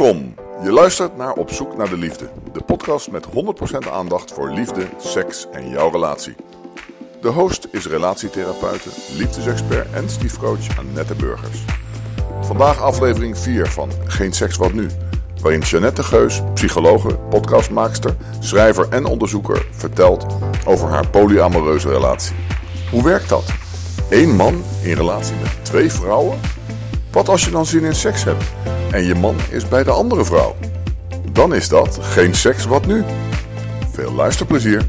[0.00, 0.34] Welkom.
[0.62, 2.30] Je luistert naar Op zoek naar de liefde.
[2.52, 6.34] De podcast met 100% aandacht voor liefde, seks en jouw relatie.
[7.20, 11.64] De host is relatietherapeute, liefdesexpert en stiefcoach Annette Burgers.
[12.40, 14.88] Vandaag aflevering 4 van Geen Seks Wat Nu.
[15.42, 20.26] Waarin Jeannette Geus, psychologe, podcastmaakster, schrijver en onderzoeker vertelt
[20.66, 22.36] over haar polyamoreuze relatie.
[22.90, 23.44] Hoe werkt dat?
[24.10, 26.40] Eén man in relatie met twee vrouwen?
[27.12, 28.44] Wat als je dan zin in seks hebt
[28.90, 30.56] en je man is bij de andere vrouw?
[31.32, 33.04] Dan is dat geen seks, wat nu?
[33.92, 34.82] Veel luisterplezier.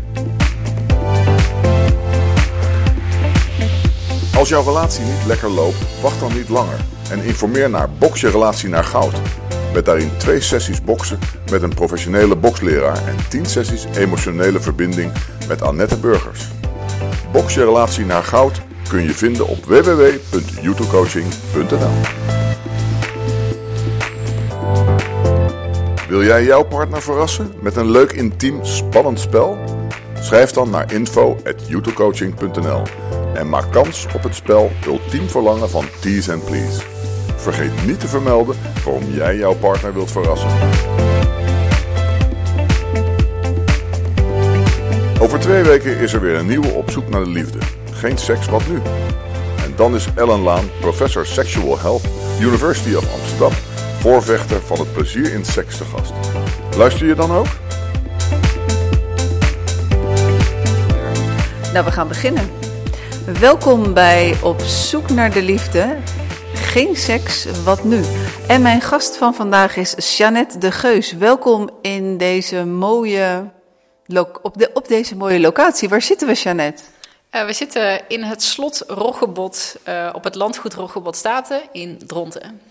[4.38, 6.78] Als jouw relatie niet lekker loopt, wacht dan niet langer
[7.10, 9.14] en informeer naar Box je relatie naar goud.
[9.74, 11.20] Met daarin twee sessies boksen
[11.52, 15.12] met een professionele boksleraar en 10 sessies emotionele verbinding
[15.48, 16.48] met Annette Burgers.
[17.32, 22.21] Box je relatie naar goud kun je vinden op www.youtubecoaching.nl.
[26.12, 29.58] Wil jij jouw partner verrassen met een leuk, intiem, spannend spel?
[30.22, 32.82] Schrijf dan naar info.youtubecoaching.nl
[33.34, 36.82] en maak kans op het spel Ultiem Verlangen van Tease and Please.
[37.36, 40.50] Vergeet niet te vermelden waarom jij jouw partner wilt verrassen.
[45.20, 47.60] Over twee weken is er weer een nieuwe opzoek naar de liefde.
[47.92, 48.76] Geen seks, wat nu?
[49.66, 52.04] En dan is Ellen Laan, professor Sexual Health,
[52.40, 53.52] University of Amsterdam,
[54.02, 56.14] voorvechter van het plezier in seks te gast.
[56.78, 57.48] Luister je dan ook?
[61.74, 62.52] Nou, we gaan beginnen.
[63.40, 65.98] Welkom bij Op zoek naar de liefde.
[66.54, 68.04] Geen seks, wat nu?
[68.48, 71.14] En mijn gast van vandaag is Jeannette de Geus.
[71.14, 73.52] Welkom in deze mooie,
[74.42, 75.90] op, de, op deze mooie locatie.
[75.90, 76.84] Waar zitten we, Jeannette?
[77.32, 82.71] Uh, we zitten in het slot Roggebot uh, op het landgoed Roggebot Staten in Dronten.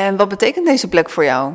[0.00, 1.54] En wat betekent deze plek voor jou?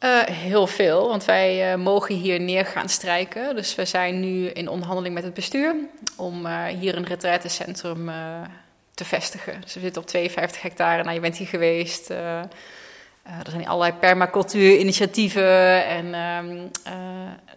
[0.00, 3.56] Uh, heel veel, want wij mogen hier neer gaan strijken.
[3.56, 5.74] Dus we zijn nu in onderhandeling met het bestuur
[6.16, 8.10] om hier een retraitecentrum
[8.94, 9.60] te vestigen.
[9.60, 11.02] Dus we zitten op 52 hectare.
[11.02, 12.10] Nou, je bent hier geweest.
[12.10, 15.86] Er zijn allerlei permacultuurinitiatieven.
[15.86, 16.64] En uh,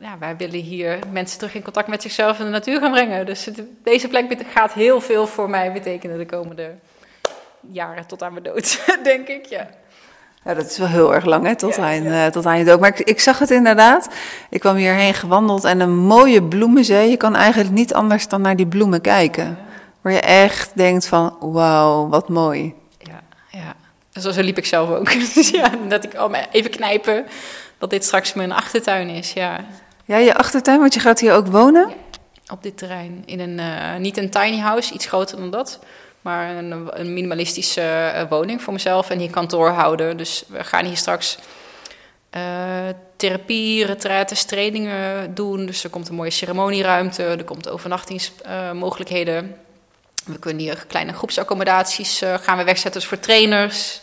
[0.02, 3.26] ja, wij willen hier mensen terug in contact met zichzelf en de natuur gaan brengen.
[3.26, 3.50] Dus
[3.84, 6.76] deze plek gaat heel veel voor mij betekenen de komende
[7.72, 9.46] jaren tot aan mijn dood, denk ik.
[9.46, 9.68] Ja.
[10.44, 12.80] Ja, dat is wel heel erg lang, hè, tot, aan, tot aan je dood.
[12.80, 14.10] Maar ik, ik, zag het inderdaad.
[14.50, 17.10] Ik kwam hierheen gewandeld en een mooie bloemenzee.
[17.10, 19.58] Je kan eigenlijk niet anders dan naar die bloemen kijken.
[20.02, 22.74] Waar je echt denkt van, wauw, wat mooi.
[22.98, 23.76] Ja, ja.
[24.22, 25.12] Zo, zo liep ik zelf ook.
[25.34, 27.26] dus ja, dat ik oh, even knijpen
[27.78, 29.66] dat dit straks mijn achtertuin is, ja.
[30.06, 31.94] Ja, je achtertuin, want je gaat hier ook wonen?
[32.52, 33.24] op dit terrein.
[33.26, 35.80] In een, uh, niet een tiny house, iets groter dan dat.
[36.28, 40.18] Maar een, minimalistische uh, woning voor mezelf en hier kantoor houden.
[40.18, 41.38] Dus we gaan hier straks
[42.36, 42.42] uh,
[43.16, 45.66] therapie, retraites, trainingen doen.
[45.66, 49.56] Dus er komt een mooie ceremonieruimte, er komt overnachtingsmogelijkheden.
[50.26, 54.00] We kunnen hier kleine groepsaccommodaties uh, gaan we wegzetten dus voor trainers,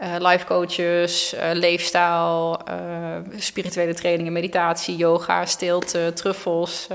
[0.00, 2.60] uh, life coaches, leefstijl,
[3.36, 6.86] spirituele trainingen, meditatie, yoga, stilte, truffels.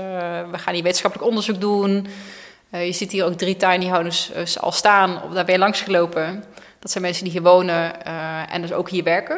[0.50, 2.06] we gaan hier wetenschappelijk onderzoek doen.
[2.78, 5.20] Je ziet hier ook drie tiny houses al staan.
[5.32, 6.44] Daar ben je langs gelopen.
[6.78, 8.04] Dat zijn mensen die hier wonen
[8.48, 9.36] en dus ook hier werken.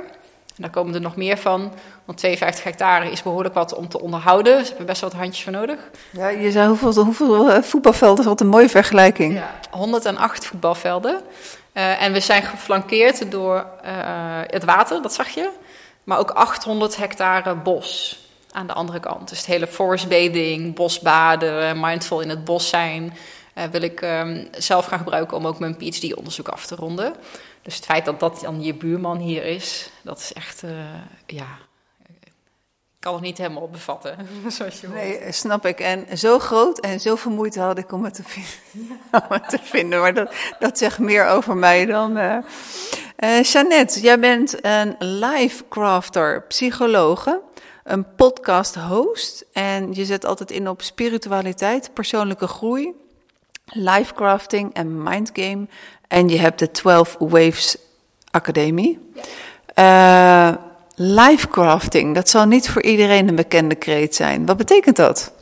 [0.57, 1.73] En daar komen er nog meer van.
[2.05, 4.59] Want 52 hectare is behoorlijk wat om te onderhouden.
[4.59, 5.79] Dus hebben best wel wat handjes voor nodig.
[6.11, 9.35] Ja, je zei hoeveel, hoeveel eh, voetbalvelden, wat een mooie vergelijking.
[9.35, 11.21] Ja, 108 voetbalvelden.
[11.73, 13.91] Uh, en we zijn geflankeerd door uh,
[14.47, 15.49] het water, dat zag je.
[16.05, 18.19] Maar ook 800 hectare bos
[18.57, 19.29] aan de andere kant.
[19.29, 23.17] Dus het hele forest bathing, bosbaden, mindful in het bos zijn...
[23.71, 27.15] wil ik um, zelf gaan gebruiken om ook mijn PhD-onderzoek af te ronden.
[27.67, 30.71] Dus het feit dat dat dan je buurman hier is, dat is echt, uh,
[31.27, 31.47] ja,
[32.09, 32.33] ik
[32.99, 34.17] kan het niet helemaal bevatten,
[34.49, 34.99] zoals je hoort.
[34.99, 35.81] Nee, snap ik.
[35.81, 39.01] En zo groot en zoveel moeite had ik om het te, vinden.
[39.29, 40.01] om het te vinden.
[40.01, 42.17] Maar dat, dat zegt meer over mij dan...
[42.17, 47.41] Uh, Jeannette, jij bent een life crafter, psychologe,
[47.87, 49.45] een podcast host.
[49.53, 52.93] En je zet altijd in op spiritualiteit, persoonlijke groei,
[53.65, 55.67] life crafting en mindgame.
[56.09, 57.77] En je hebt de 12 Waves
[58.31, 58.99] Academie.
[59.79, 60.55] Uh,
[60.99, 64.47] Lifecrafting, dat zal niet voor iedereen een bekende kreet zijn.
[64.47, 65.33] Wat betekent dat?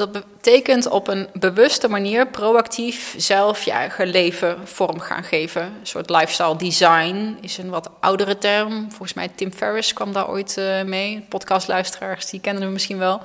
[0.00, 5.62] Dat betekent op een bewuste manier proactief zelf je eigen leven vorm gaan geven.
[5.62, 8.86] Een soort lifestyle design is een wat oudere term.
[8.88, 11.26] Volgens mij Tim Ferriss kwam daar ooit uh, mee.
[11.28, 13.22] Podcastluisteraars, die kennen hem misschien wel.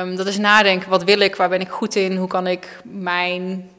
[0.00, 2.80] Um, dat is nadenken, wat wil ik, waar ben ik goed in, hoe kan ik
[2.84, 3.70] mijn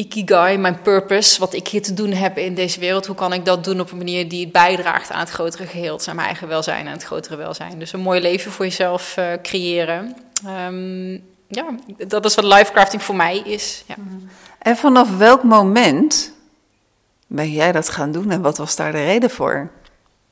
[0.00, 3.06] ikigai, mijn purpose, wat ik hier te doen heb in deze wereld.
[3.06, 6.14] Hoe kan ik dat doen op een manier die bijdraagt aan het grotere geheel, aan
[6.16, 7.78] mijn eigen welzijn en het grotere welzijn.
[7.78, 10.16] Dus een mooi leven voor jezelf uh, creëren.
[10.46, 11.74] Um, ja,
[12.06, 13.84] dat is wat lifecrafting voor mij is.
[13.86, 13.94] Ja.
[14.58, 16.32] En vanaf welk moment
[17.26, 19.70] ben jij dat gaan doen en wat was daar de reden voor?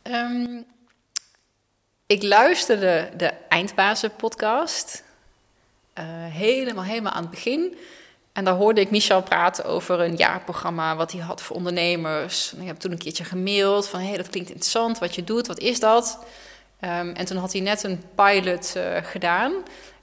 [0.03, 0.65] Um,
[2.07, 5.05] ik luisterde de Eindbazen podcast.
[5.99, 7.77] Uh, helemaal, helemaal aan het begin.
[8.37, 12.53] En daar hoorde ik Michel praten over een jaarprogramma wat hij had voor ondernemers.
[12.55, 15.25] En ik heb toen een keertje gemaild van, hé, hey, dat klinkt interessant, wat je
[15.25, 16.19] doet, wat is dat?
[16.81, 19.53] Um, en toen had hij net een pilot uh, gedaan.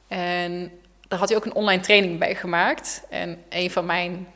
[0.08, 0.72] En
[1.08, 3.04] daar had hij ook een online training bij gemaakt.
[3.10, 4.28] En een van mijn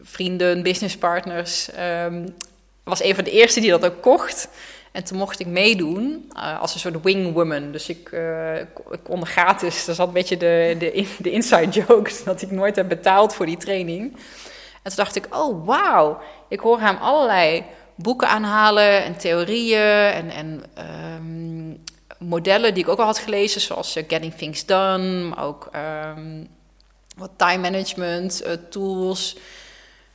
[0.00, 1.68] vrienden, businesspartners,
[2.04, 2.34] um,
[2.84, 4.48] was een van de eerste die dat ook kocht.
[4.92, 7.72] En toen mocht ik meedoen uh, als een soort wingwoman.
[7.72, 8.58] Dus ik, uh,
[8.90, 12.76] ik kon gratis, dat zat een beetje de, de, de inside jokes, dat ik nooit
[12.76, 14.12] heb betaald voor die training.
[14.82, 17.64] En toen dacht ik, oh wauw, ik hoor hem allerlei
[17.94, 20.62] boeken aanhalen en theorieën en, en
[21.14, 21.82] um,
[22.18, 25.70] modellen die ik ook al had gelezen, zoals uh, Getting Things Done, maar ook
[26.16, 26.48] um,
[27.16, 29.36] wat time management tools.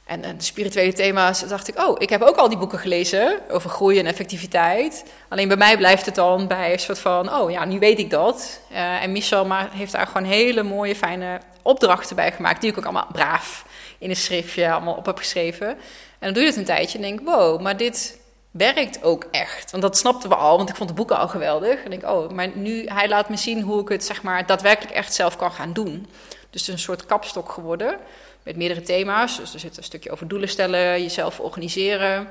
[0.05, 3.69] En, en spirituele thema's, dacht ik, oh, ik heb ook al die boeken gelezen over
[3.69, 5.05] groei en effectiviteit.
[5.29, 8.09] Alleen bij mij blijft het dan bij een soort van, oh ja, nu weet ik
[8.09, 8.59] dat.
[8.71, 12.83] Uh, en Michel heeft daar gewoon hele mooie, fijne opdrachten bij gemaakt, die ik ook
[12.83, 13.65] allemaal braaf
[13.97, 15.67] in een schriftje allemaal op heb geschreven.
[15.67, 15.77] En
[16.19, 18.19] dan doe je het een tijdje en denk, wow, maar dit
[18.51, 19.71] werkt ook echt.
[19.71, 21.83] Want dat snapten we al, want ik vond de boeken al geweldig.
[21.83, 24.95] En denk, oh, maar nu, hij laat me zien hoe ik het, zeg maar, daadwerkelijk
[24.95, 26.07] echt zelf kan gaan doen.
[26.49, 27.99] Dus het is een soort kapstok geworden
[28.45, 29.37] met meerdere thema's.
[29.37, 32.27] Dus er zit een stukje over doelen stellen, jezelf organiseren.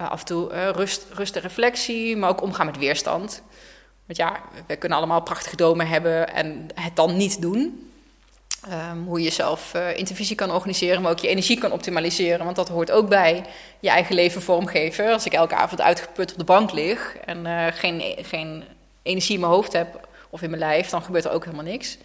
[0.00, 3.42] Uh, af en toe uh, rust, rust en reflectie, maar ook omgaan met weerstand.
[4.06, 7.90] Want ja, we kunnen allemaal prachtige dromen hebben en het dan niet doen.
[8.92, 12.44] Um, hoe je jezelf uh, intervisie kan organiseren, maar ook je energie kan optimaliseren.
[12.44, 13.44] Want dat hoort ook bij
[13.80, 15.12] je eigen leven vormgeven.
[15.12, 18.64] Als ik elke avond uitgeput op de bank lig en geen, geen
[19.02, 21.98] energie in mijn hoofd heb of in mijn lijf, dan gebeurt er ook helemaal niks.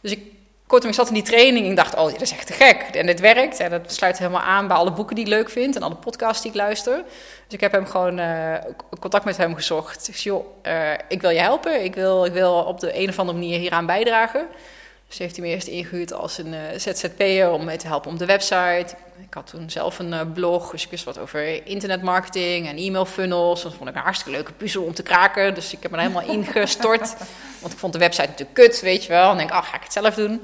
[0.00, 0.37] Dus ik
[0.68, 2.82] Kortom, ik zat in die training en dacht, oh, dit is echt te gek.
[2.92, 5.76] En het werkt en dat sluit helemaal aan bij alle boeken die ik leuk vind
[5.76, 6.96] en alle podcasts die ik luister.
[7.44, 8.54] Dus ik heb hem gewoon uh,
[9.00, 10.08] contact met hem gezocht.
[10.08, 11.84] Ik zei, joh, uh, ik wil je helpen.
[11.84, 14.46] Ik wil, ik wil op de een of andere manier hieraan bijdragen.
[15.08, 18.18] Dus heeft hij me eerst ingehuurd als een uh, ZZP'er om mee te helpen om
[18.18, 18.86] de website.
[19.22, 23.62] Ik had toen zelf een blog, dus ik wist wat over internetmarketing en e-mail funnels.
[23.62, 25.54] Dat vond ik een hartstikke leuke puzzel om te kraken.
[25.54, 27.16] Dus ik heb me er helemaal ingestort.
[27.60, 29.30] Want ik vond de website natuurlijk kut, weet je wel.
[29.30, 30.40] En denk, ach, ga ik het zelf doen.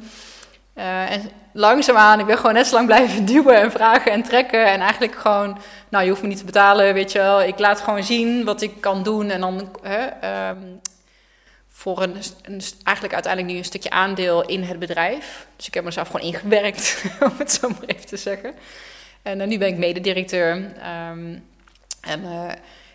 [0.75, 4.66] Uh, en langzaamaan, ik ben gewoon net zo lang blijven duwen en vragen en trekken.
[4.66, 5.58] En eigenlijk gewoon,
[5.88, 7.43] nou, je hoeft me niet te betalen, weet je wel.
[7.43, 9.31] Ik laat gewoon zien wat ik kan doen.
[9.31, 10.81] En dan hè, um,
[11.76, 15.47] voor een, een, eigenlijk uiteindelijk nu een stukje aandeel in het bedrijf.
[15.56, 18.55] Dus ik heb mezelf gewoon ingewerkt, om het zo maar even te zeggen.
[19.23, 20.56] En uh, nu ben ik mededirecteur.
[20.56, 21.44] Um,
[22.00, 22.53] en uh,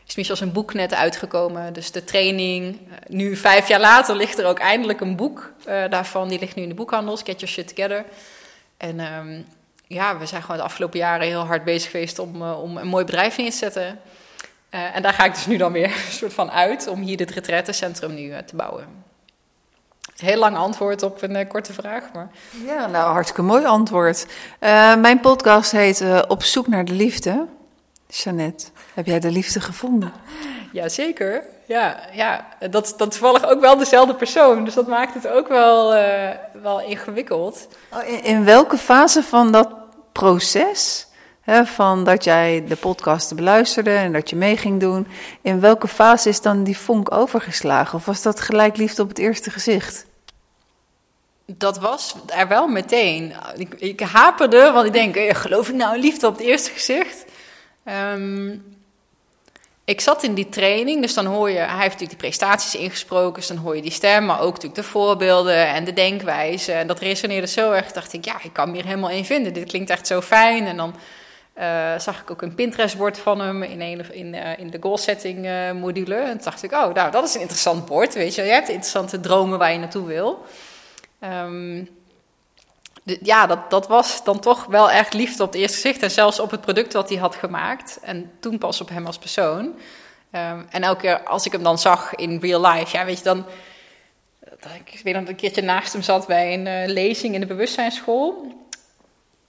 [0.08, 1.74] is Michel zijn boek net uitgekomen.
[1.74, 2.80] Dus de training.
[2.88, 6.30] Uh, nu, vijf jaar later, ligt er ook eindelijk een boek daarvan.
[6.30, 8.06] Die ligt nu in de boekhandels, Get Your Shit Together.
[8.78, 9.46] En um,
[9.88, 13.06] ja, we zijn gewoon de afgelopen jaren heel hard bezig geweest om, om een mooi
[13.06, 14.00] bedrijf neer te zetten.
[14.72, 17.18] Uh, en daar ga ik dus nu dan weer een soort van uit om hier
[17.18, 18.88] dit retrettencentrum nu uh, te bouwen.
[20.16, 22.04] Heel lang antwoord op een uh, korte vraag.
[22.14, 22.30] Maar...
[22.66, 24.26] Ja, nou, hartstikke mooi antwoord.
[25.00, 27.48] mijn podcast heet Op zoek naar de liefde.
[28.08, 30.14] Jeannette, heb jij de liefde gevonden?
[30.72, 31.44] Jazeker.
[31.66, 34.64] Ja, ja dat, dat toevallig ook wel dezelfde persoon.
[34.64, 35.94] Dus dat maakt het ook wel,
[36.62, 37.68] wel ingewikkeld.
[37.94, 39.70] Oh, in, in welke fase van dat
[40.12, 41.09] proces
[41.66, 45.08] van dat jij de podcast beluisterde en dat je mee ging doen.
[45.42, 47.98] In welke fase is dan die vonk overgeslagen?
[47.98, 50.06] Of was dat gelijk liefde op het eerste gezicht?
[51.46, 53.34] Dat was er wel meteen.
[53.56, 57.26] Ik, ik haperde, want ik denk, eh, geloof ik nou liefde op het eerste gezicht?
[58.14, 58.78] Um,
[59.90, 63.34] ik zat in die training, dus dan hoor je, hij heeft natuurlijk die prestaties ingesproken,
[63.34, 66.72] dus dan hoor je die stem, maar ook natuurlijk de voorbeelden en de denkwijze.
[66.72, 69.54] En dat resoneerde zo erg, dacht ik, ja, ik kan me hier helemaal in vinden.
[69.54, 70.66] Dit klinkt echt zo fijn.
[70.66, 70.96] En dan
[71.60, 76.16] uh, zag ik ook een Pinterest-bord van hem in, een, in, uh, in de goal-setting-module.
[76.16, 78.42] en toen dacht ik, oh, nou, dat is een interessant bord, weet je.
[78.42, 80.46] Je hebt interessante dromen waar je naartoe wil.
[83.04, 86.04] De, ja, dat, dat was dan toch wel echt liefde op het eerste gezicht.
[86.04, 88.00] En zelfs op het product wat hij had gemaakt.
[88.02, 89.66] En toen pas op hem als persoon.
[89.66, 93.24] Um, en elke keer als ik hem dan zag in real life, ja, weet je,
[93.24, 93.46] dan...
[94.86, 98.58] Ik weet dat ik een keertje naast hem zat bij een lezing in de bewustzijnsschool.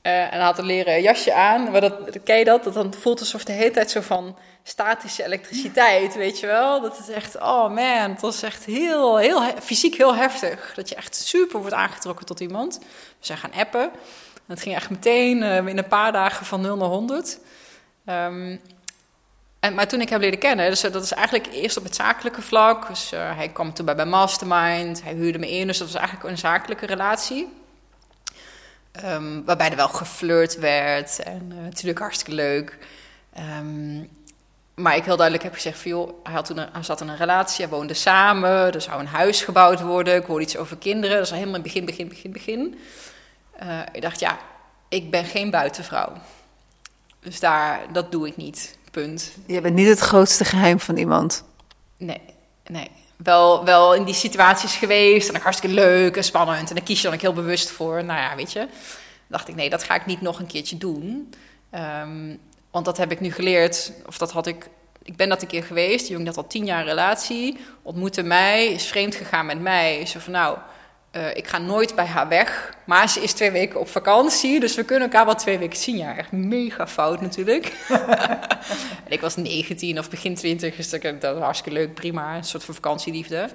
[0.03, 1.71] Uh, en hij had een leren jasje aan.
[1.71, 2.65] Maar dat, ken je dat?
[2.65, 6.81] Dat dan voelt alsof de hele tijd zo van statische elektriciteit, weet je wel?
[6.81, 10.73] Dat is echt, oh man, het was echt heel, heel fysiek heel heftig.
[10.75, 12.79] Dat je echt super wordt aangetrokken tot iemand.
[12.79, 12.87] We
[13.27, 13.91] zijn gaan appen.
[14.47, 17.39] Het ging echt meteen uh, in een paar dagen van 0 naar 100.
[18.07, 18.61] Um,
[19.61, 22.43] en, maar toen ik hem leerde kennen, dus dat is eigenlijk eerst op het zakelijke
[22.43, 22.89] vlak.
[22.89, 26.31] Dus hij kwam toen bij mijn mastermind, hij huurde me in, dus dat was eigenlijk
[26.31, 27.60] een zakelijke relatie.
[29.05, 32.79] Um, waarbij er wel geflirt werd en uh, natuurlijk hartstikke leuk.
[33.59, 34.09] Um,
[34.75, 37.09] maar ik heel duidelijk heb gezegd van joh, hij, had toen een, hij zat in
[37.09, 40.77] een relatie, hij woonde samen, er zou een huis gebouwd worden, ik hoorde iets over
[40.77, 41.17] kinderen.
[41.17, 42.79] Dat is helemaal in het begin, begin, begin, begin.
[43.63, 44.39] Uh, ik dacht ja,
[44.89, 46.13] ik ben geen buitenvrouw.
[47.21, 48.79] Dus daar, dat doe ik niet.
[48.91, 49.33] Punt.
[49.47, 51.45] Je bent niet het grootste geheim van iemand.
[51.97, 52.21] Nee,
[52.67, 52.91] nee.
[53.23, 55.27] Wel, wel in die situaties geweest.
[55.27, 56.69] En dan hartstikke leuk en spannend.
[56.69, 58.05] En daar kies je dan ook heel bewust voor.
[58.05, 58.69] Nou ja, weet je.
[59.27, 61.35] dacht ik, nee, dat ga ik niet nog een keertje doen.
[61.75, 63.93] Um, want dat heb ik nu geleerd.
[64.07, 64.69] Of dat had ik.
[65.03, 66.07] Ik ben dat een keer geweest.
[66.07, 67.59] Die had al tien jaar relatie.
[67.83, 68.67] Ontmoette mij.
[68.67, 70.07] Is vreemd gegaan met mij.
[70.07, 70.59] Zo van nou
[71.13, 74.75] uh, ik ga nooit bij haar weg, maar ze is twee weken op vakantie, dus
[74.75, 75.97] we kunnen elkaar wel twee weken zien.
[75.97, 77.73] Ja, echt mega fout natuurlijk.
[79.05, 82.65] en ik was 19 of begin 20, dus dat was hartstikke leuk, prima, een soort
[82.65, 83.49] van vakantieliefde.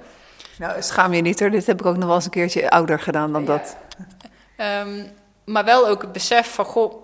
[0.58, 3.00] Nou, schaam je niet hoor, dit heb ik ook nog wel eens een keertje ouder
[3.00, 3.76] gedaan dan dat.
[4.56, 5.10] Um,
[5.44, 6.94] maar wel ook het besef van, goh,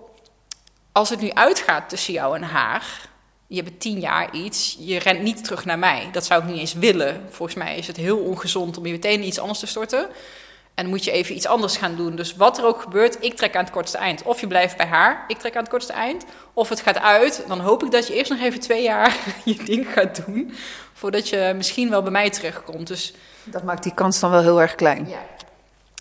[0.91, 3.09] als het nu uitgaat tussen jou en haar,
[3.47, 6.09] je hebt tien jaar iets, je rent niet terug naar mij.
[6.11, 7.21] Dat zou ik niet eens willen.
[7.29, 10.07] Volgens mij is het heel ongezond om je meteen iets anders te storten.
[10.73, 12.15] En moet je even iets anders gaan doen.
[12.15, 14.23] Dus wat er ook gebeurt, ik trek aan het kortste eind.
[14.23, 16.25] Of je blijft bij haar, ik trek aan het kortste eind.
[16.53, 19.63] Of het gaat uit, dan hoop ik dat je eerst nog even twee jaar je
[19.63, 20.53] ding gaat doen.
[20.93, 22.87] Voordat je misschien wel bij mij terechtkomt.
[22.87, 23.13] Dus,
[23.43, 25.09] dat maakt die kans dan wel heel erg klein.
[25.09, 25.25] Ja.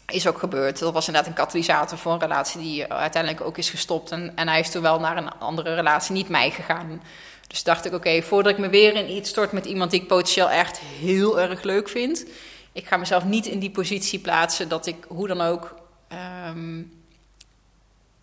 [0.07, 0.79] Is ook gebeurd.
[0.79, 4.11] Dat was inderdaad een katalysator voor een relatie die uiteindelijk ook is gestopt.
[4.11, 7.03] En, en hij is toen wel naar een andere relatie, niet mij gegaan.
[7.47, 10.07] Dus dacht ik, oké, voordat ik me weer in iets stort met iemand die ik
[10.07, 12.25] potentieel echt heel erg leuk vind,
[12.73, 15.75] ik ga mezelf niet in die positie plaatsen dat ik hoe dan ook.
[16.49, 17.01] Um,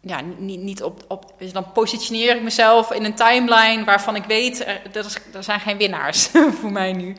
[0.02, 1.34] ja, niet, niet op, op.
[1.38, 5.44] Dus dan positioneer ik mezelf in een timeline waarvan ik weet, er, er, is, er
[5.44, 6.28] zijn geen winnaars
[6.60, 7.08] voor mij nu.
[7.08, 7.16] En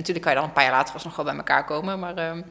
[0.00, 2.28] natuurlijk kan je dan een paar jaar later nog wel bij elkaar komen, maar.
[2.28, 2.44] Um,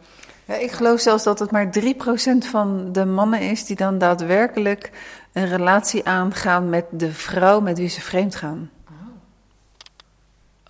[0.46, 4.92] ja, ik geloof zelfs dat het maar 3% van de mannen is die dan daadwerkelijk
[5.32, 8.72] een relatie aangaan met de vrouw met wie ze vreemd gaan.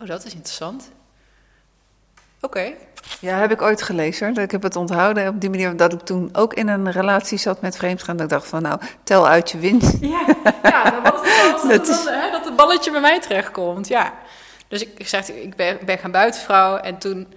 [0.02, 0.92] Oh, dat is interessant.
[2.46, 2.74] Oké.
[3.20, 4.36] Ja, heb ik ooit gelezen.
[4.36, 7.62] Ik heb het onthouden op die manier dat ik toen ook in een relatie zat
[7.62, 8.16] met vreemdgaan.
[8.16, 9.98] Dat ik dacht van nou, tel uit je winst.
[10.00, 10.26] Ja,
[10.64, 13.88] ja dat, was, dat, dat, hè, dat het balletje bij mij terechtkomt.
[13.88, 14.14] Ja.
[14.68, 16.76] Dus ik, ik zeg, ik ben, ben gaan buitenvrouw.
[16.78, 17.34] En toen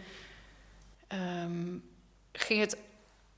[1.12, 1.82] um,
[2.32, 2.76] ging het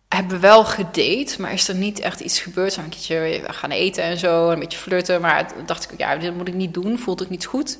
[0.09, 2.73] hebben we wel gedate, maar is er niet echt iets gebeurd?
[2.73, 5.21] Zo een keertje gaan eten en zo, een beetje flirten.
[5.21, 7.79] Maar dacht ik, ja, dit moet ik niet doen, voelt het niet goed.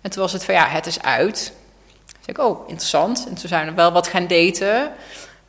[0.00, 1.52] En toen was het van ja, het is uit.
[2.28, 3.26] Ik, oh, interessant.
[3.28, 4.92] En toen zijn we wel wat gaan daten.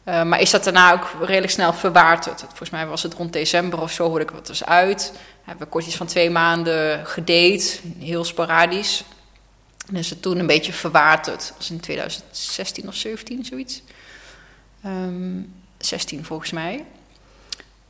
[0.06, 2.40] Uh, maar is dat daarna ook redelijk snel verwaterd?
[2.40, 5.14] Volgens mij was het rond december of zo, hoorde ik wat was uit.
[5.44, 9.04] Hebben we kort iets van twee maanden gedate, heel sporadisch.
[9.88, 11.48] En is het toen een beetje verwaterd.
[11.48, 13.82] Dat was in 2016 of 17, zoiets.
[14.86, 15.42] Um, ehm,
[15.78, 16.86] 16 volgens mij.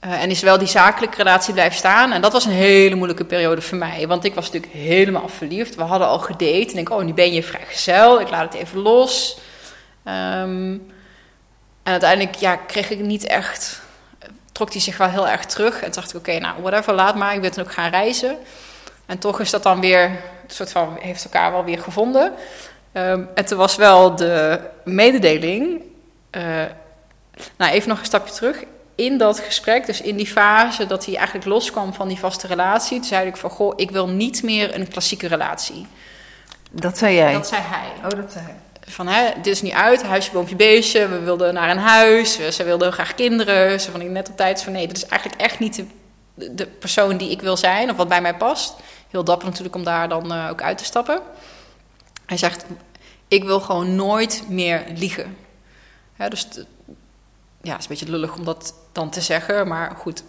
[0.05, 2.11] Uh, en is wel die zakelijke relatie blijven staan.
[2.11, 4.07] En dat was een hele moeilijke periode voor mij.
[4.07, 5.75] Want ik was natuurlijk helemaal verliefd.
[5.75, 6.71] We hadden al gedate.
[6.71, 8.21] En ik oh, nu ben je vrijgezel.
[8.21, 9.37] Ik laat het even los.
[10.05, 10.91] Um,
[11.83, 13.81] en uiteindelijk ja, kreeg ik niet echt...
[14.51, 15.81] Trok hij zich wel heel erg terug.
[15.81, 17.33] En dacht ik, oké, nou, whatever, laat maar.
[17.33, 18.37] Ik ben toen ook gaan reizen.
[19.05, 20.03] En toch is dat dan weer...
[20.03, 22.33] Een soort van, heeft elkaar wel weer gevonden.
[22.93, 25.81] Um, en toen was wel de mededeling...
[26.31, 26.43] Uh,
[27.57, 28.63] nou, even nog een stapje terug
[28.99, 32.97] in dat gesprek, dus in die fase dat hij eigenlijk loskwam van die vaste relatie,
[32.97, 35.87] toen zei ik van goh, ik wil niet meer een klassieke relatie.
[36.71, 37.33] Dat zei jij?
[37.33, 37.91] Dat zei hij.
[37.97, 38.55] Oh, dat zei hij.
[38.81, 41.07] Van hè, dit is niet uit, huisje, boompje, beestje.
[41.07, 43.81] We wilden naar een huis, ze wilden graag kinderen.
[43.81, 45.83] Ze van ik net op tijd van nee, dat is eigenlijk echt niet
[46.33, 48.75] de, de, persoon die ik wil zijn of wat bij mij past.
[49.09, 51.19] Heel dapper natuurlijk om daar dan uh, ook uit te stappen.
[52.25, 52.65] Hij zegt,
[53.27, 55.37] ik wil gewoon nooit meer liegen.
[56.17, 56.47] Ja, dus
[57.61, 59.67] ja, het is een beetje lullig om dat dan te zeggen.
[59.67, 60.23] Maar goed,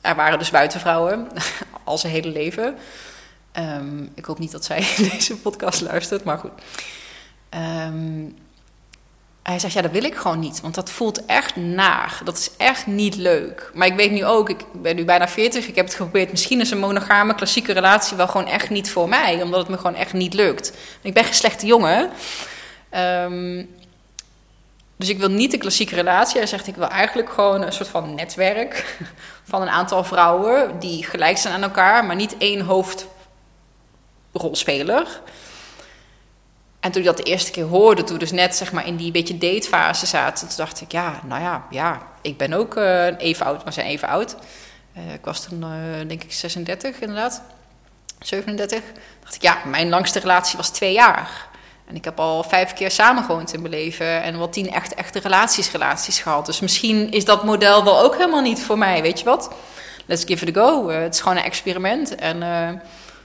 [0.00, 1.28] er waren dus buitenvrouwen
[1.84, 2.76] al zijn hele leven.
[3.58, 6.52] Um, ik hoop niet dat zij deze podcast luistert, maar goed.
[7.86, 8.36] Um,
[9.42, 10.60] hij zegt, ja, dat wil ik gewoon niet.
[10.60, 12.20] Want dat voelt echt naar.
[12.24, 13.70] Dat is echt niet leuk.
[13.74, 15.66] Maar ik weet nu ook, ik ben nu bijna 40.
[15.66, 16.30] Ik heb het geprobeerd.
[16.30, 19.42] Misschien is een monogame, klassieke relatie wel gewoon echt niet voor mij.
[19.42, 20.72] Omdat het me gewoon echt niet lukt.
[21.00, 22.10] Ik ben geen slechte jongen.
[22.90, 23.68] Um,
[24.96, 26.38] dus ik wil niet de klassieke relatie.
[26.38, 28.98] Hij zegt, ik wil eigenlijk gewoon een soort van netwerk
[29.50, 35.20] van een aantal vrouwen die gelijk zijn aan elkaar, maar niet één hoofdrolspeler.
[36.80, 39.10] En toen ik dat de eerste keer hoorde, toen dus net zeg maar in die
[39.10, 43.46] beetje datefase zaten, toen dacht ik, ja, nou ja, ja, ik ben ook uh, even
[43.46, 44.36] oud, maar zijn even oud.
[45.12, 45.64] ik was toen,
[46.06, 47.42] denk ik, 36 inderdaad.
[48.18, 48.82] 37.
[49.22, 51.52] dacht ik, ja, mijn langste relatie was twee jaar.
[51.86, 54.22] En ik heb al vijf keer samengewoond in mijn leven.
[54.22, 56.46] En wel tien echte, echte relaties, relaties gehad.
[56.46, 59.50] Dus misschien is dat model wel ook helemaal niet voor mij, weet je wat?
[60.06, 60.88] Let's give it a go.
[60.88, 62.14] het is gewoon een experiment.
[62.14, 62.42] En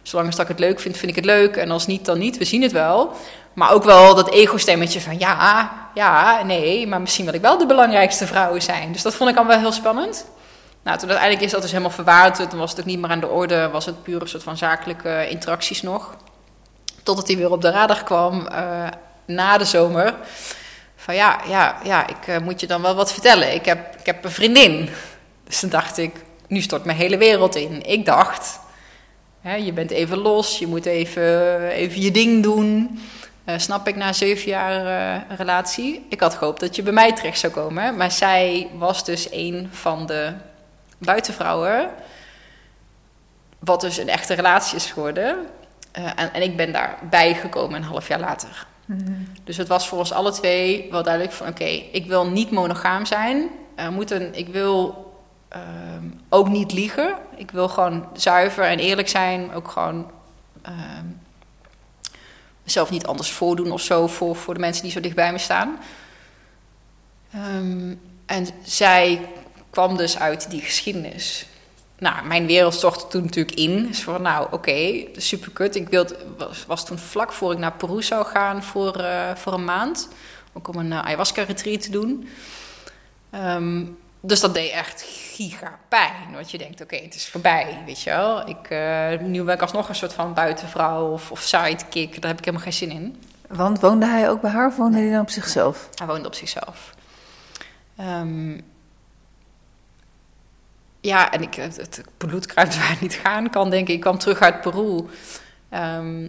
[0.01, 1.55] zolang als ik het leuk vind, vind ik het leuk.
[1.55, 2.37] En als niet, dan niet.
[2.37, 3.13] We zien het wel.
[3.53, 7.65] Maar ook wel dat ego-stemmetje van ja, ja, nee, maar misschien wil ik wel de
[7.65, 8.91] belangrijkste vrouw zijn.
[8.91, 10.25] Dus dat vond ik al wel heel spannend.
[10.83, 12.49] Nou, toen uiteindelijk is dat dus helemaal verwaard.
[12.49, 13.69] Toen was het ook niet meer aan de orde.
[13.69, 16.15] Was het puur een soort van zakelijke interacties nog.
[17.03, 18.87] Totdat hij weer op de radar kwam uh,
[19.25, 20.15] na de zomer.
[20.95, 23.53] Van ja, ja, ja ik uh, moet je dan wel wat vertellen.
[23.53, 24.89] Ik heb, ik heb een vriendin.
[25.43, 26.15] Dus toen dacht ik,
[26.47, 27.85] nu stort mijn hele wereld in.
[27.85, 28.59] Ik dacht,
[29.41, 30.59] hè, je bent even los.
[30.59, 32.99] Je moet even, even je ding doen.
[33.45, 36.05] Uh, snap ik na zeven jaar relatie.
[36.09, 37.95] Ik had gehoopt dat je bij mij terecht zou komen.
[37.95, 40.33] Maar zij was dus een van de
[40.97, 41.89] buitenvrouwen.
[43.59, 45.47] Wat dus een echte relatie is geworden.
[45.97, 48.67] Uh, en, en, ik ben daarbij gekomen een half jaar later.
[48.85, 51.47] Mm Dus het was voor ons alle twee wel duidelijk van...
[51.47, 53.49] oké, ik wil niet monogaam zijn.
[53.75, 55.07] Er moet een, ik wil
[55.49, 57.15] ehm, ook niet liegen.
[57.35, 59.53] Ik wil gewoon zuiver en eerlijk zijn.
[59.53, 60.11] Ook gewoon...
[60.61, 61.05] Ehm,
[62.63, 65.37] mezelf niet anders voordoen of zo voor, voor de mensen die zo dicht bij me
[65.37, 65.77] staan.
[67.35, 69.29] Um, en zij
[69.69, 71.45] kwam dus uit die geschiedenis.
[71.99, 73.87] Nou, mijn wereld stortte toen natuurlijk in.
[73.87, 75.75] Dus van, nou, oké, okay, super kut.
[75.75, 79.53] Ik wilde, was, was toen vlak voor ik naar Peru zou gaan voor, uh, voor
[79.53, 80.09] een maand.
[80.53, 82.29] Ook om een uh, ayahuasca-retreat te doen.
[83.35, 86.33] Um, dus dat deed echt giga pijn.
[86.33, 88.49] Want je denkt, oké, het is voorbij, weet je wel.
[88.49, 92.21] Ik, uh, nu ben ik alsnog een soort van buitenvrouw of, of sidekick.
[92.21, 93.23] Daar heb ik helemaal geen zin in.
[93.47, 95.89] Want woonde hij ook bij haar of woonde hij dan op zichzelf?
[95.93, 96.93] Hij woonde op zichzelf.
[97.99, 98.61] Um,
[101.01, 103.95] ja, en ik, het, het bloedkruid waar niet gaan kan, denk ik.
[103.95, 105.05] Ik kwam terug uit Peru.
[105.73, 106.27] Um,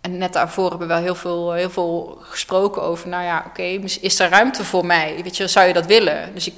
[0.00, 3.62] en net daarvoor hebben we wel heel veel, heel veel gesproken over, nou ja, oké,
[4.00, 5.20] is er ruimte voor mij?
[5.22, 6.34] Weet je, zou je dat willen?
[6.34, 6.54] Dus ik,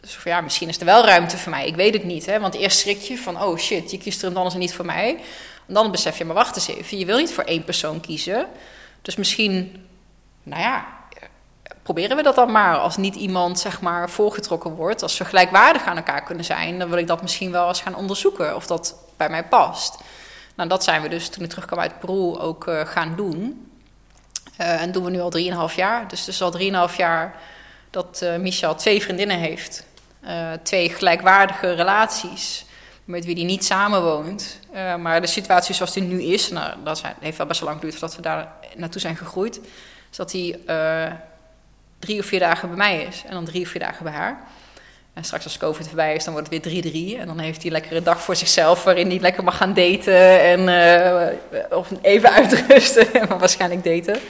[0.00, 1.66] dus ja, misschien is er wel ruimte voor mij.
[1.66, 2.40] Ik weet het niet, hè.
[2.40, 5.18] Want eerst schrik je van, oh shit, je kiest er dan er niet voor mij.
[5.66, 8.46] En dan besef je, maar wacht eens even, je wil niet voor één persoon kiezen.
[9.02, 9.84] Dus misschien,
[10.42, 10.95] nou ja,
[11.86, 12.76] proberen we dat dan maar.
[12.76, 16.88] Als niet iemand, zeg maar, voorgetrokken wordt, als we gelijkwaardig aan elkaar kunnen zijn, dan
[16.88, 19.98] wil ik dat misschien wel eens gaan onderzoeken of dat bij mij past.
[20.54, 23.70] Nou, dat zijn we dus toen ik terugkwam uit Peru ook uh, gaan doen.
[24.60, 26.08] Uh, en doen we nu al 3,5 jaar.
[26.08, 27.34] Dus het is al 3,5 jaar
[27.90, 29.84] dat uh, Michel twee vriendinnen heeft.
[30.62, 32.64] twee gelijkwaardige relaties
[33.04, 34.58] met wie hij niet samenwoont.
[34.98, 37.98] maar de situatie zoals die nu is, nou, dat heeft wel best wel lang geduurd
[37.98, 39.60] voordat we daar naartoe zijn gegroeid.
[40.10, 40.60] Is dat hij
[41.98, 44.38] drie of vier dagen bij mij is en dan drie of vier dagen bij haar.
[45.16, 47.20] En straks als COVID voorbij is, dan wordt het weer 3-3.
[47.20, 50.40] En dan heeft hij lekker een dag voor zichzelf waarin hij lekker mag gaan daten.
[50.40, 54.20] En, uh, of even uitrusten, maar waarschijnlijk daten.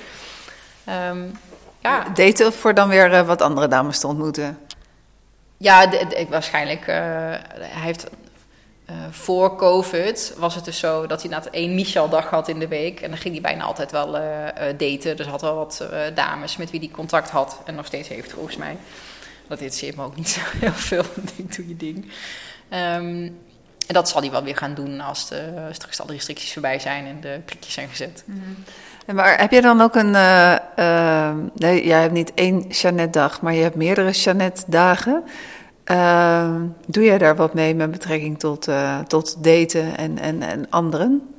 [1.10, 1.38] Um,
[1.82, 2.08] ja.
[2.14, 4.58] Daten voor dan weer uh, wat andere dames te ontmoeten?
[5.56, 5.88] Ja,
[6.28, 6.80] waarschijnlijk.
[6.80, 8.06] Uh, hij heeft
[9.10, 13.00] voor COVID was het dus zo dat hij na één Michel-dag had in de week.
[13.00, 14.12] En dan ging hij bijna altijd wel
[14.76, 15.16] daten.
[15.16, 17.60] Dus had wel wat dames met wie hij contact had.
[17.64, 18.76] En nog steeds heeft, volgens mij.
[19.48, 21.04] Dat interesseert me ook niet zo heel veel.
[21.36, 22.04] Ik doe je ding.
[22.70, 23.38] Um,
[23.86, 27.06] en dat zal hij wel weer gaan doen als de, straks alle restricties voorbij zijn
[27.06, 28.22] en de prikjes zijn gezet.
[28.26, 28.64] Mm
[29.14, 30.10] Maar heb je dan ook een.
[31.54, 35.24] Nee, jij hebt niet één Jeannette-dag, maar je hebt meerdere Jeannette-dagen.
[35.90, 36.54] Uh,
[36.86, 38.68] doe jij daar wat mee met betrekking tot,
[39.06, 41.34] tot daten en, en, en anderen?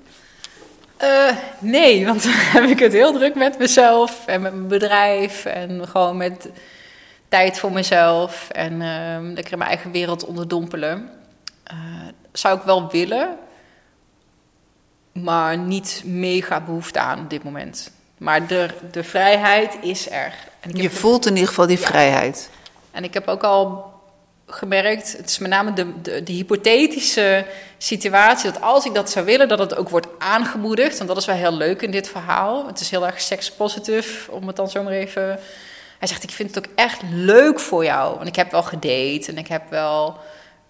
[1.59, 5.87] nee, want dan heb ik het heel druk met mezelf en met mijn bedrijf en
[5.87, 6.49] gewoon met
[7.29, 11.09] tijd voor mezelf en uh, lekker in mijn eigen wereld onderdompelen.
[12.31, 13.37] Zou ik wel willen,
[15.11, 17.91] maar niet mega behoefte aan op dit moment.
[18.17, 20.33] Maar de, de vrijheid is er.
[20.59, 22.49] En je voelt in ieder geval die vrijheid.
[22.91, 23.91] En ik heb ook al
[24.47, 27.45] gemerkt, het is met name de, de, hypothetische
[27.77, 30.99] situatie, dat als ik dat zou willen, dat het ook wordt aangemoedigd.
[30.99, 32.67] En dat is wel heel leuk in dit verhaal.
[32.67, 35.39] Het is heel erg sekspositief, om het dan zomaar even
[35.99, 38.15] hij zegt, ik vind het ook echt leuk voor jou.
[38.15, 40.17] Want ik heb wel gedate en ik heb wel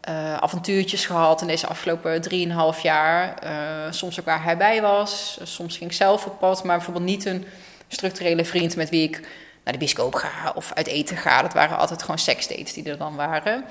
[0.10, 3.44] uh, avontuurtjes gehad in deze afgelopen drieënhalf jaar.
[3.44, 3.52] Uh,
[3.92, 5.40] soms ook waar hij bij was.
[5.44, 6.64] Soms ging ik zelf op pad.
[6.64, 7.46] Maar bijvoorbeeld niet een
[7.88, 9.28] structurele vriend met wie ik
[9.68, 11.42] naar de bioscoop ga of uit eten ga.
[11.42, 13.64] Dat waren altijd gewoon seksdates die er dan waren.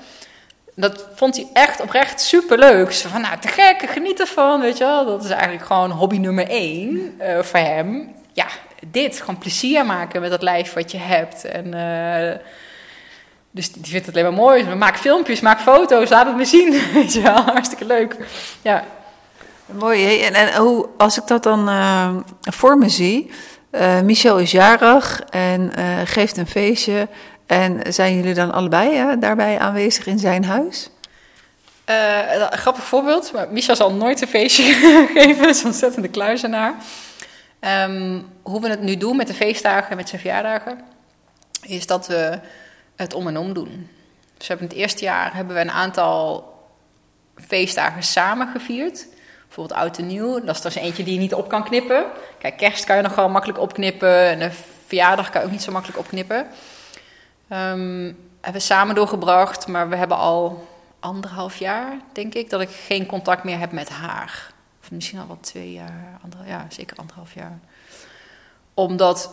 [0.75, 2.91] Dat vond hij echt oprecht super leuk.
[2.91, 5.05] Zo van, nou, te gek, geniet ervan, weet je wel.
[5.05, 8.15] Dat is eigenlijk gewoon hobby nummer één uh, voor hem.
[8.33, 8.45] Ja,
[8.87, 11.45] dit, gewoon plezier maken met dat lijf wat je hebt.
[11.45, 12.39] En uh,
[13.51, 14.75] Dus die vindt het alleen maar mooi.
[14.75, 16.71] Maak filmpjes, maak foto's, laat het me zien.
[16.93, 18.15] Weet je wel, hartstikke leuk.
[18.61, 18.83] Ja.
[19.65, 20.21] Mooi.
[20.21, 23.31] En, en hoe, als ik dat dan eh, voor me zie.
[23.69, 27.07] Eh, Michel is jarig en eh, geeft een feestje.
[27.45, 30.89] En zijn jullie dan allebei hè, daarbij aanwezig in zijn huis?
[31.85, 34.63] Eh, een grappig voorbeeld, maar Misha zal nooit een feestje
[35.15, 36.75] geven, is ontzettende kluizenaar.
[37.59, 40.81] Ehm, hoe we het nu doen met de feestdagen en met zijn verjaardagen,
[41.61, 42.39] is dat we
[42.95, 43.89] het om en om doen.
[44.37, 46.53] Dus hebben het eerste jaar hebben we een aantal
[47.35, 49.07] feestdagen samen gevierd.
[49.57, 52.05] Bijvoorbeeld oud en nieuw, dat is er eentje die je niet op kan knippen.
[52.39, 54.51] Kijk, kerst kan je nog wel makkelijk opknippen en een
[54.87, 56.47] verjaardag kan je ook niet zo makkelijk opknippen.
[57.47, 58.03] Ehm,
[58.41, 60.67] hebben we samen doorgebracht, maar we hebben al
[60.99, 64.53] anderhalf jaar, denk ik, dat ik geen contact meer heb met haar.
[64.81, 67.59] Of misschien al wel twee jaar, ander, ja, zeker anderhalf jaar.
[68.73, 69.31] Omdat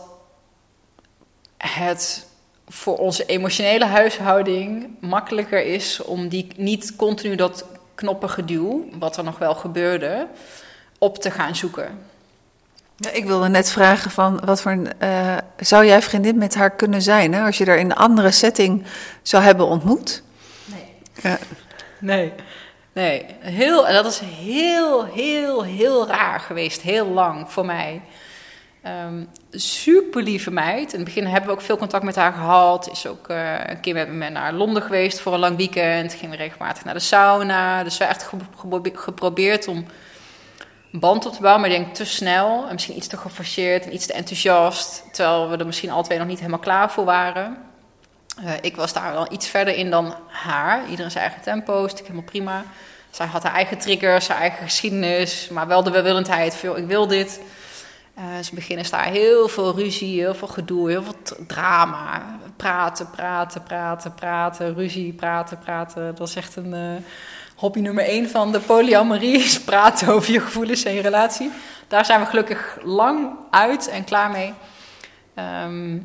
[1.57, 2.27] het
[2.67, 9.37] voor onze emotionele huishouding makkelijker is om die niet continu dat knoppengeduw, wat er nog
[9.37, 10.27] wel gebeurde,
[10.97, 11.99] op te gaan zoeken.
[12.95, 16.71] Ja, ik wilde net vragen van wat voor een, eh, zou jij vriendin met haar
[16.71, 18.83] kunnen zijn hè, als je er in een andere setting
[19.21, 20.23] zou hebben ontmoet?
[20.65, 20.93] Nee.
[21.21, 21.37] Ja.
[21.99, 22.33] Nee.
[22.95, 26.81] Nee, heel, en dat is heel, heel, heel raar geweest.
[26.81, 28.01] Heel lang voor mij.
[28.85, 30.93] Ehm super lieve meid.
[30.93, 32.89] In het begin hebben we ook veel contact met haar gehad.
[32.91, 36.13] Is ook eh, een keer met me naar Londen geweest voor een lang weekend.
[36.13, 37.83] Gingen we regelmatig naar de sauna.
[37.83, 38.33] Dus we hebben echt
[38.93, 39.85] geprobeerd om
[40.91, 41.61] een band op te bouwen.
[41.61, 45.03] Maar ik denk te snel en misschien iets te geforceerd en iets te enthousiast.
[45.11, 47.57] Terwijl we er misschien alle twee nog niet helemaal klaar voor waren.
[48.43, 50.89] Eh, ik was daar wel iets verder in dan haar.
[50.89, 52.63] Iedereen zijn eigen tempo, is helemaal prima.
[53.09, 56.55] Zij had haar eigen triggers, haar eigen geschiedenis, maar wel de welwillendheid.
[56.55, 57.39] Veel, ik wil dit.
[58.15, 62.39] Eh ze beginnen daar heel veel ruzie, heel veel gedoe, heel veel drama.
[62.55, 66.15] Praten, praten, praten, praten, ruzie, praten, praten.
[66.15, 67.03] Dat is echt een eh,
[67.55, 71.51] hobby nummer één van de polyamorie, is praten over je gevoelens en je relatie.
[71.87, 74.53] Daar zijn we gelukkig lang uit en klaar mee.
[75.33, 75.95] Ehm,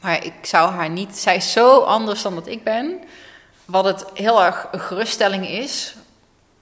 [0.00, 1.18] maar ik zou haar niet.
[1.18, 3.00] Zij is zo anders dan dat ik ben.
[3.64, 5.94] Wat het heel erg een geruststelling is.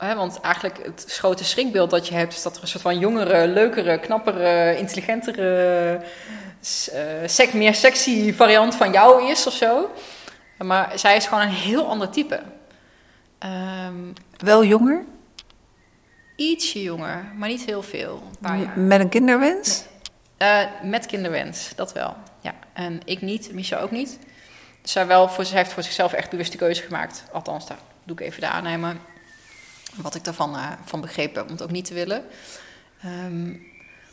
[0.03, 2.99] Hè, want eigenlijk het grote schrikbeeld dat je hebt, is dat er een soort van
[2.99, 6.01] jongere, leukere, knappere, intelligentere,
[6.93, 9.91] eh, sec, meer sexy variant van jou is of zo.
[10.59, 12.43] Maar zij is gewoon een heel ander type.
[13.39, 13.95] Ehm,
[14.37, 15.05] Wel jonger,
[16.37, 18.23] ietsje jonger, maar niet heel veel.
[18.31, 18.79] Een paar jaar.
[18.79, 19.85] met een kinderwens.
[20.37, 22.17] Eh, met kinderwens, dat wel.
[22.41, 22.55] Ja.
[22.73, 24.19] En ik niet, Micha ook niet.
[24.83, 27.25] Dus zij, wel voor, zij heeft voor zichzelf echt bewust de keuze gemaakt.
[27.33, 29.12] Althans, daar doe ik even de aannemen.
[29.95, 32.25] Wat ik daarvan eh, van begrepen heb, om het ook niet te willen.
[33.03, 33.51] Ehm,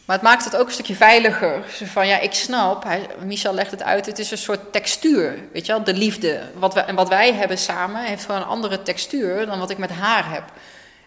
[0.05, 1.63] maar het maakt het ook een stukje veiliger.
[1.83, 5.39] Van, ja, ik snap, hij, Michel legt het uit, het is een soort textuur.
[5.53, 6.41] Weet je wel, de liefde.
[6.55, 9.77] Wat we, en wat wij hebben samen heeft gewoon een andere textuur dan wat ik
[9.77, 10.43] met haar heb.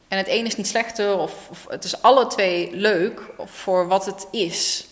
[0.09, 4.07] En het een is niet slechter, of, of het is alle twee leuk voor wat
[4.07, 4.87] het is.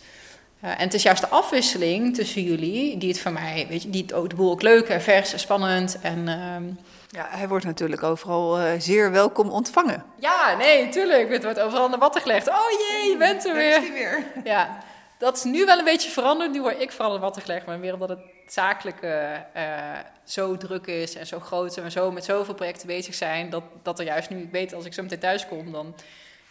[0.65, 3.91] Uh, en het is juist de afwisseling tussen jullie die het voor mij, weet je,
[3.91, 5.99] die het ook boel leuk en vers en spannend.
[6.01, 6.65] En ehm,
[7.13, 10.05] Ja, hij wordt natuurlijk overal eh, zeer welkom ontvangen.
[10.19, 12.49] ja, nee, tuurlijk, het wordt overal aan de watten gelegd.
[12.49, 13.93] Oh jee, je bent er weer.
[13.93, 14.25] weer.
[14.45, 14.79] Ja,
[15.19, 16.53] dat is nu wel een beetje veranderd.
[16.53, 20.87] Nu word ik vooral de watten gelegd, maar meer omdat het zakelijke eh, zo druk
[20.87, 24.05] is en zo groot en we zo met zoveel projecten bezig zijn, dat, dat er
[24.05, 25.95] juist nu, ik weet als ik zo meteen thuis kom, dan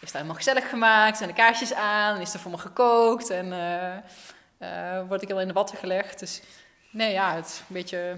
[0.00, 3.52] het helemaal gezellig gemaakt en de kaarsjes aan en is er voor me gekookt en
[3.52, 3.96] eh,
[4.58, 6.18] eh, word ik al in de watten gelegd.
[6.18, 6.42] Dus
[6.90, 8.16] nee, ja, het is een beetje...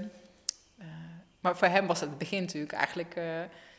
[1.43, 3.25] eh, maar voor hem was het begin natuurlijk eigenlijk eh,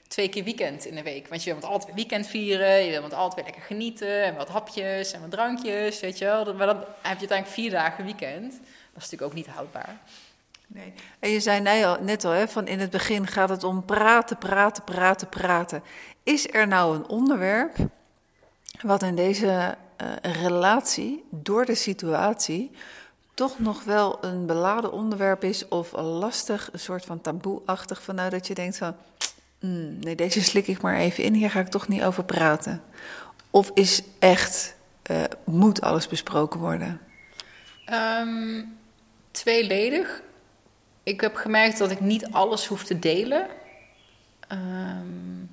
[0.08, 1.28] twee keer weekend in de week.
[1.28, 5.22] Want je wil altijd weekend vieren, je wil altijd lekker genieten en wat hapjes en
[5.22, 6.54] wat drankjes, weet je wel.
[6.54, 8.52] Maar dan heb je uiteindelijk vier dagen weekend.
[8.52, 9.98] Dat is natuurlijk ook niet houdbaar.
[10.68, 10.94] Nee.
[11.20, 14.38] En je zei al, net al hè, van in het begin gaat het om praten,
[14.38, 15.84] praten, praten, praten.
[16.24, 17.76] Is er nou een onderwerp
[18.82, 22.72] wat in deze uh, relatie, door de situatie,
[23.34, 28.30] toch nog wel een beladen onderwerp is of lastig, een soort van taboe-achtig, van nou
[28.30, 28.96] dat je denkt van,
[29.60, 32.84] mm, nee, deze slik ik maar even in, hier ga ik toch niet over praten.
[33.50, 34.76] Of is echt,
[35.12, 37.02] uh, moet alles besproken worden?
[38.20, 38.78] Um,
[39.32, 40.22] tweeledig.
[41.04, 43.48] Ik heb gemerkt dat ik niet alles hoef te delen.
[44.52, 45.50] Um,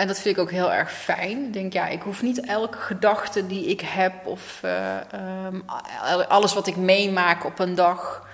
[0.00, 1.44] en dat vind ik ook heel erg fijn.
[1.44, 4.96] Ik denk, ja, ik hoef niet elke gedachte die ik heb of uh,
[5.46, 5.62] um,
[6.28, 8.28] alles wat ik meemaak op een dag.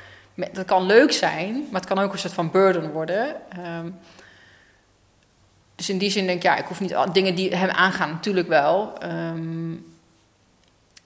[0.53, 3.37] Dat kan leuk zijn, maar het kan ook een soort van burden worden.
[3.59, 3.99] Um,
[5.75, 8.49] dus in die zin denk ik, ja, ik hoef niet dingen die hem aangaan, natuurlijk
[8.49, 9.05] wel.
[9.05, 9.95] Um,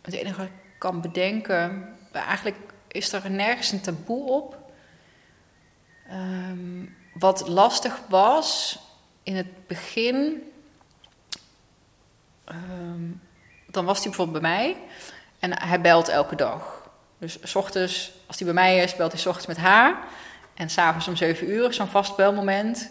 [0.02, 2.56] het enige wat ik kan bedenken, eigenlijk
[2.88, 4.56] is er nergens een taboe op.
[6.08, 8.78] Ehm, wat lastig was
[9.22, 10.42] in het begin,
[12.50, 13.02] ehm,
[13.66, 14.76] dan was hij bijvoorbeeld bij mij
[15.38, 16.90] en hij belt elke dag.
[17.18, 19.98] Dus s ochtends, als hij bij mij is, belt hij s ochtends met haar.
[20.54, 22.90] En s'avonds om 7 uur, zo'n vast belmoment.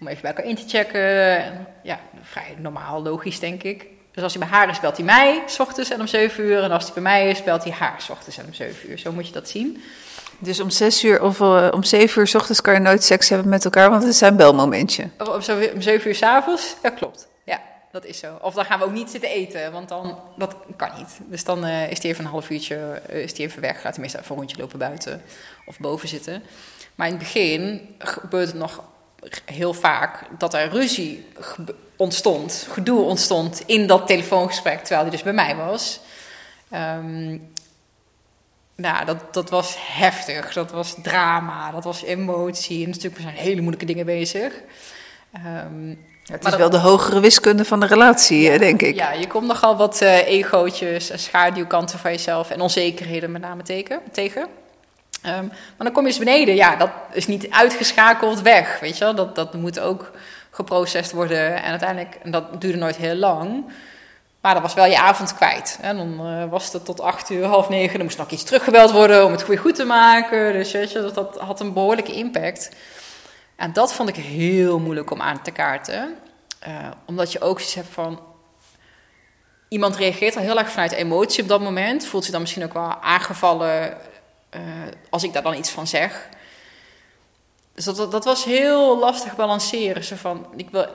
[0.00, 1.66] Om even bij elkaar in te checken.
[1.82, 3.86] Ja, vrij normaal, logisch denk ik.
[4.12, 6.62] Dus als hij bij haar is, belt hij mij s ochtends en om 7 uur.
[6.62, 8.98] En als hij bij mij is, belt hij haar s ochtends en om 7 uur.
[8.98, 9.82] Zo moet je dat zien.
[10.38, 13.28] Dus om zes uur of uh, om zeven uur s ochtends kan je nooit seks
[13.28, 15.08] hebben met elkaar, want het is een belmomentje.
[15.18, 16.74] Of om, zo, om 7 uur s'avonds?
[16.82, 17.28] Ja, klopt.
[17.90, 18.38] Dat is zo.
[18.40, 21.18] Of dan gaan we ook niet zitten eten, want dan, dat kan niet.
[21.24, 23.80] Dus dan uh, is hij even een half uurtje uh, is die even weg.
[23.80, 25.22] Gaat meestal even een rondje lopen buiten
[25.66, 26.42] of boven zitten.
[26.94, 28.84] Maar in het begin gebeurt het nog
[29.44, 31.26] heel vaak dat er ruzie
[31.96, 36.00] ontstond, gedoe ontstond in dat telefoongesprek, terwijl hij dus bij mij was.
[36.72, 37.52] Um,
[38.74, 42.84] nou, dat, dat was heftig, dat was drama, dat was emotie.
[42.84, 44.54] En natuurlijk, we zijn hele moeilijke dingen bezig.
[45.46, 48.94] Um, het is wel de hogere wiskunde van de relatie, ja, denk ik.
[48.94, 53.62] Ja, je komt nogal wat uh, egootjes en schaduwkanten van jezelf en onzekerheden met name
[53.62, 54.42] teken, tegen.
[55.26, 59.04] Um, maar dan kom je eens beneden, ja, dat is niet uitgeschakeld weg, weet je
[59.04, 59.14] wel.
[59.14, 60.10] Dat, dat moet ook
[60.50, 63.64] geprocessed worden en uiteindelijk, en dat duurde nooit heel lang...
[64.40, 65.78] Maar dan was wel je avond kwijt.
[65.80, 67.96] En dan uh, was het tot acht uur, half negen.
[67.96, 70.52] Dan moest nog iets teruggebeld worden om het weer goed te maken.
[70.52, 72.70] Dus weet je, dat, dat had een behoorlijke impact.
[73.60, 76.16] En dat vond ik heel moeilijk om aan te kaarten.
[76.68, 78.20] Uh, omdat je ook zoiets hebt van...
[79.68, 82.06] Iemand reageert al heel erg vanuit emotie op dat moment.
[82.06, 83.98] Voelt zich dan misschien ook wel aangevallen
[84.54, 84.60] uh,
[85.10, 86.28] als ik daar dan iets van zeg.
[87.74, 90.04] Dus dat, dat, was heel lastig balanceren.
[90.04, 90.86] Zo van, ik wil...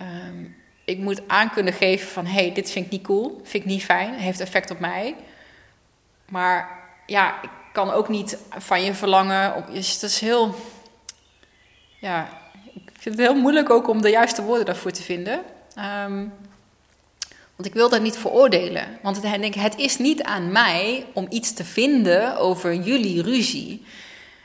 [0.00, 2.26] Um, ik moet aan kunnen geven van...
[2.26, 5.16] hey, dit vind ik niet cool, vind ik niet fijn, heeft effect op mij.
[6.28, 9.54] Maar ja, ik kan ook niet van je verlangen...
[9.54, 10.54] Op, dus is heel...
[11.98, 12.28] Ja,
[12.74, 15.40] ik vind het heel moeilijk ook om de juiste woorden daarvoor te vinden.
[16.04, 16.32] Um,
[17.56, 18.98] want ik wil dat niet veroordelen.
[19.02, 23.84] Want het, denk, het is niet aan mij om iets te vinden over jullie ruzie...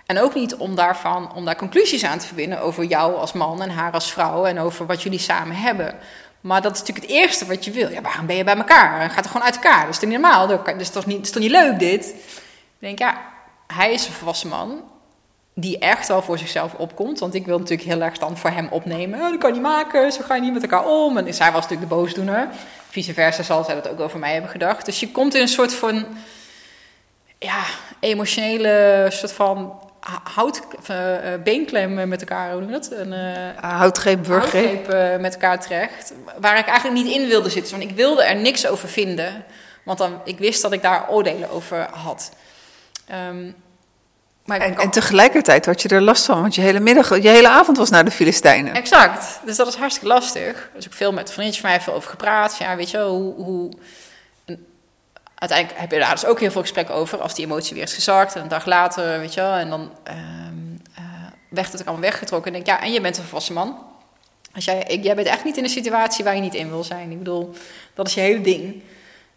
[0.06, 3.62] En ook niet om, daarvan, om daar conclusies aan te verbinden over jou als man
[3.62, 5.96] en haar als vrouw en over wat jullie samen hebben.
[6.42, 7.89] Maar dat is natuurlijk het eerste wat je wil.
[7.89, 9.10] Ja, waarom ben je bij elkaar?
[9.10, 9.82] Gaat er gewoon uit elkaar.
[9.82, 10.48] Dat is toch niet normaal?
[10.48, 12.06] Dat is toch niet, is toch niet leuk dit?
[12.08, 13.22] Ik denk, ja,
[13.68, 14.84] hij is een volwassen man
[15.54, 17.20] die echt wel voor zichzelf opkomt.
[17.20, 19.20] Want ik wil natuurlijk heel erg dan voor hem opnemen.
[19.20, 21.18] Oh, dat kan je niet maken, zo ga je niet met elkaar om.
[21.18, 22.48] En zij was natuurlijk de boosdoener.
[22.89, 24.86] Vice versa zal zij dat ook over mij hebben gedacht.
[24.86, 26.06] Dus je komt in een soort van...
[27.39, 27.63] Ja,
[28.00, 29.80] emotionele soort van
[30.24, 30.62] hout,
[30.92, 30.98] uh,
[31.44, 32.92] beenklem met elkaar, hoe noem je dat?
[32.92, 34.28] Een, uh, houtgreep.
[34.28, 36.13] Uh, met elkaar terecht.
[36.39, 37.78] Waar ik eigenlijk niet in wilde zitten.
[37.78, 39.46] Want ik wilde er niks over vinden.
[39.84, 42.32] Want dan, ik wist dat ik daar oordelen over had.
[43.30, 43.56] Um,
[44.45, 44.84] maar en, kan...
[44.84, 47.89] en, tegelijkertijd had je er last van, want je hele middag, je hele avond was
[47.89, 48.73] naar de Filistijnen.
[48.73, 49.39] Exact.
[49.45, 50.69] Dus dat is hartstikke lastig.
[50.75, 52.58] Dus ik veel met vriendjes van mij veel over gepraat.
[52.58, 53.71] Ja, weet je, hoe, hoe
[55.36, 57.21] uiteindelijk heb je daar dus ook heel veel gesprek over.
[57.21, 58.36] Als die emotie weer is gezakt.
[58.36, 59.53] En een dag later, weet je wel.
[59.53, 60.13] En dan uh,
[60.99, 61.06] uh,
[61.49, 62.53] werd het allemaal weggetrokken.
[62.53, 63.77] En denk ja, en je bent een volwassen man.
[64.56, 66.84] Als jij, ik, jij bent echt niet in een situatie waar je niet in wil
[66.84, 67.12] zijn.
[67.12, 67.53] Ik bedoel,
[67.93, 68.84] dat is je hele ding.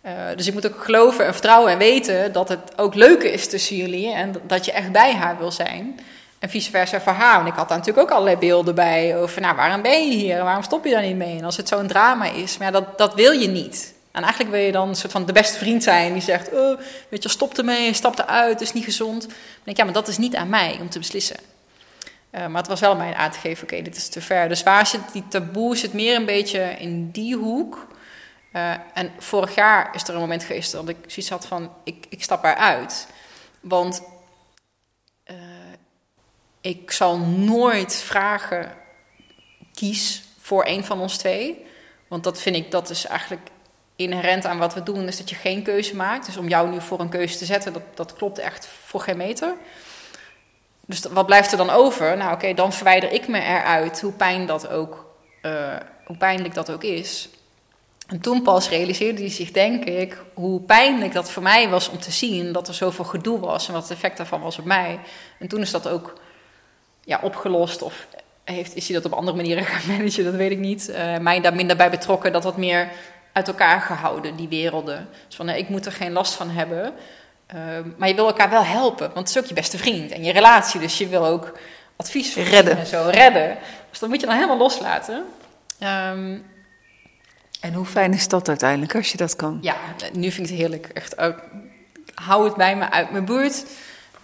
[0.07, 3.49] Uh, dus ik moet ook geloven en vertrouwen en weten dat het ook leuk is
[3.49, 4.12] tussen jullie.
[4.12, 6.01] En dat je echt bij haar wil zijn.
[6.38, 7.40] En vice versa voor haar.
[7.40, 10.42] En ik had daar natuurlijk ook allerlei beelden bij over, nou, waarom ben je hier?
[10.42, 11.38] Waarom stop je daar niet mee?
[11.38, 13.95] En als het zo'n drama is, maar dat, dat wil je niet.
[14.12, 16.79] En eigenlijk wil je dan een soort van de beste vriend zijn die zegt: oh,
[17.09, 19.21] Weet je, stop ermee, stap eruit, het is niet gezond.
[19.21, 21.37] Dan denk ik, ja, maar dat is niet aan mij om te beslissen.
[22.31, 24.49] Uh, maar het was wel aan mij aan te geven: oké, dit is te ver.
[24.49, 25.77] Dus waar zit die taboe?
[25.77, 27.87] Zit meer een beetje in die hoek.
[28.57, 32.07] Uh, en vorig jaar is er een moment geweest dat ik zoiets had van: ik,
[32.09, 33.07] ik stap eruit.
[33.61, 34.03] Want
[35.27, 35.37] uh,
[36.61, 38.75] ik zal nooit vragen
[39.75, 41.66] kies voor een van ons twee.
[42.09, 43.49] Want dat vind ik, dat is eigenlijk
[43.97, 46.27] inherent aan wat we doen is dat je geen keuze maakt.
[46.27, 49.16] Dus om jou nu voor een keuze te zetten, dat, dat klopt echt voor geen
[49.16, 49.55] meter.
[50.87, 52.16] Dus wat blijft er dan over?
[52.16, 56.71] Nou oké, dan verwijder ik me eruit, hoe, pijn dat ook, uh, hoe pijnlijk dat
[56.71, 57.29] ook is.
[58.07, 61.99] En toen pas realiseerde hij zich, denk ik, hoe pijnlijk dat voor mij was om
[61.99, 64.99] te zien dat er zoveel gedoe was en wat het effect daarvan was op mij.
[65.38, 66.21] En toen is dat ook
[67.05, 68.07] ja, opgelost of
[68.45, 70.88] heeft, is hij dat op andere manieren gaan managen, dat weet ik niet.
[70.88, 72.88] Uh, mij daar minder bij betrokken, dat wat meer
[73.33, 75.09] uit elkaar gehouden, die werelden.
[75.27, 76.92] Dus van, nee, ik moet er geen last van hebben.
[77.55, 77.61] Uh,
[77.97, 80.33] maar je wil elkaar wel helpen, want het is ook je beste vriend en je
[80.33, 80.81] relatie.
[80.81, 81.59] Dus je wil ook
[81.97, 82.79] advies redden.
[82.79, 83.59] en zo redden.
[83.90, 85.25] Dus dat moet je dan helemaal loslaten.
[85.83, 86.45] Um,
[87.67, 89.59] en hoe fijn is dat uiteindelijk als je dat kan?
[89.61, 89.77] Ja,
[90.13, 90.87] nu vind ik het heerlijk.
[90.87, 91.15] Echt,
[92.15, 93.65] hou het bij me uit mijn buurt.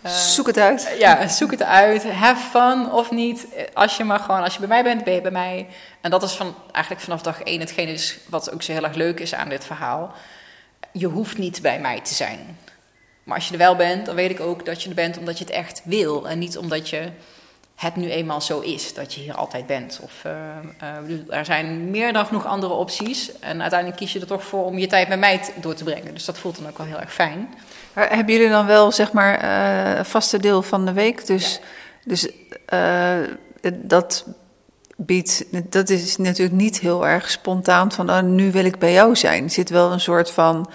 [0.05, 0.95] zoek het uit.
[0.99, 2.13] Ja, zoek het uit.
[2.13, 3.47] Have fun of niet.
[3.75, 5.67] Als je maar gewoon, als je bij mij bent, ben je bij mij.
[6.01, 8.95] En dat is van, eigenlijk vanaf dag één hetgeen is wat ook zo heel erg
[8.95, 10.15] leuk is aan dit verhaal.
[10.93, 12.59] Je hoeft niet bij mij te zijn.
[13.25, 15.39] Maar als je er wel bent, dan weet ik ook dat je er bent omdat
[15.39, 16.29] je het echt wil.
[16.29, 17.11] En niet omdat je
[17.75, 20.01] het nu eenmaal zo is, dat je hier altijd bent.
[20.03, 20.33] Of, uh,
[21.09, 23.39] uh, er zijn meer dan genoeg andere opties.
[23.39, 26.15] En uiteindelijk kies je er toch voor om je tijd met mij door te brengen.
[26.15, 27.55] Dus dat voelt dan ook wel heel erg fijn.
[27.93, 31.27] Maar hebben jullie dan wel, zeg maar, uh, een vaste deel van de week?
[31.27, 31.61] Dus, ja.
[32.05, 32.29] dus
[33.75, 34.25] dat
[34.97, 39.17] biedt, dat is natuurlijk niet heel erg spontaan van, oh, nu wil ik bij jou
[39.17, 39.45] zijn.
[39.45, 40.71] Er zit wel een soort van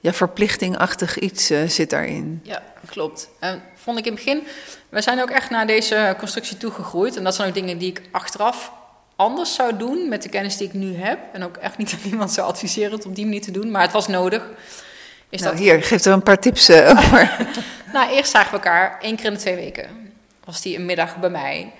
[0.00, 2.40] ja, verplichtingachtig iets zit daarin.
[2.42, 3.28] Ja, klopt.
[3.38, 4.46] En vond ik in het begin,
[4.88, 7.16] we zijn ook echt naar deze constructie toegegroeid.
[7.16, 8.72] En dat zijn ook dingen die ik achteraf
[9.16, 11.18] anders zou doen met de kennis die ik nu heb.
[11.32, 13.82] En ook echt niet aan iemand zou adviseren het op die manier te doen, maar
[13.82, 14.42] het was nodig.
[15.28, 15.62] Is nou, dat...
[15.62, 17.36] Hier, geef er een paar tips uh, over.
[17.92, 20.12] nou, eerst zagen we elkaar één keer in de twee weken.
[20.44, 21.72] Was die een middag bij mij.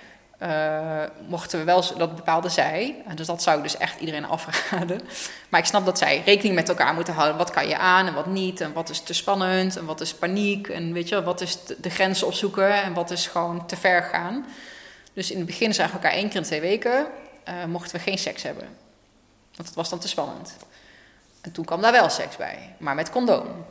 [0.43, 3.03] Uh, mochten we wel, dat bepaalde zij.
[3.15, 5.01] Dus dat zou ik dus echt iedereen afraden.
[5.49, 7.37] Maar ik snap dat zij rekening met elkaar moeten houden.
[7.37, 8.61] Wat kan je aan en wat niet?
[8.61, 10.69] En wat is te spannend en wat is paniek?
[10.69, 14.47] En weet je, wat is de grenzen opzoeken en wat is gewoon te ver gaan?
[15.13, 17.07] Dus in het begin zagen we elkaar één keer in twee weken.
[17.49, 18.65] Uh, mochten we geen seks hebben.
[19.55, 20.57] Want dat was dan te spannend.
[21.41, 23.65] En toen kwam daar wel seks bij, maar met condoom.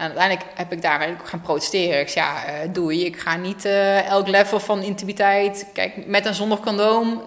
[0.00, 2.00] En uiteindelijk heb ik daar ook gaan protesteren.
[2.00, 5.66] Ik zei, ja, uh, doei, ik ga niet uh, elk level van intimiteit...
[5.72, 7.22] Kijk, met en zonder condoom,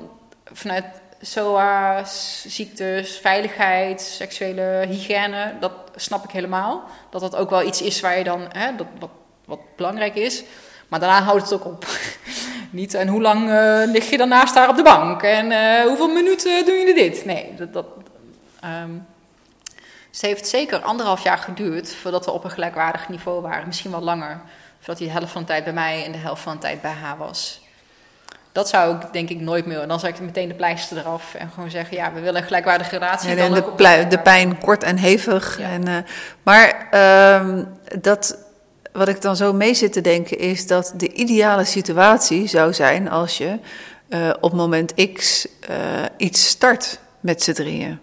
[0.54, 0.86] vanuit
[1.22, 5.54] SOA's, ziektes, veiligheid, seksuele hygiëne...
[5.60, 6.84] dat snap ik helemaal.
[7.10, 9.10] Dat dat ook wel iets is waar je dan, hè, dat,
[9.46, 10.44] wat, belangrijk is.
[10.88, 11.86] Maar daarna houdt het ook op.
[12.70, 15.22] niet, en hoe lang uh, lig je dan naast haar op de bank?
[15.22, 15.46] En
[15.88, 17.26] hoeveel minuten doen jullie dit?
[17.26, 17.74] Nee, dat...
[17.74, 17.86] dat
[18.64, 19.06] um,
[20.14, 23.68] dus het heeft zeker anderhalf jaar geduurd voordat we op een gelijkwaardig niveau waren.
[23.68, 24.42] Misschien wel langer.
[24.78, 26.82] Voordat hij de helft van de tijd bij mij en de helft van de tijd
[26.82, 27.62] bij haar was.
[28.52, 29.88] Dat zou ik denk ik nooit meer.
[29.88, 32.98] Dan zou ik meteen de pleister eraf en gewoon zeggen: ja, we willen een gelijkwaardige
[32.98, 33.30] relatie.
[33.30, 35.58] En de, de, pijn kort en hevig.
[35.60, 35.70] Ja.
[35.70, 35.98] En, uh,
[36.44, 37.64] maar uh,
[38.02, 38.38] dat,
[38.92, 43.10] wat ik dan zo mee zit te denken is dat de ideale situatie zou zijn
[43.10, 43.60] als je
[44.10, 45.76] uh, op moment X uh,
[46.18, 48.00] iets start met z'n drieën.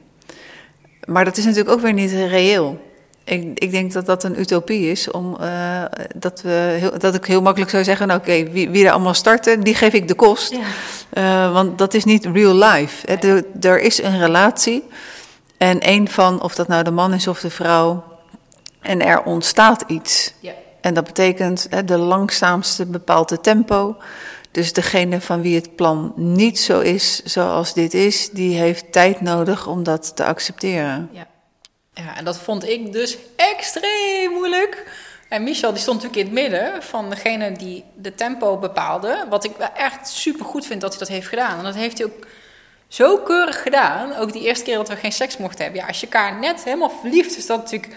[1.11, 2.81] Maar dat is natuurlijk ook weer niet reëel.
[3.25, 5.85] Ik, ik denk dat dat een utopie is, om, uh,
[6.17, 9.15] dat, we heel, dat ik heel makkelijk zou zeggen: nou, oké, wie, wie er allemaal
[9.15, 10.53] starten, die geef ik de kost.
[10.53, 11.47] Ja.
[11.49, 13.07] Uh, want dat is niet real life.
[13.07, 14.85] Er, er is een relatie.
[15.57, 18.05] En een van, of dat nou de man is of de vrouw,
[18.81, 20.35] en er ontstaat iets.
[20.41, 20.53] Ja.
[20.81, 23.97] En dat betekent hè, de langzaamste bepaalde tempo.
[24.51, 29.21] Dus degene van wie het plan niet zo is zoals dit is, die heeft tijd
[29.21, 31.09] nodig om dat te accepteren.
[31.13, 31.27] Ja,
[31.95, 34.85] ja en dat vond ik dus extreem moeilijk.
[35.29, 39.27] En Michel die stond natuurlijk in het midden van degene die de tempo bepaalde.
[39.29, 41.59] Wat ik echt super goed vind dat hij dat heeft gedaan.
[41.59, 42.27] En dat heeft hij ook
[42.89, 44.17] zo keurig gedaan.
[44.17, 45.81] Ook die eerste keer dat we geen seks mochten hebben.
[45.81, 47.97] Ja, als je elkaar net helemaal verliefd is, dat natuurlijk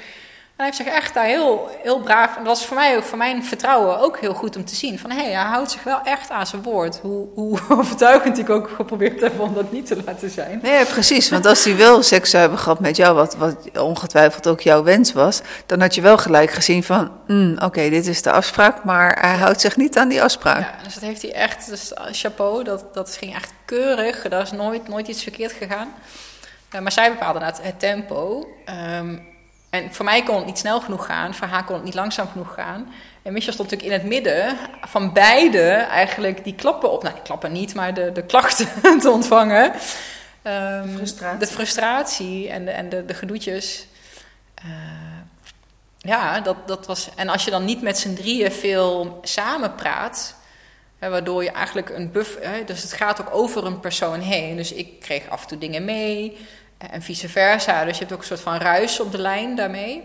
[0.56, 2.38] hij heeft zich echt daar heel, heel braaf.
[2.38, 5.00] En dat was voor mij ook, voor mijn vertrouwen ook heel goed om te zien.
[5.00, 7.00] Van hé, hey, hij houdt zich wel echt aan zijn woord.
[7.02, 10.60] Hoe, hoe overtuigend ik ook geprobeerd heb om dat niet te laten zijn.
[10.62, 11.30] Nee, precies.
[11.30, 14.84] Want als hij wel seks zou hebben gehad met jou, wat, wat ongetwijfeld ook jouw
[14.84, 18.84] wens was, dan had je wel gelijk gezien van, mm, oké, dit is de afspraak,
[18.84, 20.60] maar hij houdt zich niet aan die afspraak.
[20.60, 24.28] Ja, dus dat heeft hij echt, dus chapeau, dat, dat ging echt keurig.
[24.30, 25.94] Daar is nooit, nooit iets verkeerd gegaan.
[26.82, 28.48] Maar zij bepaalde het, het tempo.
[29.00, 29.33] Um,
[29.74, 32.28] en voor mij kon het niet snel genoeg gaan, voor haar kon het niet langzaam
[32.28, 32.94] genoeg gaan.
[33.22, 37.04] En Michel stond natuurlijk in het midden van beide eigenlijk die klappen op.
[37.04, 38.68] Nou, die klappen niet, maar de, de klachten
[39.02, 39.74] te ontvangen.
[40.44, 41.40] Um, frustratie.
[41.40, 43.88] De frustratie en de, en de, de gedoetjes.
[44.66, 44.72] Uh,
[45.98, 47.10] ja, dat, dat was.
[47.16, 50.36] En als je dan niet met z'n drieën veel samen praat.
[51.00, 52.38] Hè, waardoor je eigenlijk een buff.
[52.42, 54.56] Hè, dus het gaat ook over een persoon heen.
[54.56, 56.38] Dus ik kreeg af en toe dingen mee.
[56.90, 57.86] En vice versa.
[57.86, 60.04] Dus je hebt ook een soort van ruis op de lijn daarmee.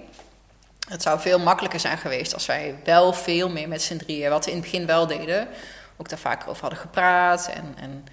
[0.89, 4.45] Het zou veel makkelijker zijn geweest als wij wel veel meer met z'n drieën, wat
[4.45, 5.49] we in het begin wel deden,
[5.97, 7.51] ook daar vaker over hadden gepraat.
[7.55, 8.07] En, en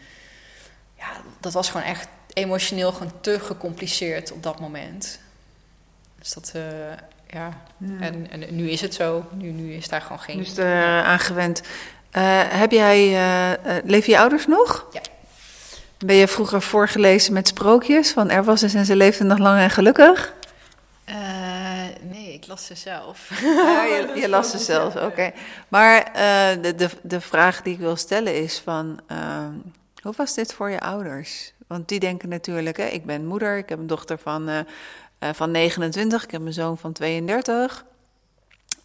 [0.98, 1.08] ja,
[1.40, 5.20] dat was gewoon echt emotioneel gewoon te gecompliceerd op dat moment.
[6.20, 6.64] Dus dat, uh,
[7.28, 7.50] ja.
[7.78, 8.00] ja.
[8.00, 9.26] En, en nu is het zo.
[9.32, 10.58] Nu, nu is daar gewoon geen.
[10.58, 11.62] Er aangewend.
[11.62, 13.08] Uh, heb jij,
[13.84, 14.86] leven je ouders nog?
[14.92, 15.02] Ja.
[15.98, 18.12] Ben je vroeger voorgelezen met sprookjes?
[18.12, 20.34] Van er was eens en ze leefde nog lang en gelukkig?
[21.10, 21.16] Uh,
[22.02, 23.30] nee, ik las ze zelf.
[23.42, 25.06] Ja, je, je las ze zelf, oké.
[25.06, 25.34] Okay.
[25.68, 29.00] Maar uh, de, de, de vraag die ik wil stellen is van...
[29.12, 29.48] Uh,
[30.02, 31.54] hoe was dit voor je ouders?
[31.68, 34.60] Want die denken natuurlijk, hè, ik ben moeder, ik heb een dochter van, uh,
[35.34, 37.86] van 29, ik heb een zoon van 32.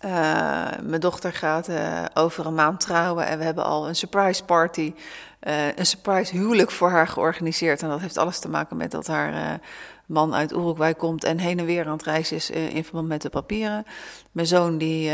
[0.04, 4.44] Uh, mijn dochter gaat uh, over een maand trouwen en we hebben al een surprise
[4.44, 4.94] party,
[5.42, 7.82] uh, een surprise huwelijk voor haar georganiseerd.
[7.82, 9.60] En dat heeft alles te maken met dat haar
[10.06, 13.22] man uit Uruguay komt en heen en weer aan het reizen is in verband met
[13.22, 13.84] de papieren.
[14.32, 15.12] Mijn zoon die,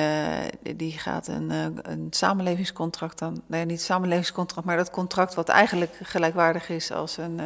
[0.77, 1.51] die gaat een,
[1.83, 7.41] een samenlevingscontract dan, nee niet samenlevingscontract, maar dat contract wat eigenlijk gelijkwaardig is als een,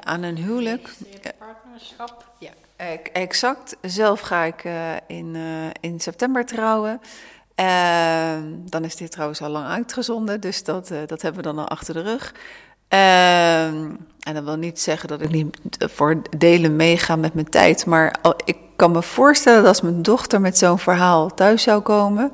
[0.00, 0.94] aan een huwelijk.
[1.38, 2.50] Partnerschap, ja.
[3.12, 3.76] Exact.
[3.80, 4.72] Zelf ga ik uh,
[5.06, 5.42] in, uh,
[5.80, 7.00] in september trouwen.
[7.56, 8.32] Uh,
[8.64, 11.68] dan is dit trouwens al lang uitgezonden, dus dat, uh, dat hebben we dan al
[11.68, 12.34] achter de rug.
[12.88, 17.86] Ehm, en dat wil niet zeggen dat ik niet voor delen meega met mijn tijd.
[17.86, 22.32] Maar ik kan me voorstellen dat als mijn dochter met zo'n verhaal thuis zou komen.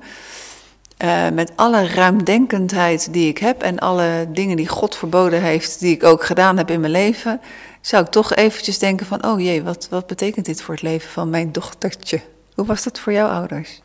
[1.33, 6.05] Met alle ruimdenkendheid die ik heb en alle dingen die God verboden heeft, die ik
[6.05, 7.41] ook gedaan heb in mijn leven,
[7.89, 11.11] zou ik toch eventjes denken van, oh jee, wat, wat betekent dit voor het leven
[11.11, 12.21] van mijn dochtertje?
[12.55, 13.81] Hoe was dat voor jouw ouders?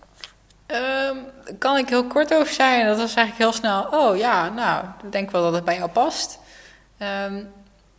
[0.68, 1.18] Um,
[1.58, 2.86] kan ik heel kort over zijn?
[2.86, 5.90] Dat was eigenlijk heel snel, oh ja, nou, ik denk wel dat het bij jou
[5.90, 6.40] past.
[7.28, 7.52] Um,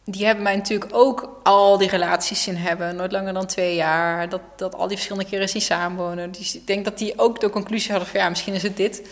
[0.05, 4.29] die hebben mij natuurlijk ook al die relaties in hebben, nooit langer dan twee jaar.
[4.29, 6.33] Dat, dat al die verschillende keren zien samenwonen.
[6.33, 9.09] Dus ik denk dat die ook de conclusie hadden van ja, misschien is het dit.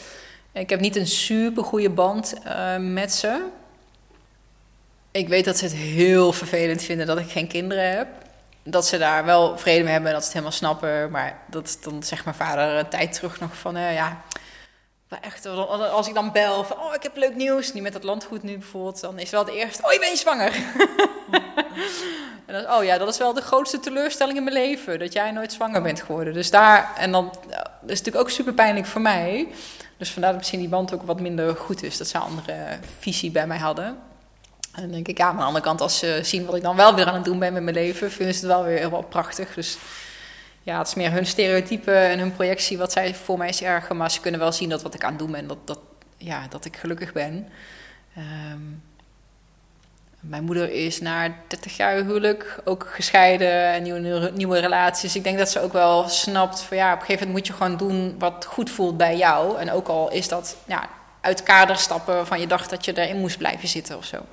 [0.53, 3.45] Ik heb niet een super goede band uh, met ze.
[5.13, 8.09] Ik weet dat ze het heel vervelend vinden dat ik geen kinderen heb.
[8.63, 11.11] Dat ze daar wel vrede mee hebben en dat ze het helemaal snappen.
[11.11, 14.23] Maar dat dan zegt mijn vader een tijd terug nog van uh, ja
[15.21, 17.73] echt, als ik dan bel van, oh, ik heb leuk nieuws.
[17.73, 20.53] Nu met dat landgoed nu bijvoorbeeld, dan is wel het eerste, oh, je bent zwanger.
[22.47, 25.31] en dan, oh ja, dat is wel de grootste teleurstelling in mijn leven, dat jij
[25.31, 26.35] nooit zwanger bent geworden.
[26.35, 29.49] Dus daar, en dan, dat is natuurlijk ook super pijnlijk voor mij.
[29.97, 32.79] Dus vandaar dat misschien die band ook wat minder goed is, dat ze een andere
[32.99, 33.99] visie bij mij hadden.
[34.73, 36.77] En dan denk ik, ja, aan de andere kant, als ze zien wat ik dan
[36.77, 39.07] wel weer aan het doen ben met mijn leven, vinden ze het wel weer heel
[39.09, 39.55] prachtig.
[39.55, 39.79] Dus
[40.63, 43.97] ja, het is meer hun stereotype en hun projectie wat zij voor mij is erger.
[43.97, 45.79] Maar ze kunnen wel zien dat wat ik aan het doen ben, dat, dat,
[46.17, 47.49] ja, dat ik gelukkig ben.
[48.19, 48.83] Um,
[50.21, 55.17] mijn moeder is na 30 jaar huwelijk ook gescheiden en nieuwe, nieuwe relaties.
[55.17, 57.63] Ik denk dat ze ook wel snapt van ja, op een gegeven moment moet je
[57.63, 59.59] gewoon doen wat goed voelt bij jou.
[59.59, 60.89] En ook al is dat ja,
[61.21, 64.25] uit kader stappen van je dacht dat je erin moest blijven zitten of zo.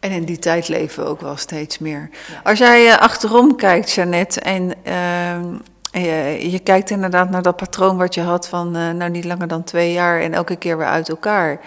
[0.00, 2.10] En in die tijd leven we ook wel steeds meer.
[2.42, 5.42] Als jij uh, achterom kijkt, Jeannette, en uh,
[6.04, 9.48] je, je, kijkt inderdaad naar dat patroon wat je had van uh, nou niet langer
[9.48, 11.60] dan twee jaar en elke keer weer uit elkaar.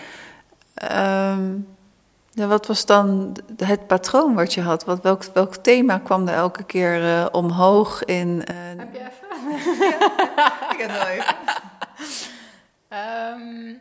[0.91, 1.67] Um,
[2.33, 4.85] wat was dan het patroon wat je had?
[4.85, 8.43] Wat, welk, welk thema kwam er elke keer omhoog in?
[8.77, 9.85] Heb je even?
[9.85, 11.35] ja, ik heb wel even.
[12.89, 13.79] Um,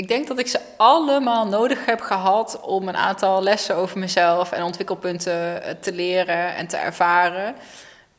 [0.00, 4.52] ik denk dat ik ze allemaal nodig heb gehad om een aantal lessen over mezelf
[4.52, 7.54] en ontwikkelpunten eh, te leren en te ervaren.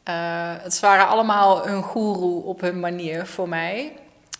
[0.10, 0.16] Uh,
[0.64, 3.94] het waren allemaal een goeroe op hun manier voor mij.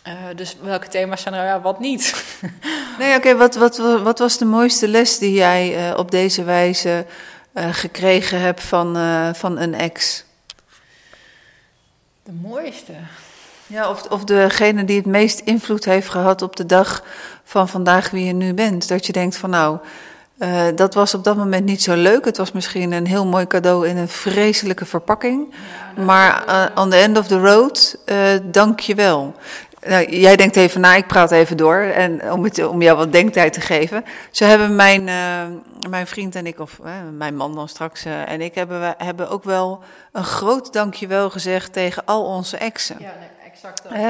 [0.08, 1.44] Uh, dus welke thema's zijn er?
[1.44, 2.14] Ja, wat niet?
[2.98, 3.28] nee, oké.
[3.28, 7.06] Okay, wat, wat, wat was de mooiste les die jij uh, op deze wijze
[7.54, 8.96] gekregen hebt van,
[9.34, 10.24] van een ex?
[12.22, 12.92] De mooiste?
[13.72, 17.04] Ja, of, of degene die het meest invloed heeft gehad op de dag
[17.44, 18.88] van vandaag wie je nu bent.
[18.88, 19.78] Dat je denkt van nou,
[20.38, 22.24] uh, dat was op dat moment niet zo leuk.
[22.24, 25.54] Het was misschien een heel mooi cadeau in een vreselijke verpakking.
[25.96, 29.34] Ja, maar uh, on the end of the road, uh, dank je wel.
[29.86, 31.76] Nou, jij denkt even na, ik praat even door.
[31.76, 34.04] En om, het, om jou wat denktijd te geven.
[34.30, 35.04] Zo hebben mijn,
[35.88, 36.78] mijn vriend en ik, of
[37.16, 39.80] mijn man dan straks en ik, hebben, we, hebben ook wel
[40.12, 42.96] een groot dankjewel gezegd tegen al onze exen.
[42.98, 43.31] Ja, nee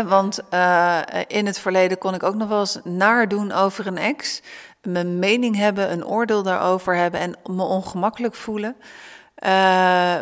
[0.06, 3.98] want uh, in het verleden kon ik ook nog wel eens naar doen over een
[3.98, 4.42] ex.
[4.82, 8.76] Mijn mening hebben, een oordeel daarover hebben en me ongemakkelijk voelen.
[9.44, 9.48] Uh,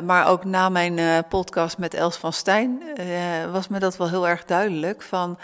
[0.00, 2.82] maar ook na mijn uh, podcast met Els van Stijn
[3.52, 5.02] was me dat wel heel erg duidelijk.
[5.02, 5.38] Van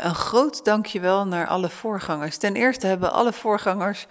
[0.00, 2.36] een groot dankjewel naar alle voorgangers.
[2.36, 4.06] Ten eerste hebben alle voorgangers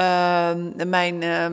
[0.00, 0.50] uh,
[0.86, 1.46] mijn, uh,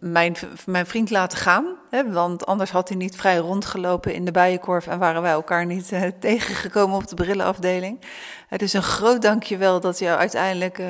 [0.00, 1.66] mijn, mijn vriend laten gaan.
[1.90, 5.66] Hè, want anders had hij niet vrij rondgelopen in de bijenkorf en waren wij elkaar
[5.66, 8.00] niet uh, tegengekomen op de brillenafdeling.
[8.48, 10.88] Het is een groot dankjewel dat je uiteindelijk uh,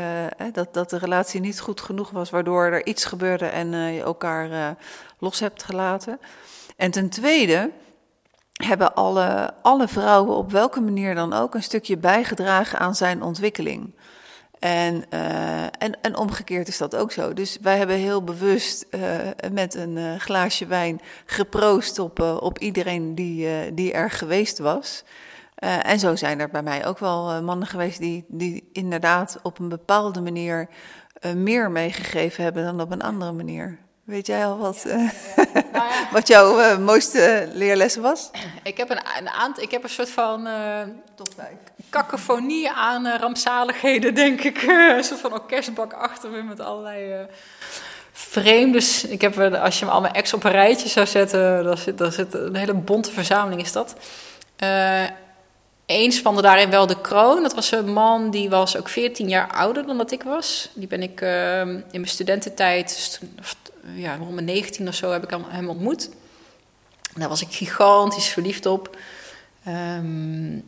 [0.53, 4.03] dat, dat de relatie niet goed genoeg was, waardoor er iets gebeurde en uh, je
[4.03, 4.76] elkaar
[5.18, 6.20] los hebt gelaten.
[6.76, 7.70] En ten tweede
[8.53, 13.95] hebben alle, alle vrouwen op welke manier dan ook een stukje bijgedragen aan zijn ontwikkeling.
[14.59, 17.32] En, uh, en, en omgekeerd is dat ook zo.
[17.32, 19.00] Dus wij hebben heel bewust uh,
[19.52, 25.04] met een uh, glaasje wijn geproost op, op iedereen die, die er geweest was.
[25.82, 29.68] en zo zijn er bij mij ook wel mannen geweest die, die inderdaad op een
[29.68, 30.68] bepaalde manier
[31.34, 33.78] meer meegegeven hebben dan op een andere manier.
[34.09, 35.11] Weet jij al wat, uh, nou
[35.72, 36.09] ja.
[36.12, 38.30] wat jouw uh, mooiste leerles was?
[38.62, 40.80] Ik heb een, een ik heb een soort van uh,
[41.14, 41.48] top 5
[41.90, 44.62] kakofonie aan rampzaligheden, denk ik.
[44.96, 47.26] een soort van orkestbak achter me met allerlei
[48.12, 49.04] vreemdes.
[49.04, 52.12] Ik heb, als je me allemaal ex op een rijtje zou zetten, dan zit, dan
[52.12, 53.94] zit een hele bonte verzameling is dat.
[55.89, 57.43] Eén spande daarin wel de kroon.
[57.43, 60.68] Dat was een man die was ook 14 jaar ouder dan dat ik was.
[60.74, 63.20] Die ben ik in mijn studententijd,
[63.95, 66.11] ja, rond mijn 19 of zo heb ik hem ontmoet.
[67.14, 68.97] Daar was ik gigantisch verliefd op.
[69.68, 70.64] Um,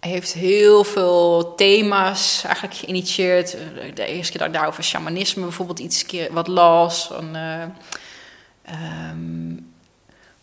[0.00, 3.56] hij heeft heel veel thema's eigenlijk geïnitieerd.
[3.94, 7.12] De eerste keer dat ik daarover shamanisme bijvoorbeeld iets wat las.
[7.12, 7.36] En,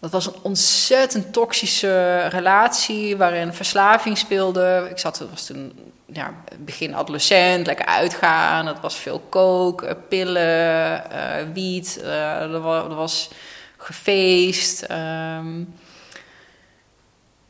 [0.03, 4.87] dat was een ontzettend toxische relatie waarin verslaving speelde.
[4.89, 5.73] Ik zat, was toen
[6.05, 8.67] ja, begin adolescent, lekker uitgaan.
[8.67, 11.99] Het was veel kook, eh, pillen, uh, wiet.
[12.01, 13.29] Uh, er, was, er, was,
[13.77, 14.91] gefeest.
[14.91, 15.73] Um,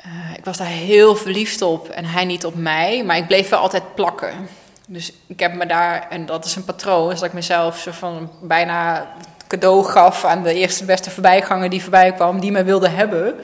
[0.06, 3.04] uh, ik was daar heel verliefd op en hij niet op mij.
[3.04, 4.48] Maar ik bleef wel altijd plakken.
[4.88, 7.92] Dus ik heb me daar, en dat is een patroon, is dat ik mezelf zo
[7.92, 9.08] van bijna
[9.54, 13.36] cadeau gaf aan de eerste beste voorbijganger die voorbij kwam, die me wilde hebben.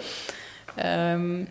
[0.85, 1.47] Um,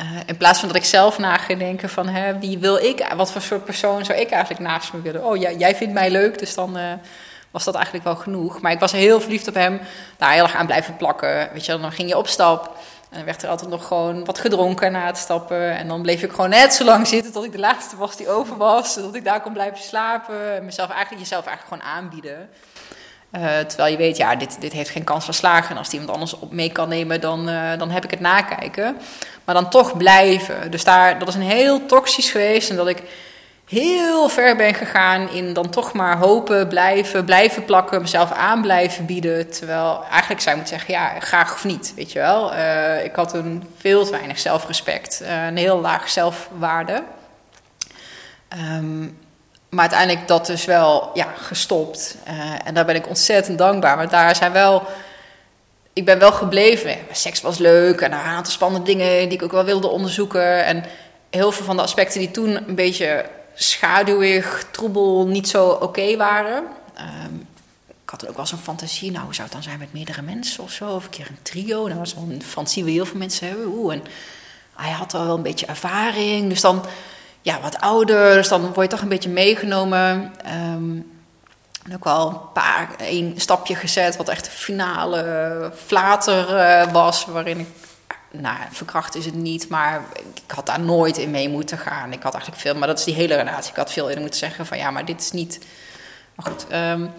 [0.00, 3.06] uh, in plaats van dat ik zelf na ga denken van hè, wie wil ik,
[3.16, 5.24] wat voor soort persoon zou ik eigenlijk naast me willen.
[5.24, 6.92] Oh, jij, jij vindt mij leuk, dus dan uh,
[7.50, 8.60] was dat eigenlijk wel genoeg.
[8.60, 9.80] Maar ik was heel verliefd op hem,
[10.16, 11.48] daar heel erg aan blijven plakken.
[11.52, 12.76] Weet je, dan ging je op stap
[13.10, 15.76] en dan werd er altijd nog gewoon wat gedronken na het stappen.
[15.76, 18.28] En dan bleef ik gewoon net zo lang zitten tot ik de laatste was die
[18.28, 20.56] over was, zodat ik daar kon blijven slapen.
[20.56, 22.48] En mezelf eigenlijk, jezelf eigenlijk gewoon aanbieden.
[23.36, 25.70] Uh, terwijl je weet, ja, dit, dit heeft geen kans van slagen.
[25.70, 28.96] En als iemand anders op mee kan nemen, dan, uh, dan heb ik het nakijken.
[29.44, 30.70] Maar dan toch blijven.
[30.70, 32.70] Dus daar, dat is een heel toxisch geweest.
[32.70, 33.02] En dat ik
[33.64, 39.06] heel ver ben gegaan in dan toch maar hopen, blijven, blijven plakken, mezelf aan blijven
[39.06, 39.50] bieden.
[39.50, 42.54] Terwijl eigenlijk zou je moeten zeggen, ja, graag of niet, weet je wel.
[42.54, 47.02] Uh, ik had een veel te weinig zelfrespect, een heel laag zelfwaarde.
[48.78, 49.18] Um,
[49.74, 52.16] maar uiteindelijk dat dus wel ja, gestopt.
[52.28, 53.96] Uh, en daar ben ik ontzettend dankbaar.
[53.96, 54.82] Want daar zijn wel.
[55.92, 56.96] Ik ben wel gebleven.
[57.12, 60.64] Seks was leuk en een aantal spannende dingen die ik ook wel wilde onderzoeken.
[60.64, 60.84] En
[61.30, 66.64] heel veel van de aspecten die toen een beetje schaduwig, troebel, niet zo oké waren.
[66.98, 67.46] Um,
[68.04, 69.10] ik had ook wel zo'n fantasie.
[69.10, 70.88] Nou, hoe zou het dan zijn met meerdere mensen of zo?
[70.88, 71.88] Of een keer een trio.
[71.88, 73.66] Dat was een fantasie waar heel veel mensen hebben.
[73.66, 74.02] Oeh, en
[74.74, 76.48] hij had al wel een beetje ervaring.
[76.48, 76.84] Dus dan
[77.44, 80.32] ja, wat ouder, dus dan word je toch een beetje meegenomen.
[80.74, 81.12] Um,
[81.84, 87.24] en ook wel een paar, één stapje gezet, wat echt de finale flater uh, was,
[87.24, 87.66] waarin ik,
[88.30, 92.12] nou, verkracht is het niet, maar ik had daar nooit in mee moeten gaan.
[92.12, 93.70] Ik had eigenlijk veel, maar dat is die hele relatie.
[93.70, 95.58] Ik had veel in moeten zeggen van ja, maar dit is niet.
[96.34, 97.10] Maar goed, um,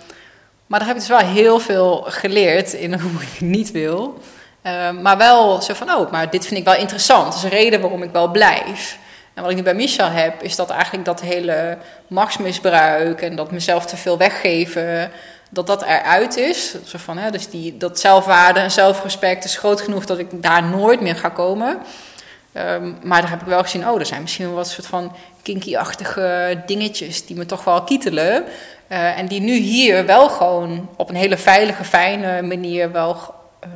[0.67, 4.21] maar daar heb ik dus wel heel veel geleerd in hoe ik niet wil.
[4.63, 7.25] Um, maar wel zo van, oh, maar dit vind ik wel interessant.
[7.25, 8.97] Dat is een reden waarom ik wel blijf.
[9.35, 11.77] En wat ik nu bij Michel heb, is dat eigenlijk dat hele
[12.07, 15.11] machtsmisbruik en dat mezelf te veel weggeven,
[15.49, 16.75] dat dat eruit is.
[16.85, 20.63] Zo van, hè, dus die, dat zelfwaarde en zelfrespect is groot genoeg dat ik daar
[20.63, 21.77] nooit meer ga komen.
[22.57, 25.15] Um, maar daar heb ik wel gezien, oh, er zijn misschien wel wat soort van
[25.41, 28.43] kinky-achtige dingetjes die me toch wel kietelen.
[28.89, 33.15] Uh, en die nu hier wel gewoon op een hele veilige, fijne manier wel
[33.63, 33.71] uh,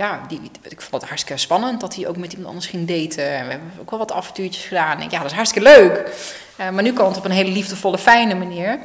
[0.00, 3.24] ja, die, ik vond het hartstikke spannend dat hij ook met iemand anders ging daten.
[3.24, 5.00] En we hebben ook wel wat avontuurtjes gedaan.
[5.00, 6.12] En ja, dat is hartstikke leuk.
[6.60, 8.78] Uh, maar nu kwam het op een hele liefdevolle, fijne manier.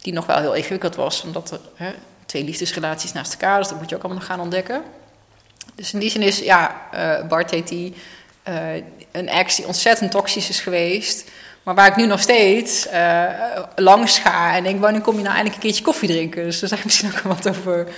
[0.00, 1.90] Die nog wel heel ingewikkeld was, omdat er hè,
[2.26, 3.58] twee liefdesrelaties naast elkaar.
[3.58, 4.82] Dus dat moet je ook allemaal nog gaan ontdekken.
[5.74, 7.94] Dus in die zin is, ja, uh, Bart heet die,
[8.48, 8.74] uh,
[9.12, 11.30] een ex die ontzettend toxisch is geweest.
[11.62, 12.86] Maar waar ik nu nog steeds
[13.76, 16.44] langs ga en denk, wanneer kom je nou eindelijk een keertje koffie drinken?
[16.44, 17.88] Dus daar zeg ik misschien ook wat over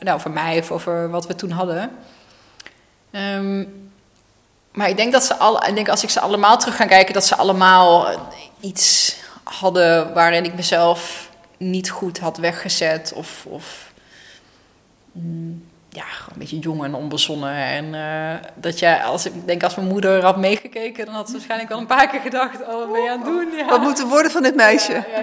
[0.00, 1.90] nou, voor mij of over wat we toen hadden.
[3.12, 3.90] Um,
[4.72, 7.14] maar ik denk dat ze alle, ik denk als ik ze allemaal terug ga kijken,
[7.14, 8.08] dat ze allemaal
[8.60, 13.12] iets hadden waarin ik mezelf niet goed had weggezet.
[13.14, 13.92] Of, of
[15.12, 17.54] mm, ja, een beetje jong en onbezonnen.
[17.54, 21.32] En uh, dat jij, als ik denk, als mijn moeder had meegekeken, dan had ze
[21.32, 23.50] waarschijnlijk al een paar keer gedacht: Oh, wat ben je aan het doen?
[23.56, 23.66] Ja.
[23.66, 24.92] Wat moet er worden van dit meisje?
[24.92, 25.22] Ja, ja,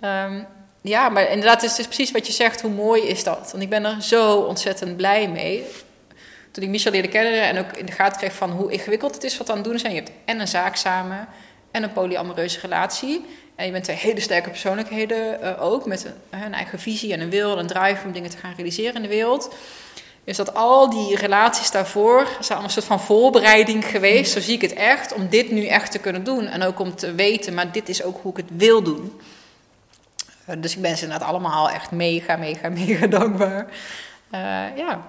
[0.00, 0.24] ja.
[0.24, 0.46] Um,
[0.86, 2.60] ja, maar inderdaad, het is dus precies wat je zegt.
[2.60, 3.48] Hoe mooi is dat?
[3.50, 5.64] Want ik ben er zo ontzettend blij mee.
[6.50, 9.24] Toen ik Michel leerde kennen en ook in de gaten kreeg van hoe ingewikkeld het
[9.24, 9.94] is wat aan het doen zijn.
[9.94, 11.28] Je hebt en een zaak samen
[11.70, 13.24] en een polyamoreuze relatie.
[13.56, 15.86] En je bent twee hele sterke persoonlijkheden uh, ook.
[15.86, 18.94] Met een, eigen visie en een wil en een drive om dingen te gaan realiseren
[18.94, 19.54] in de wereld.
[20.24, 24.32] Dus dat al die relaties daarvoor zijn een soort van voorbereiding geweest.
[24.32, 25.14] Zo zie ik het echt.
[25.14, 26.46] Om dit nu echt te kunnen doen.
[26.46, 29.20] En ook om te weten, maar dit is ook hoe ik het wil doen.
[30.44, 33.66] Eh, dus ik ben ze inderdaad allemaal echt mega, mega, mega dankbaar.
[34.34, 35.06] Uh, ja.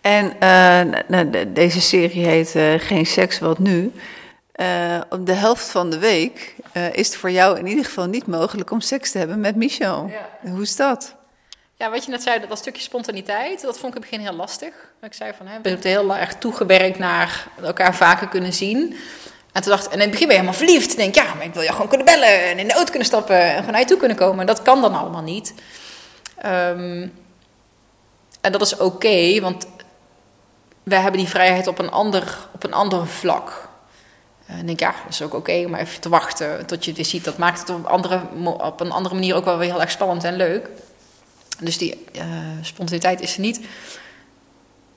[0.00, 3.92] En uh, nou, deze serie heet Geen Seks, wat nu?
[5.10, 6.54] op de helft van de week
[6.92, 10.10] is het voor jou in ieder geval niet mogelijk om seks te hebben met Michel.
[10.10, 10.50] Ja.
[10.50, 11.16] Hoe is dat?
[11.78, 14.36] Ja, wat je net zei, dat, stukje spontaniteit, dat vond ik in het begin heel
[14.36, 14.74] lastig.
[15.02, 18.96] Ik zei van, hè, we hebben heel erg toegewerkt naar elkaar vaker kunnen zien.
[19.56, 20.96] En toen dacht en in het begin ben je helemaal verliefd.
[20.96, 23.40] Denk, ja, maar ik wil je gewoon kunnen bellen en in de auto kunnen stappen
[23.40, 24.46] en gewoon naar je toe kunnen komen.
[24.46, 25.54] Dat kan dan allemaal niet.
[26.44, 27.12] Um,
[28.40, 29.66] en dat is oké, want
[30.82, 33.68] we hebben die vrijheid op een ander, op een ander vlak.
[34.46, 37.06] En ik denk, ja, dat is ook oké om even te wachten tot je dit
[37.06, 37.24] ziet.
[37.24, 38.20] Dat maakt het op een, andere,
[38.58, 40.68] op een andere manier ook wel weer heel erg spannend en leuk.
[41.58, 42.22] Dus die uh,
[42.62, 43.60] spontaniteit is er niet.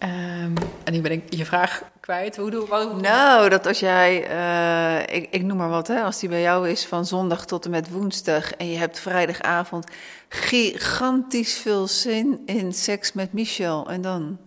[0.03, 2.35] Um, en nu ben ik je vraag kwijt.
[2.35, 6.19] Hoe doe ik Nou, dat als jij, uh, ik, ik noem maar wat, hè, als
[6.19, 9.87] die bij jou is van zondag tot en met woensdag en je hebt vrijdagavond
[10.29, 14.37] gigantisch veel zin in seks met Michel en dan?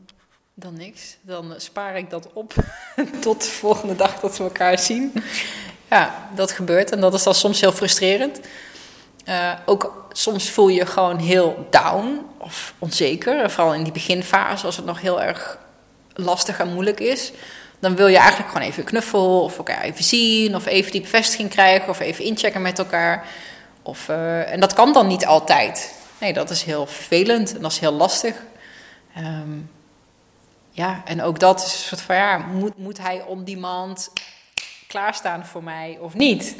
[0.54, 1.16] Dan niks.
[1.20, 2.54] Dan spaar ik dat op
[3.20, 5.12] tot de volgende dag dat we elkaar zien.
[5.90, 8.40] Ja, dat gebeurt en dat is dan soms heel frustrerend.
[9.28, 13.50] Uh, ook soms voel je gewoon heel down of onzeker.
[13.50, 15.58] Vooral in die beginfase, als het nog heel erg
[16.14, 17.32] lastig en moeilijk is.
[17.78, 20.56] Dan wil je eigenlijk gewoon even knuffel of elkaar even zien.
[20.56, 23.26] Of even die bevestiging krijgen of even inchecken met elkaar.
[23.82, 25.94] Of, uh, en dat kan dan niet altijd.
[26.18, 28.36] Nee, dat is heel vervelend en dat is heel lastig.
[29.18, 29.70] Um,
[30.70, 34.10] ja, en ook dat is een soort van ja, moet, moet hij on demand
[34.86, 36.54] klaarstaan voor mij of niet?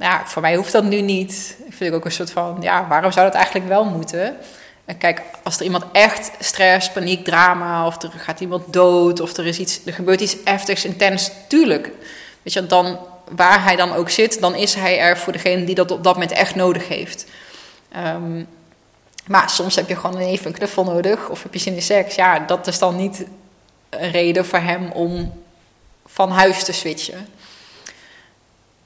[0.00, 1.56] Ja, voor mij hoeft dat nu niet.
[1.66, 4.36] Ik vind ook een soort van, ja, waarom zou dat eigenlijk wel moeten?
[4.84, 9.36] En kijk, als er iemand echt stress, paniek, drama, of er gaat iemand dood, of
[9.36, 11.90] er, is iets, er gebeurt iets heftigs, intens, tuurlijk.
[12.42, 12.98] Weet je, dan,
[13.30, 16.14] waar hij dan ook zit, dan is hij er voor degene die dat op dat
[16.14, 17.26] moment echt nodig heeft.
[17.96, 18.46] Um,
[19.26, 22.14] maar soms heb je gewoon even een knuffel nodig, of heb je zin in seks.
[22.14, 23.24] Ja, dat is dan niet
[23.90, 25.42] een reden voor hem om
[26.06, 27.28] van huis te switchen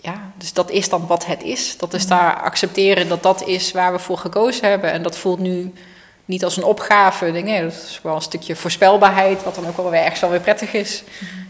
[0.04, 1.76] ja, dus dat is dan wat het is.
[1.76, 4.92] Dat is daar accepteren dat dat is waar we voor gekozen hebben.
[4.92, 5.72] En dat voelt nu
[6.24, 7.26] niet als een opgave.
[7.26, 10.40] Nee, dat is wel een stukje voorspelbaarheid, wat dan ook wel weer ergens wel weer
[10.40, 11.04] prettig is.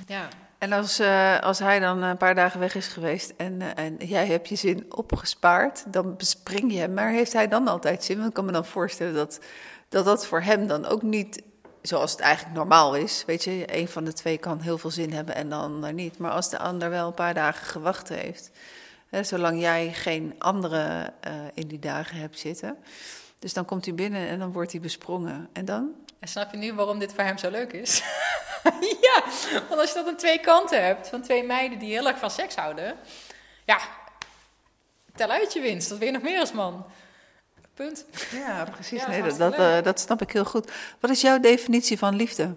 [0.07, 0.29] Ja.
[0.59, 3.97] En als, uh, als hij dan een paar dagen weg is geweest en, uh, en
[3.99, 6.95] jij hebt je zin opgespaard, dan bespring je hem.
[6.95, 8.17] Maar heeft hij dan altijd zin?
[8.17, 9.41] Want ik kan me dan voorstellen dat
[9.89, 11.43] dat, dat voor hem dan ook niet
[11.87, 13.25] zoals het eigenlijk normaal is.
[13.27, 16.19] Weet je, een van de twee kan heel veel zin hebben en de ander niet.
[16.19, 18.51] Maar als de ander wel een paar dagen gewacht heeft,
[19.09, 22.77] hè, zolang jij geen andere uh, in die dagen hebt zitten.
[23.39, 25.49] Dus dan komt hij binnen en dan wordt hij besprongen.
[25.53, 25.91] En dan?
[26.19, 28.03] En snap je nu waarom dit voor hem zo leuk is?
[29.07, 29.23] ja,
[29.69, 32.31] want als je dat aan twee kanten hebt, van twee meiden die heel erg van
[32.31, 32.97] seks houden,
[33.65, 33.79] ja,
[35.15, 35.89] tel uit je winst.
[35.89, 36.87] Dat je nog meer als man.
[37.75, 38.05] Punt.
[38.31, 39.07] Ja, precies.
[39.07, 40.71] nee, dat, dat, uh, dat, snap ik heel goed.
[41.01, 42.55] Wat is jouw definitie van liefde?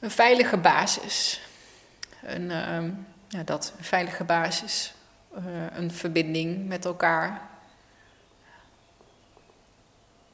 [0.00, 1.40] Een veilige basis.
[2.22, 2.92] Een, uh,
[3.28, 4.94] ja, dat, een veilige basis.
[5.38, 7.48] Uh, een verbinding met elkaar.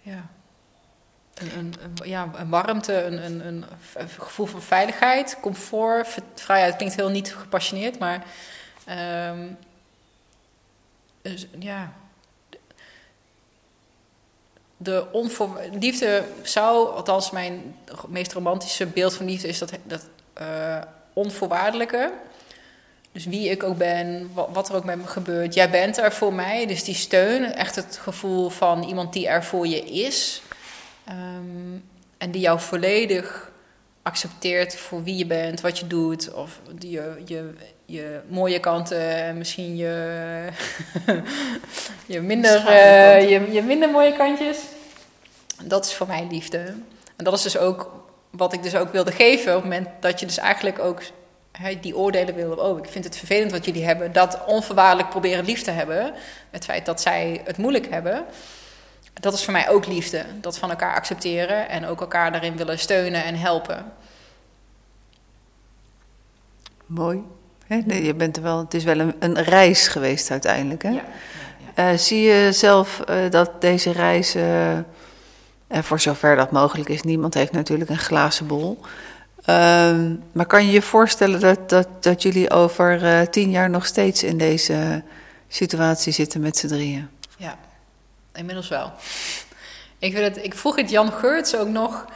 [0.01, 0.27] Ja.
[1.35, 3.65] Een, een, een, ja, een warmte, een, een, een,
[4.19, 8.25] gevoel van veiligheid, comfort, vrijheid klinkt heel niet gepassioneerd, maar
[9.29, 9.59] um,
[11.23, 11.93] dus, ja,
[14.83, 15.61] de onvoor...
[15.81, 17.77] liefde zou, althans mijn
[18.09, 20.09] meest romantische beeld van liefde is dat, dat
[20.41, 20.77] uh,
[21.13, 22.13] onvoorwaardelijke.
[23.13, 25.55] Dus wie ik ook ben, wat, er ook met me gebeurt.
[25.55, 27.55] Jij bent er voor mij, dus die steun.
[27.55, 30.43] Echt het gevoel van iemand die er voor je is.
[31.09, 31.85] Um,
[32.19, 33.50] en die jou volledig
[34.11, 36.33] accepteert voor wie je bent, wat je doet.
[36.33, 37.55] Of je, je,
[37.85, 40.49] je mooie kanten en misschien je,
[42.07, 44.59] je, minder, uh, je, je minder mooie kantjes.
[45.63, 46.59] Dat is voor mij liefde.
[47.17, 47.91] En dat is dus ook
[48.31, 51.03] wat ik dus ook wilde geven op het moment dat je dus eigenlijk ook
[51.81, 52.53] die oordelen wil.
[52.53, 54.13] Oh, ik vind het vervelend wat jullie hebben.
[54.13, 56.15] Dat onvoorwaardelijk proberen lief te hebben.
[56.51, 58.25] Het feit dat zij het moeilijk hebben.
[59.21, 60.25] Dat is voor mij ook liefde.
[60.41, 63.93] Dat van elkaar accepteren en ook elkaar daarin willen steunen en helpen.
[66.91, 67.23] Mooi.
[67.67, 70.83] Nee, je bent er wel, het is wel een, een reis geweest uiteindelijk.
[70.83, 70.91] Hè?
[70.91, 71.05] Ja,
[71.77, 74.79] ja, uh, zie je zelf uh, dat deze reis, uh,
[75.69, 78.81] voor zover dat mogelijk is, niemand heeft natuurlijk een glazen bol.
[79.45, 84.23] Ehm, maar kan je je voorstellen dat, dat, dat jullie over tien jaar nog steeds
[84.23, 85.03] in deze
[85.49, 87.09] situatie zitten met z'n drieën?
[87.37, 87.59] Ja,
[88.35, 88.93] inmiddels wel.
[89.99, 92.07] Ik, weet het, ik vroeg het Jan Geurts ook nog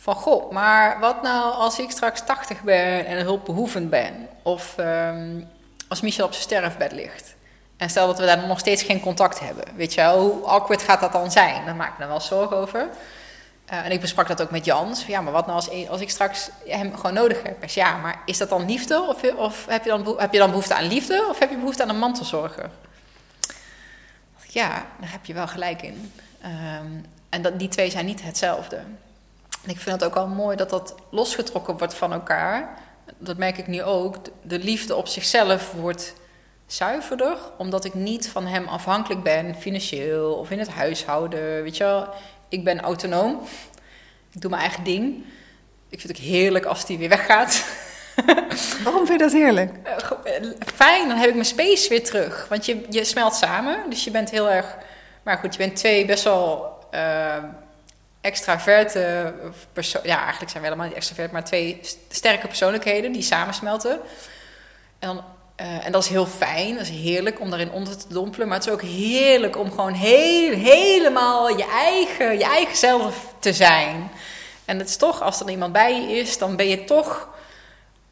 [0.00, 4.28] van goh, maar wat nou als ik straks 80 ben en hulpbehoevend ben?
[4.42, 5.48] Of um,
[5.88, 7.34] als Michel op zijn sterfbed ligt.
[7.76, 9.64] En stel dat we daar nog steeds geen contact hebben.
[9.76, 11.64] Weet je wel, hoe awkward gaat dat dan zijn?
[11.64, 12.88] Daar maak ik me wel zorgen over.
[13.72, 15.06] Uh, en ik besprak dat ook met Jans.
[15.06, 17.60] Ja, maar wat nou als, als ik straks hem gewoon nodig heb?
[17.60, 19.02] Dus ja, maar is dat dan liefde?
[19.02, 21.26] Of, of heb, je dan, heb je dan behoefte aan liefde?
[21.28, 22.70] Of heb je behoefte aan een mantelzorger?
[24.46, 24.68] Ja,
[25.00, 26.12] daar heb je wel gelijk in.
[26.44, 28.80] Um, en dat, die twee zijn niet hetzelfde.
[29.64, 32.78] En ik vind het ook al mooi dat dat losgetrokken wordt van elkaar.
[33.18, 34.16] Dat merk ik nu ook.
[34.42, 36.14] De liefde op zichzelf wordt
[36.66, 41.62] zuiverder, omdat ik niet van hem afhankelijk ben, financieel of in het huishouden.
[41.62, 42.08] Weet je wel,
[42.48, 43.40] ik ben autonoom.
[44.32, 45.24] Ik doe mijn eigen ding.
[45.88, 47.64] Ik vind het ook heerlijk als die weer weggaat.
[48.84, 49.72] Waarom vind je dat heerlijk?
[49.82, 50.42] Eh, eh,
[50.74, 52.46] fijn, dan heb ik mijn space weer terug.
[52.48, 54.76] Want je, je smelt samen, dus je bent heel erg...
[55.22, 57.36] Maar goed, je bent twee best wel uh,
[58.20, 59.34] extraverte
[59.72, 60.02] persoon.
[60.04, 64.00] Ja, eigenlijk zijn we helemaal niet extravert, maar twee sterke persoonlijkheden die samensmelten.
[64.98, 65.24] En,
[65.60, 68.48] uh, en dat is heel fijn, dat is heerlijk om daarin onder te dompelen.
[68.48, 73.52] Maar het is ook heerlijk om gewoon heel, helemaal je eigen, je eigen zelf te
[73.52, 74.10] zijn.
[74.64, 77.28] En het is toch, als er iemand bij je is, dan ben je toch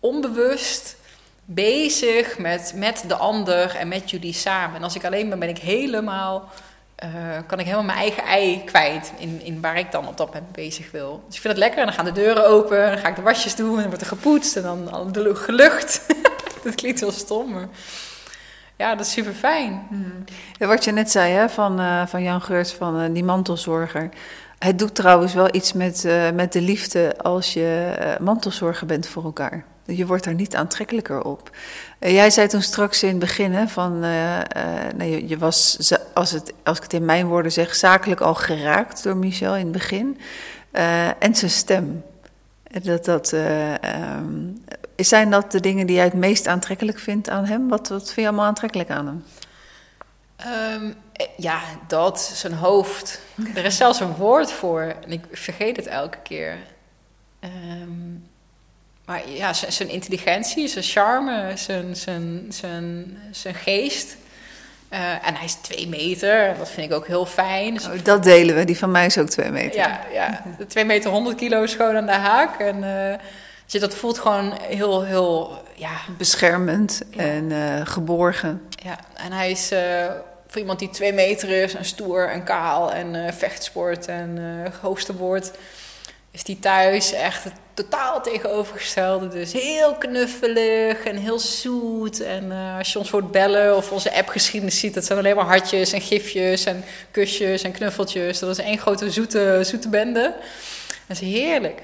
[0.00, 0.96] onbewust
[1.44, 4.76] bezig met, met de ander en met jullie samen.
[4.76, 6.48] En als ik alleen ben, ben ik helemaal
[7.04, 7.10] uh,
[7.46, 10.52] kan ik helemaal mijn eigen ei kwijt in, in waar ik dan op dat moment
[10.52, 11.22] bezig wil.
[11.26, 13.22] Dus ik vind het lekker en dan gaan de deuren open, dan ga ik de
[13.22, 16.06] wasjes doen en dan wordt er gepoetst en dan, dan de gelucht.
[16.64, 17.68] dat klinkt heel stom, maar
[18.76, 19.86] ja, dat is super fijn.
[19.88, 20.24] Hmm.
[20.58, 24.08] Wat je net zei hè, van, uh, van Jan Geurts, van uh, die mantelzorger.
[24.58, 29.64] Het doet trouwens wel iets met, met de liefde als je mantelzorger bent voor elkaar.
[29.96, 31.50] Je wordt er niet aantrekkelijker op.
[32.00, 34.42] Uh, jij zei toen straks in het begin van, uh, uh,
[34.96, 39.02] nee, je, was, als, het, als ik het in mijn woorden zeg, zakelijk al geraakt
[39.02, 40.18] door Michel in het begin.
[41.18, 42.04] en zijn stem.
[42.82, 44.64] Dat, dat, um,
[44.96, 47.68] zijn dat de dingen die jij het meest aantrekkelijk vindt aan hem?
[47.68, 49.24] Wat, wat vind je allemaal aantrekkelijk aan hem?
[50.82, 50.94] Um,
[51.36, 53.20] ja, dat, zijn hoofd.
[53.54, 56.58] Er is zelfs een woord voor en ik vergeet het elke keer.
[57.40, 58.28] Um,
[59.08, 64.16] maar ja, zijn intelligentie, zijn charme, zijn, zijn, zijn, zijn geest.
[64.92, 67.74] Uh, en hij is twee meter, dat vind ik ook heel fijn.
[67.74, 69.78] Dus oh, dat delen we, die van mij is ook twee meter.
[69.78, 72.60] Ja, ja twee meter, 100 kilo is gewoon aan de haak.
[72.60, 72.82] En
[73.70, 75.96] uh, dat voelt gewoon heel, heel ja.
[76.18, 77.22] beschermend ja.
[77.22, 78.62] en uh, geborgen.
[78.70, 79.72] Ja, en hij is
[80.46, 84.38] voor iemand die twee meter is en stoer en kaal en vechtsport en
[84.80, 85.50] hoogste woord
[86.38, 89.28] is die thuis echt het totaal tegenovergestelde.
[89.28, 92.20] Dus heel knuffelig en heel zoet.
[92.20, 95.44] En uh, als je ons hoort bellen of onze appgeschiedenis ziet, dat zijn alleen maar
[95.44, 98.38] hartjes en gifjes en kusjes en knuffeltjes.
[98.38, 100.34] Dat is één grote zoete, zoete bende.
[101.06, 101.82] Dat is heerlijk.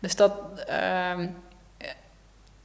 [0.00, 0.32] Dus dat,
[0.68, 1.18] uh,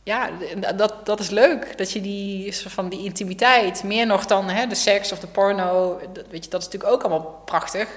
[0.08, 0.30] ja,
[0.76, 1.78] dat, dat is leuk.
[1.78, 6.00] Dat je die, van die intimiteit, meer nog dan hè, de seks of de porno,
[6.14, 7.88] dat, weet je, dat is natuurlijk ook allemaal prachtig.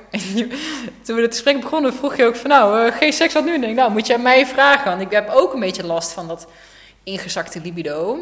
[1.05, 3.55] toen we het gesprek begonnen, vroeg je ook van nou, uh, geen seks, wat nu?
[3.55, 4.91] En denk nou, moet je aan mij vragen.
[4.91, 6.47] Want ik heb ook een beetje last van dat
[7.05, 8.19] ingezakte libido.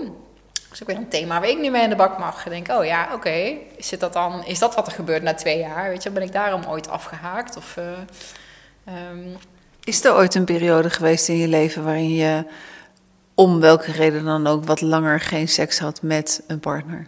[0.70, 2.44] Dus ik weet een thema waar ik nu mee in de bak mag.
[2.44, 5.58] Ik denk, oh ja, oké, is, dat dan, is dat wat er gebeurt na twee
[5.58, 5.88] jaar?
[5.88, 7.56] Weet je, ben ik daarom ooit afgehaakt?
[7.56, 7.84] Of, uh,
[9.10, 9.36] um...
[9.84, 12.44] Is er ooit een periode geweest in je leven waarin je
[13.38, 17.06] om welke reden dan ook wat langer geen seks had met een partner?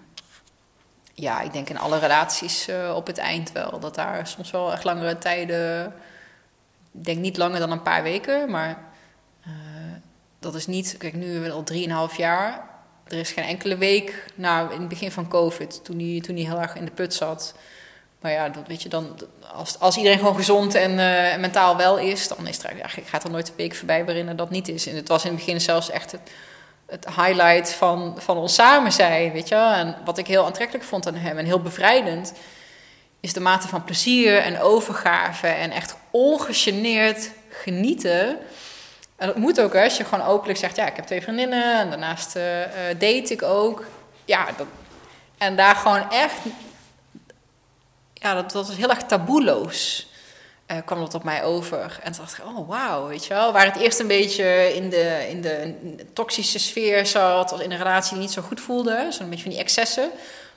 [1.15, 3.81] Ja, ik denk in alle relaties uh, op het eind wel.
[3.81, 5.87] Dat daar soms wel echt langere tijden.
[6.93, 8.79] Ik denk niet langer dan een paar weken, maar
[9.47, 9.53] uh,
[10.39, 10.95] dat is niet.
[10.99, 12.69] Kijk, nu hebben we al drieënhalf jaar.
[13.05, 16.45] Er is geen enkele week, nou, in het begin van COVID, toen hij, toen hij
[16.45, 17.55] heel erg in de put zat.
[18.21, 19.19] Maar ja, dat weet je dan,
[19.55, 23.25] als, als iedereen gewoon gezond en uh, mentaal wel is, dan is er eigenlijk, gaat
[23.25, 24.87] er nooit een week voorbij waarin dat niet is.
[24.87, 26.21] En het was in het begin zelfs echt het,
[26.87, 29.55] het highlight van, van ons samen zijn, weet je.
[29.55, 32.33] En wat ik heel aantrekkelijk vond aan hem en heel bevrijdend,
[33.21, 38.39] is de mate van plezier en overgave en echt ongegeneerd genieten.
[39.17, 41.79] En dat moet ook, hè, als je gewoon openlijk zegt, ja, ik heb twee vriendinnen
[41.79, 42.43] en daarnaast uh,
[42.99, 43.85] date ik ook.
[44.25, 44.67] Ja, dat,
[45.39, 46.39] en daar gewoon echt
[48.21, 50.09] ja, dat, was heel erg taboeloos.
[50.67, 51.99] Uh, kwam dat op mij over.
[52.03, 53.53] En toen dacht ik, oh wauw, weet je wel.
[53.53, 57.79] Waar het eerst een beetje in de, in de toxische sfeer zat, als in een
[57.79, 60.11] relatie die niet zo goed voelde, zo'n beetje van die excessen.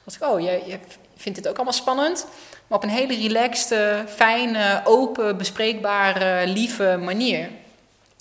[0.03, 0.80] dacht ik, oh, je, je
[1.18, 2.28] vindt dit ook allemaal spannend.
[2.68, 7.49] Maar op een hele relaxte, fijne, open, bespreekbare, lieve manier.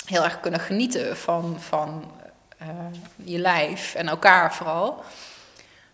[0.07, 2.13] Heel erg kunnen genieten van, van
[2.63, 2.69] uh,
[3.25, 5.05] je lijf en elkaar vooral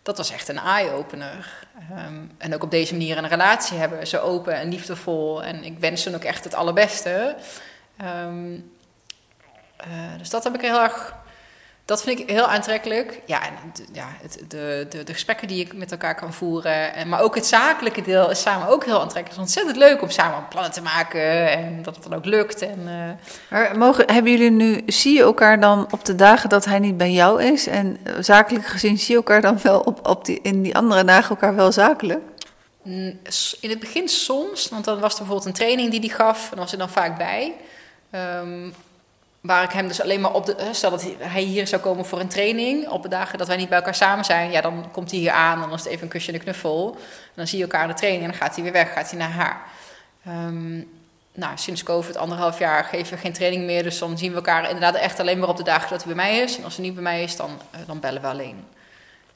[0.09, 1.66] dat was echt een eye-opener.
[2.06, 5.42] Um, en ook op deze manier een relatie hebben, zo open en liefdevol.
[5.42, 7.36] En ik wens ze ook echt het allerbeste.
[8.24, 8.72] Um,
[9.86, 11.14] uh, dus dat heb ik heel erg
[11.89, 13.20] dat vind ik heel aantrekkelijk.
[13.26, 13.53] Ja, en
[13.93, 16.95] ja, het, de, de, de gesprekken die ik met elkaar kan voeren.
[16.95, 19.28] En, maar ook het zakelijke deel is samen ook heel aantrekkelijk.
[19.28, 21.51] Het is ontzettend leuk om samen plannen te maken.
[21.51, 22.62] En dat het dan ook lukt.
[22.62, 23.51] En, uh...
[23.51, 26.97] maar mogen, hebben jullie nu, zie je elkaar dan op de dagen dat hij niet
[26.97, 27.66] bij jou is?
[27.66, 31.30] En zakelijk gezien zie je elkaar dan wel op, op die, in die andere dagen
[31.30, 32.20] elkaar wel zakelijk?
[33.61, 36.43] In het begin soms, want dan was er bijvoorbeeld een training die hij gaf.
[36.43, 37.55] En dan was er dan vaak bij.
[38.41, 38.74] Um,
[39.41, 40.57] Waar ik hem dus alleen maar op de.
[40.72, 42.89] Stel dat hij hier zou komen voor een training.
[42.89, 44.51] Op de dagen dat wij niet bij elkaar samen zijn.
[44.51, 45.61] Ja, dan komt hij hier aan.
[45.61, 46.95] Dan is het even een kusje en een knuffel.
[46.97, 48.24] En dan zie je elkaar de training.
[48.24, 48.93] En dan gaat hij weer weg.
[48.93, 49.61] Gaat hij naar haar.
[50.28, 50.89] Um,
[51.39, 53.82] nou, sinds COVID, anderhalf jaar, geven we geen training meer.
[53.82, 56.24] Dus dan zien we elkaar inderdaad echt alleen maar op de dagen dat hij bij
[56.24, 56.59] mij is.
[56.59, 58.64] En als hij niet bij mij is, dan, uh, dan bellen we alleen.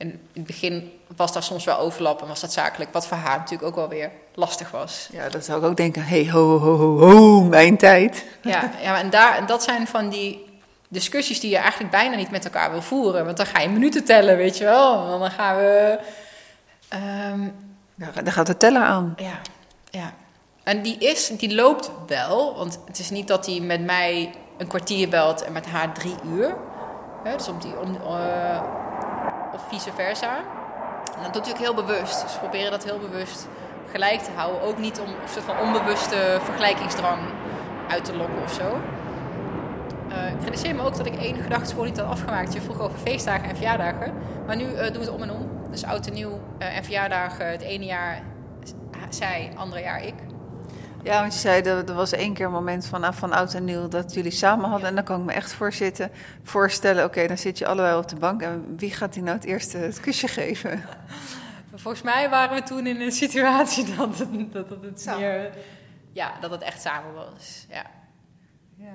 [0.02, 3.16] En in het begin was daar soms wel overlap en was dat zakelijk, wat voor
[3.16, 5.08] haar natuurlijk ook wel weer lastig was.
[5.12, 8.24] Ja, dat zou ik ook denken, hey, ho, ho, ho, ho, mijn tijd.
[8.40, 10.44] Ja, ja en, daar, en dat zijn van die
[10.88, 13.24] discussies die je eigenlijk bijna niet met elkaar wil voeren.
[13.24, 15.12] Want dan ga je minuten tellen, weet je wel.
[15.12, 15.98] En dan gaan we...
[17.32, 17.54] Um,
[17.94, 19.14] ja, dan gaat de teller aan.
[19.16, 19.40] Ja,
[19.90, 20.12] ja.
[20.62, 24.66] En die, is, die loopt wel, want het is niet dat hij met mij een
[24.66, 26.56] kwartier belt en met haar drie uur.
[27.24, 28.62] Hè, dus om die, om, uh,
[29.52, 30.36] of vice versa.
[31.16, 32.22] En dat doet natuurlijk heel bewust.
[32.22, 33.48] Dus we proberen dat heel bewust
[33.90, 34.62] gelijk te houden.
[34.62, 37.20] Ook niet om een soort van onbewuste vergelijkingsdrang
[37.88, 38.80] uit te lokken of zo.
[40.08, 42.52] Uh, ik realiseer me ook dat ik één gedachtspoor niet had afgemaakt.
[42.52, 44.12] Je vroeg over feestdagen en verjaardagen.
[44.46, 45.48] Maar nu uh, doen we het om en om.
[45.70, 47.50] Dus oud en nieuw uh, en verjaardagen.
[47.50, 48.22] Het ene jaar
[49.14, 50.14] zij, andere jaar ik.
[51.02, 53.64] Ja, want je zei, er, er was één keer een moment vanaf van oud en
[53.64, 54.88] nieuw dat jullie samen hadden.
[54.88, 56.10] En dan kan ik me echt voor zitten,
[56.42, 58.42] voorstellen, oké, dan zit je allebei op de bank.
[58.42, 60.82] En wie gaat die nou het eerste het kusje geven?
[61.74, 65.50] Volgens mij waren we toen in een situatie dat het, dat het, meer,
[66.12, 67.66] ja, dat het echt samen was.
[67.70, 67.86] Ja.
[68.76, 68.94] ja.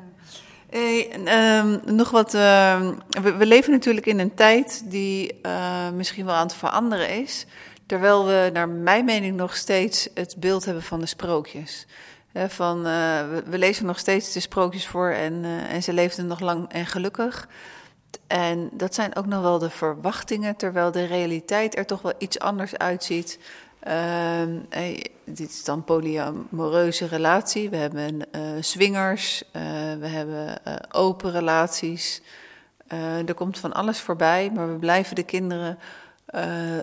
[0.69, 1.11] Hey,
[1.59, 2.33] um, nog wat.
[2.33, 2.89] Uh,
[3.21, 7.45] we, we, leven natuurlijk in een tijd die uh, misschien wel aan het veranderen is.
[7.87, 11.85] Terwijl we, naar mijn mening, nog steeds het beeld hebben van de sprookjes.
[12.33, 12.83] van, uh,
[13.45, 16.85] we, lezen nog steeds de sprookjes voor en, uh, en ze leefden nog lang en
[16.85, 17.47] gelukkig.
[18.27, 22.39] En dat zijn ook nog wel de verwachtingen, terwijl de realiteit er toch wel iets
[22.39, 23.39] anders uitziet.
[23.87, 24.41] Uh,
[25.25, 27.69] dit is dan polyamoreuze relatie.
[27.69, 29.43] We hebben uh, swingers,
[29.99, 30.59] we hebben
[30.91, 32.21] open relaties.
[33.25, 35.77] er komt van alles voorbij, maar we blijven de kinderen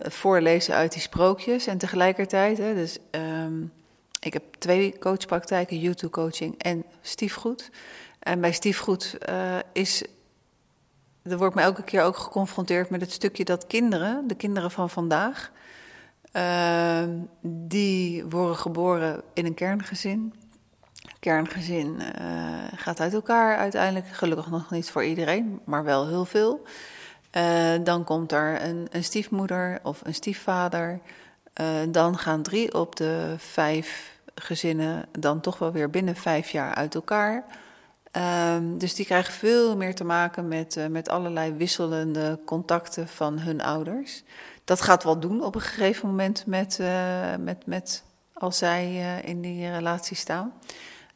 [0.02, 1.66] voorlezen uit die sprookjes.
[1.66, 3.72] En tegelijkertijd, hè, dus um,
[4.20, 7.70] ik heb twee coachpraktijken, YouTube-coaching en stiefgoed.
[8.18, 10.04] En bij stiefgoed uh, is,
[11.22, 14.90] er wordt me elke keer ook geconfronteerd met het stukje dat kinderen, de kinderen van
[14.90, 15.52] vandaag,
[16.32, 17.02] uh,
[17.42, 20.34] die worden geboren in een kerngezin.
[21.20, 22.02] Kerngezin
[22.76, 26.66] gaat uit elkaar uiteindelijk, gelukkig nog niet voor iedereen, maar wel heel veel.
[27.36, 31.00] Uh, dan komt er een, een, stiefmoeder of een stiefvader.
[31.60, 36.74] Uh, dan gaan drie op de vijf gezinnen dan toch wel weer binnen vijf jaar
[36.74, 37.44] uit elkaar.
[38.16, 43.38] Uh, dus die krijgen veel meer te maken met, uh, met allerlei wisselende contacten van
[43.38, 44.22] hun ouders.
[44.64, 46.80] Dat gaat wel doen op een gegeven moment met,
[47.40, 50.52] met, met als zij in die relatie staan.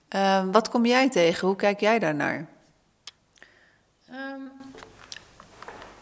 [0.08, 1.46] Ehm, wat kom jij tegen?
[1.46, 2.46] Hoe kijk jij daarnaar?
[4.10, 4.57] Um,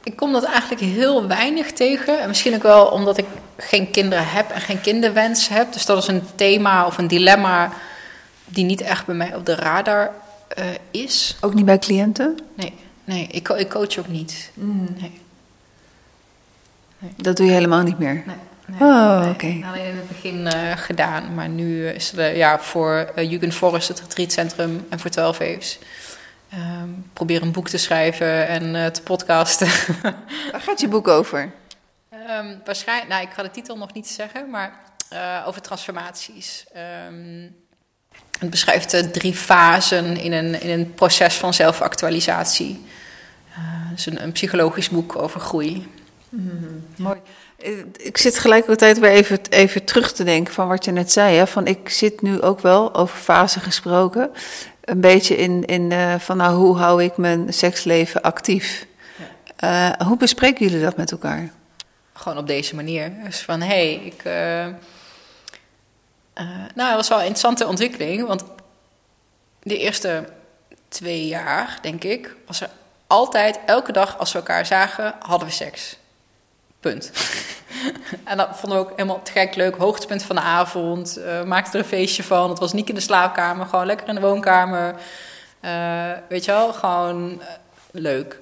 [0.07, 2.21] ik kom dat eigenlijk heel weinig tegen.
[2.21, 3.27] En misschien ook wel omdat ik
[3.57, 5.73] geen kinderen heb en geen kinderwens heb.
[5.73, 7.73] Dus dat is een thema of een dilemma
[8.45, 10.11] die niet echt bij mij op de radar
[10.59, 11.37] uh, is.
[11.41, 12.39] Ook niet bij cliënten?
[12.55, 12.73] Nee,
[13.05, 14.51] nee ik, ik coach ook niet.
[14.55, 14.95] Mm.
[15.01, 15.21] Nee.
[16.99, 17.13] nee.
[17.17, 18.23] Dat doe je helemaal niet meer?
[18.27, 18.37] Nee.
[18.67, 19.29] Nee, oh, oké.
[19.29, 19.65] Okay.
[19.69, 23.89] Alleen in het begin uh, gedaan, maar nu is het ja, voor uh, Jugend Forest,
[23.89, 25.79] het retreatcentrum, en voor 12 Eves.
[26.55, 29.69] Um, probeer een boek te schrijven en uh, te podcasten.
[30.53, 31.53] Waar gaat je boek over?
[32.13, 34.81] Um, waarschijnlijk, nou, ik ga de titel nog niet zeggen, maar
[35.13, 36.65] uh, over transformaties.
[37.09, 37.55] Um,
[38.39, 42.85] het beschrijft uh, drie fasen in een, in een proces van zelfactualisatie.
[43.51, 45.89] Het is een, een, psychologisch boek over groei.
[46.29, 47.19] Mm, mooi.
[47.97, 51.37] Ik zit gelijkertijd weer even, even terug te denken van wat je net zei.
[51.37, 51.47] Hè?
[51.47, 54.31] Van ik zit nu ook wel over fasen gesproken
[54.87, 58.87] een beetje in, in uh, van nou, hoe hou ik mijn seksleven actief?
[59.65, 61.51] Uh, hoe bespreken jullie dat met elkaar?
[62.13, 63.13] Gewoon op deze manier.
[63.25, 64.25] Dus van hé, hey, ik.
[64.25, 64.67] Uh,
[66.75, 68.45] nou, dat was wel een interessante ontwikkeling, want
[69.63, 70.29] de eerste
[70.89, 72.71] twee jaar, denk ik, was er
[73.07, 75.97] altijd, elke dag als we elkaar zagen, hadden we seks.
[76.81, 77.11] Punt.
[78.25, 79.77] en dat vonden we ook helemaal te gek leuk.
[79.77, 81.19] Hoogtepunt van de avond.
[81.19, 82.49] Uh, maakte er een feestje van.
[82.49, 84.95] Het was niet in de slaapkamer, gewoon lekker in de woonkamer.
[85.65, 87.47] Uh, weet je wel, gewoon uh,
[87.91, 88.41] leuk.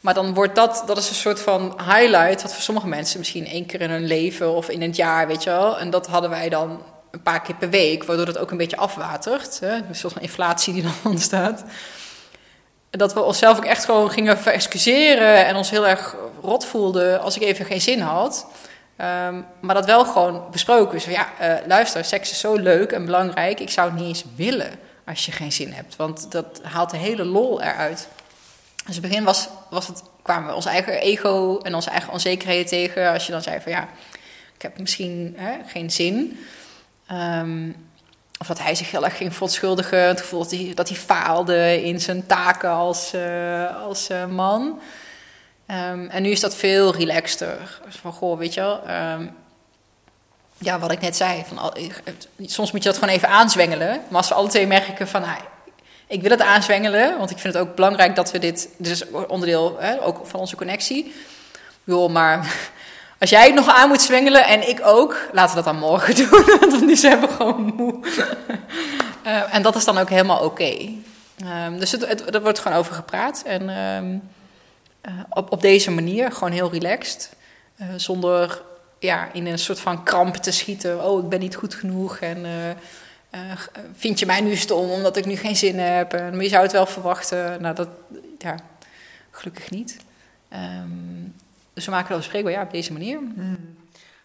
[0.00, 3.46] Maar dan wordt dat, dat is een soort van highlight, wat voor sommige mensen misschien
[3.46, 5.78] één keer in hun leven of in het jaar, weet je wel.
[5.78, 8.76] En dat hadden wij dan een paar keer per week, waardoor het ook een beetje
[8.76, 9.60] afwatert.
[9.60, 9.74] Hè?
[9.74, 11.64] Een soort van inflatie die dan ontstaat.
[12.96, 17.36] Dat we onszelf ook echt gewoon gingen verexcuseren en ons heel erg rot voelden als
[17.36, 18.46] ik even geen zin had.
[18.96, 20.92] Ehm, maar dat wel gewoon besproken.
[20.92, 23.60] Dus ja, uh, luister, seks is zo leuk en belangrijk.
[23.60, 24.70] Ik zou het niet eens willen
[25.06, 25.96] als je geen zin hebt.
[25.96, 28.08] Want dat haalt de hele lol eruit.
[28.86, 32.12] Dus in het begin was, was het, kwamen we ons eigen ego en onze eigen
[32.12, 33.12] onzekerheden tegen.
[33.12, 33.88] Als je dan zei van ja,
[34.54, 36.38] ik heb misschien hè, geen zin.
[37.06, 37.70] Ehm,
[38.50, 39.98] of dat hij zich heel erg ging verontschuldigen.
[39.98, 44.80] Het gevoel dat hij, dat hij faalde in zijn taken als, uh, als uh, man.
[45.66, 47.80] Um, en nu is dat veel relaxter.
[47.84, 48.80] Dus van, goh, weet je wel...
[49.12, 49.36] Um,
[50.58, 51.44] ja, wat ik net zei.
[51.46, 51.72] Van,
[52.40, 54.00] soms moet je dat gewoon even aanzwengelen.
[54.08, 55.20] Maar als we alle twee merken van...
[55.20, 55.38] Nou,
[56.06, 58.68] ik wil het aanzwengelen, want ik vind het ook belangrijk dat we dit...
[58.78, 61.14] Dit is onderdeel hè, ook van onze connectie.
[61.84, 62.54] Joh, maar
[63.24, 65.28] als jij het nog aan moet zwengelen en ik ook...
[65.32, 67.94] Laten we dat dan morgen doen, want nu zijn we gewoon moe.
[69.26, 70.44] uh, en dat is dan ook helemaal oké.
[70.44, 70.98] Okay.
[71.66, 73.42] Um, dus het, het, er wordt gewoon over gepraat.
[73.46, 73.68] En...
[73.78, 74.22] Um,
[75.08, 77.36] uh, op, op deze manier, gewoon heel relaxed.
[77.80, 78.62] Uh, zonder
[78.98, 81.04] ja, in een soort van kramp te schieten.
[81.04, 82.16] Oh, ik ben niet goed genoeg.
[82.16, 82.46] En
[83.96, 86.12] vind je mij nu stom omdat ik nu geen zin heb?
[86.12, 87.62] En, maar je zou het wel verwachten.
[87.62, 87.88] Nou, dat,
[88.38, 88.54] ja,
[89.30, 89.96] gelukkig niet.
[90.52, 91.34] Um,
[91.74, 93.18] dus we maken dat bespreekbaar ja, op deze manier.
[93.20, 93.76] Mm.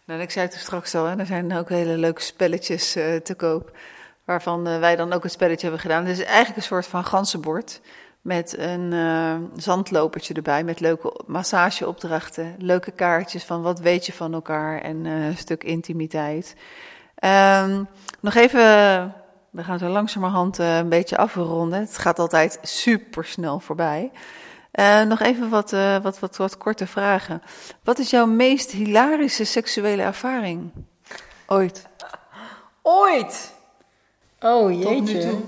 [0.06, 2.92] Nou, ik zei het er straks al, hè, er zijn ook hele leuke spelletjes
[3.24, 3.78] te koop.
[4.26, 6.06] Waarvan wij dan ook een spelletje hebben gedaan.
[6.06, 7.82] Het is eigenlijk een soort van ganzenbord.
[8.22, 14.34] Met een uh, zandlopertje erbij, met leuke massageopdrachten, leuke kaartjes van wat weet je van
[14.34, 16.56] elkaar en een stuk intimiteit.
[17.64, 17.88] Um,
[18.20, 18.60] nog even,
[19.50, 21.80] we gaan zo langzamerhand een beetje afronden.
[21.80, 24.12] Het gaat altijd super snel voorbij.
[25.08, 27.42] Nog even wat, wat, wat, wat korte vragen.
[27.84, 30.72] Wat is jouw meest hilarische seksuele ervaring
[31.50, 31.88] ooit?
[32.82, 33.54] Ooit?
[34.40, 34.96] Oh jeetje.
[34.96, 35.42] Tot nu toe.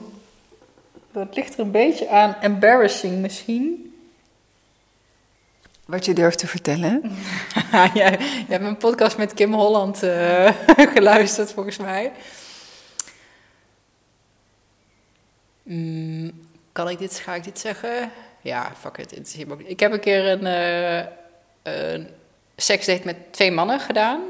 [1.12, 3.96] Dat ligt er een beetje aan embarrassing misschien.
[5.86, 7.02] Wat je durft te vertellen.
[7.72, 10.52] ja, je hebt een podcast met Kim Holland uh,
[10.96, 12.12] geluisterd, volgens mij.
[15.64, 16.32] Mm,
[16.72, 18.12] kan ik dit, ga ik dit zeggen?
[18.42, 19.38] Ja, fuck it.
[19.66, 21.06] Ik heb een keer een, uh,
[21.64, 22.08] een
[22.56, 24.22] seksdate met twee mannen gedaan.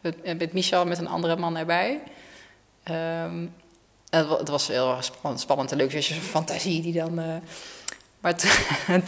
[0.00, 2.00] Met, met Michel met een andere man erbij.
[2.90, 3.54] Um,
[4.10, 4.96] het was heel
[5.34, 5.90] spannend, en leuk.
[5.90, 7.18] Dus je fantasie die dan.
[7.18, 7.36] Uh,
[8.20, 8.50] maar toen,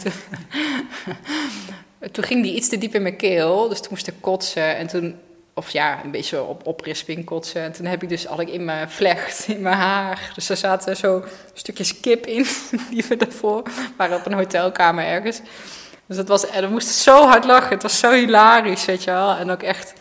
[2.11, 3.69] toen, ging die iets te diep in mijn keel.
[3.69, 4.77] Dus toen moest ik kotsen.
[4.77, 5.19] En toen,
[5.59, 7.61] of ja, een beetje op oprisping kotsen.
[7.61, 10.31] En toen heb ik dus al in mijn vlecht, in mijn haar.
[10.35, 12.45] Dus er zaten zo stukjes kip in,
[12.91, 13.63] die we daarvoor
[13.97, 15.41] waren op een hotelkamer ergens.
[16.05, 17.69] Dus dat was, en we moesten zo hard lachen.
[17.69, 19.35] Het was zo hilarisch, weet je wel.
[19.35, 19.93] En ook echt,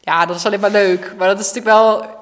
[0.00, 1.14] ja, dat was alleen maar leuk.
[1.18, 2.16] Maar dat is natuurlijk wel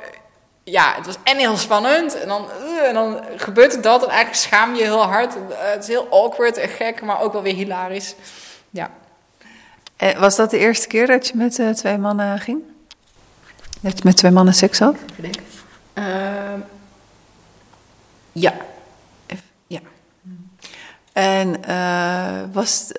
[0.64, 2.20] ja, het was en heel spannend.
[2.20, 4.02] En dan, uh, en dan gebeurt er dat.
[4.02, 5.36] En eigenlijk schaam je heel hard.
[5.36, 8.14] Uh, het is heel awkward en gek, maar ook wel weer hilarisch.
[8.70, 8.90] Ja.
[9.96, 12.62] En was dat de eerste keer dat je met twee mannen ging?
[13.86, 14.96] Dat je met twee mannen seks had?
[15.92, 16.60] Ehm,
[18.32, 18.54] ja.
[19.66, 19.80] ja.
[21.12, 21.60] En
[22.52, 22.92] was,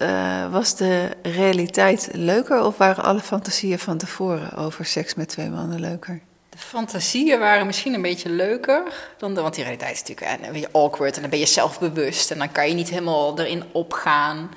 [0.51, 5.79] was de realiteit leuker of waren alle fantasieën van tevoren over seks met twee mannen
[5.79, 6.21] leuker?
[6.49, 8.83] De fantasieën waren misschien een beetje leuker
[9.17, 12.31] dan de, want die realiteit is natuurlijk een beetje awkward en dan ben je zelfbewust
[12.31, 14.49] en dan kan je niet helemaal erin opgaan.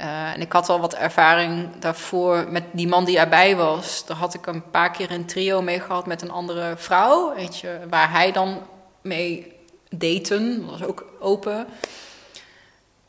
[0.00, 4.06] Uh, en ik had al wat ervaring daarvoor met die man die erbij was.
[4.06, 7.58] Daar had ik een paar keer een trio mee gehad met een andere vrouw, weet
[7.58, 8.62] je, waar hij dan
[9.02, 9.52] mee
[9.90, 11.66] daten, dat was ook open.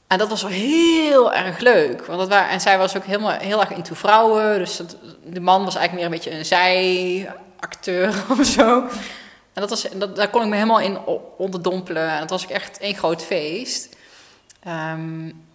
[0.08, 2.06] En dat was wel heel erg leuk.
[2.06, 4.58] Want dat waren, en zij was ook helemaal, heel erg into vrouwen.
[4.58, 4.82] Dus
[5.24, 8.82] de man was eigenlijk meer een beetje een zij acteur of zo.
[9.54, 10.98] En dat was, dat, daar kon ik me helemaal in
[11.38, 12.10] onderdompelen.
[12.10, 13.96] En dat was echt één groot feest.
[14.68, 15.48] Um,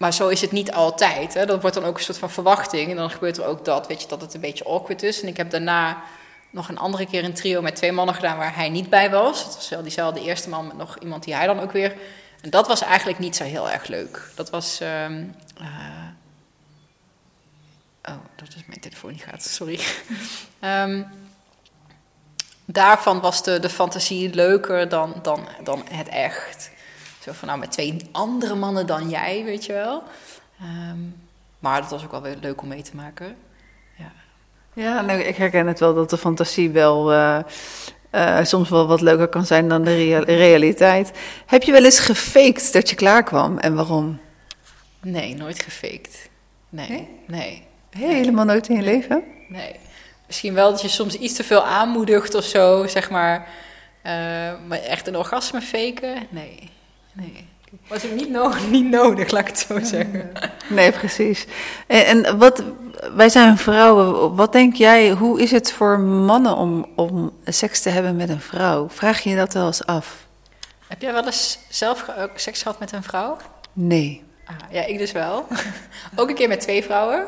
[0.00, 1.34] maar zo is het niet altijd.
[1.34, 1.46] Hè.
[1.46, 2.90] Dat wordt dan ook een soort van verwachting.
[2.90, 5.22] En dan gebeurt er ook dat, weet je, dat het een beetje awkward is.
[5.22, 6.02] En ik heb daarna
[6.50, 9.44] nog een andere keer een trio met twee mannen gedaan waar hij niet bij was.
[9.44, 11.96] Dat was wel diezelfde eerste man met nog iemand die hij dan ook weer...
[12.40, 14.30] En dat was eigenlijk niet zo heel erg leuk.
[14.34, 14.80] Dat was...
[14.80, 15.66] Um, uh,
[18.02, 19.80] Oh, dat is mijn telefoon die gaat, sorry.
[20.60, 21.06] um,
[22.64, 26.70] daarvan was de, de fantasie leuker dan, dan, dan het echt.
[27.20, 30.02] Zo van, nou, met twee andere mannen dan jij, weet je wel.
[30.62, 31.16] Um,
[31.58, 33.36] maar dat was ook wel weer leuk om mee te maken.
[33.98, 34.12] Ja,
[34.72, 37.12] ja nou, ik herken het wel dat de fantasie wel...
[37.12, 37.38] Uh,
[38.14, 41.12] uh, soms wel wat leuker kan zijn dan de realiteit.
[41.46, 44.20] Heb je wel eens gefaked dat je klaar kwam en waarom?
[45.00, 46.28] Nee, nooit gefaked.
[46.68, 47.08] Nee, Nee?
[47.26, 49.22] nee, Helemaal nooit in je leven?
[49.48, 49.76] nee.
[50.26, 53.48] Misschien wel dat je soms iets te veel aanmoedigt of zo, zeg maar.
[54.02, 54.12] Eh,
[54.66, 56.26] maar echt een orgasme faken?
[56.28, 56.70] Nee,
[57.20, 57.48] nee.
[57.88, 60.32] Was het niet, no niet nodig, laat ik het zo zeggen.
[60.68, 61.46] Nee, precies.
[61.86, 62.62] En, en wat,
[63.14, 64.34] wij zijn vrouwen.
[64.34, 68.40] Wat denk jij, hoe is het voor mannen om, om seks te hebben met een
[68.40, 68.88] vrouw?
[68.88, 70.26] Vraag je je dat wel eens af?
[70.86, 73.36] Heb jij wel eens zelf ook seks gehad met een vrouw?
[73.72, 74.22] Nee.
[74.44, 75.46] Ah, ja, ik dus wel.
[76.16, 77.26] ook een keer met twee vrouwen.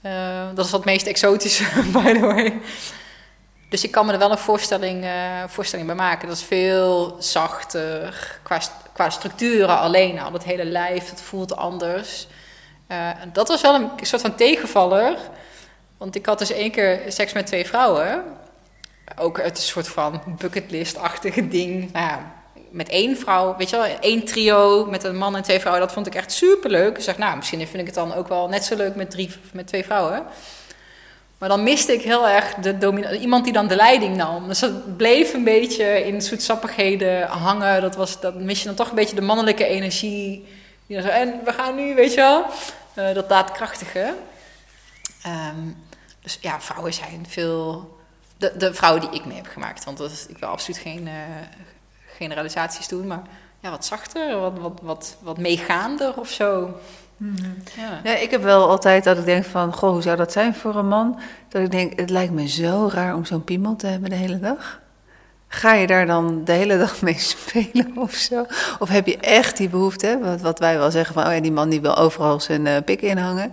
[0.00, 2.60] Eh, dat is wat meest exotische, by the way.
[3.70, 5.10] Dus ik kan me er wel een voorstelling, eh,
[5.46, 6.28] voorstelling bij maken.
[6.28, 8.60] Dat is veel zachter qua,
[8.92, 10.32] qua structuren alleen al.
[10.32, 12.26] Het hele lijf, het voelt anders.
[12.86, 15.16] En dat was wel een soort van tegenvaller.
[16.00, 18.24] Want ik had dus één keer seks met twee vrouwen.
[19.16, 21.92] Ook het een soort van bucketlist-achtige ding.
[21.92, 22.32] Nou ja,
[22.70, 25.84] met één vrouw, weet je wel, één trio met een man en twee vrouwen.
[25.84, 26.96] Dat vond ik echt superleuk.
[26.96, 29.30] Ik zeg, nou, misschien vind ik het dan ook wel net zo leuk met, drie,
[29.52, 30.26] met twee vrouwen.
[31.40, 34.48] Maar dan miste ik heel erg de iemand die dan de leiding nam.
[34.48, 37.80] Dus dat bleef een beetje in zoetsappigheden hangen.
[37.80, 40.46] Dat, was, dat mis je dan toch een beetje de mannelijke energie.
[40.88, 42.44] En we gaan nu, weet je wel,
[42.94, 44.14] eh, dat daadkrachtige.
[45.22, 45.68] Ehm,
[46.22, 47.96] dus ja, vrouwen zijn veel...
[48.36, 49.84] De, de vrouwen die ik mee heb gemaakt.
[49.84, 51.14] Want ik wil absoluut geen eh,
[52.16, 53.06] generalisaties doen.
[53.06, 53.22] Maar
[53.60, 56.80] ja, wat zachter, wat, wat, wat, wat meegaander of zo.
[57.76, 58.00] Ja.
[58.04, 60.76] Ja, ik heb wel altijd dat ik denk van, goh, hoe zou dat zijn voor
[60.76, 61.18] een man?
[61.48, 64.38] Dat ik denk, het lijkt me zo raar om zo'n piemel te hebben de hele
[64.38, 64.80] dag.
[65.48, 68.46] Ga je daar dan de hele dag mee spelen of zo?
[68.78, 70.18] Of heb je echt die behoefte?
[70.22, 72.76] Wat, wat wij wel zeggen van, oh ja, die man die wil overal zijn eh,
[72.84, 73.52] pik inhangen.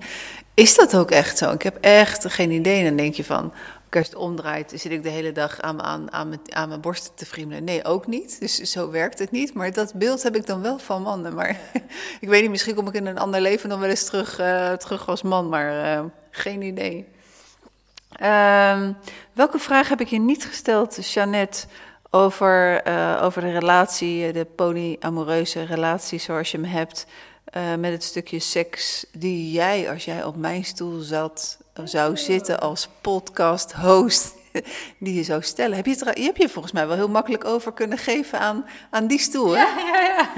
[0.53, 1.51] Is dat ook echt zo?
[1.51, 2.83] Ik heb echt geen idee.
[2.83, 3.53] Dan denk je van,
[3.93, 7.25] het omdraait, zit ik de hele dag aan, aan, aan, mijn, aan mijn borsten te
[7.25, 7.63] friemelen.
[7.63, 8.39] Nee, ook niet.
[8.39, 9.53] Dus zo werkt het niet.
[9.53, 11.35] Maar dat beeld heb ik dan wel van mannen.
[11.35, 11.59] Maar
[12.21, 14.73] ik weet niet, misschien kom ik in een ander leven nog wel eens terug, eh,
[14.73, 15.49] terug als man.
[15.49, 17.07] Maar eh, geen idee.
[18.11, 18.91] Ehm,
[19.33, 21.67] welke vraag heb ik je niet gesteld, Jeannette,
[22.09, 27.05] over, eh, over de relatie, de polyamoreuze relatie zoals je hem hebt,
[27.79, 32.89] met het stukje seks die jij, als jij op mijn stoel zat, zou zitten als
[33.01, 34.33] podcast-host,
[34.99, 35.75] die je zou stellen.
[35.75, 38.65] Heb je, het, je hebt je volgens mij wel heel makkelijk over kunnen geven aan,
[38.89, 39.63] aan die stoel, hè?
[39.63, 40.29] Ja, ja, ja.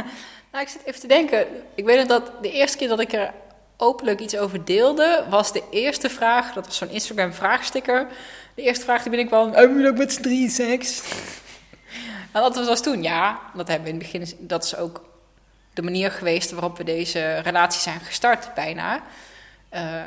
[0.51, 1.47] Nou, ik zit even te denken.
[1.75, 3.33] Ik weet nog dat de eerste keer dat ik er
[3.77, 8.07] openlijk iets over deelde, was de eerste vraag, dat was zo'n Instagram vraagsticker.
[8.55, 11.01] De eerste vraag die ik wel, jullie ook met z'n drieën seks?
[12.31, 13.39] En dat was toen, ja.
[13.53, 15.01] Dat hebben we in het begin, dat is ook
[15.73, 19.01] de manier geweest waarop we deze relatie zijn gestart, bijna.
[19.69, 20.01] Eh,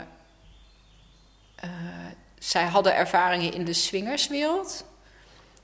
[1.62, 1.70] eh,
[2.38, 4.84] zij hadden ervaringen in de swingerswereld.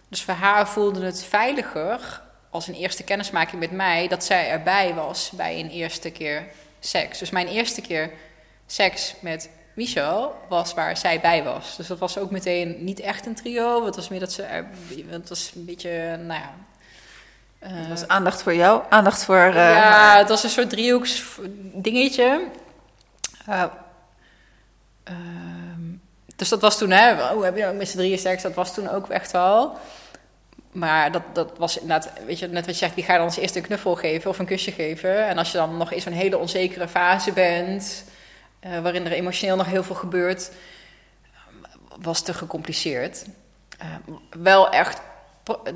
[0.09, 4.95] Dus voor haar voelde het veiliger als een eerste kennismaking met mij dat zij erbij
[4.95, 6.47] was bij een eerste keer
[6.81, 7.19] seks.
[7.19, 8.11] Dus mijn eerste keer
[8.67, 11.77] seks met Michel was waar zij bij was.
[11.77, 13.85] Dus dat was ook meteen niet echt een trio.
[13.85, 14.67] Het was meer dat ze er,
[15.09, 16.55] het was een beetje, nou ja.
[17.59, 21.23] eh, Het was aandacht voor jou, aandacht voor eh, ja, het was een soort driehoeks
[21.75, 22.49] dingetje.
[26.39, 28.43] Dus dat was toen, hè, oh, heb je ook met z'n drieën seks?
[28.43, 29.77] Dat was toen ook echt wel.
[30.73, 33.27] Maar dat, dat was inderdaad, weet je, net wat je zegt, wie ga je dan
[33.27, 35.27] als eerste een knuffel geven of een kusje geven?
[35.27, 38.05] En als je dan nog in zo'n hele onzekere fase bent,
[38.61, 40.51] eh, waarin er emotioneel nog heel veel gebeurt,
[42.01, 43.25] was te gecompliceerd.
[43.79, 43.87] Eh,
[44.31, 45.01] wel echt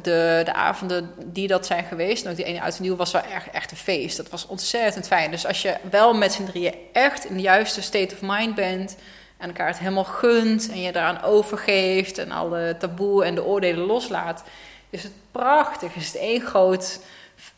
[0.02, 3.22] de, de avonden die dat zijn geweest, en ook die ene uit nieuw, was wel
[3.22, 4.16] echt, echt een feest.
[4.16, 5.30] Dat was ontzettend fijn.
[5.30, 8.96] Dus als je wel met z'n drieën echt in de juiste state of mind bent
[9.42, 13.86] en elkaar het helemaal gunt en je daaraan overgeeft en alle taboe en de oordelen
[13.86, 14.42] loslaat,
[14.90, 15.94] is het prachtig.
[15.94, 17.00] Is het één groot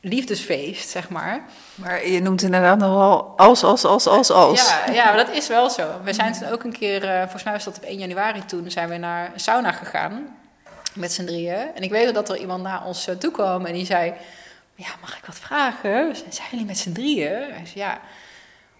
[0.00, 1.44] liefdesfeest, zeg maar.
[1.74, 4.68] Maar je noemt inderdaad nogal als, als, als, als, als.
[4.68, 6.00] Ja, ja, maar dat is wel zo.
[6.04, 8.70] We zijn toen ook een keer, eh, volgens mij was dat op 1 januari toen,
[8.70, 10.36] zijn we naar een sauna gegaan.
[10.92, 11.74] Met z'n drieën.
[11.74, 14.14] En ik weet dat er iemand naar ons eh, toe kwam en die zei...
[14.76, 16.16] Ja, mag ik wat vragen?
[16.28, 17.32] Zijn jullie met z'n drieën?
[17.32, 18.00] Hij zei, ja.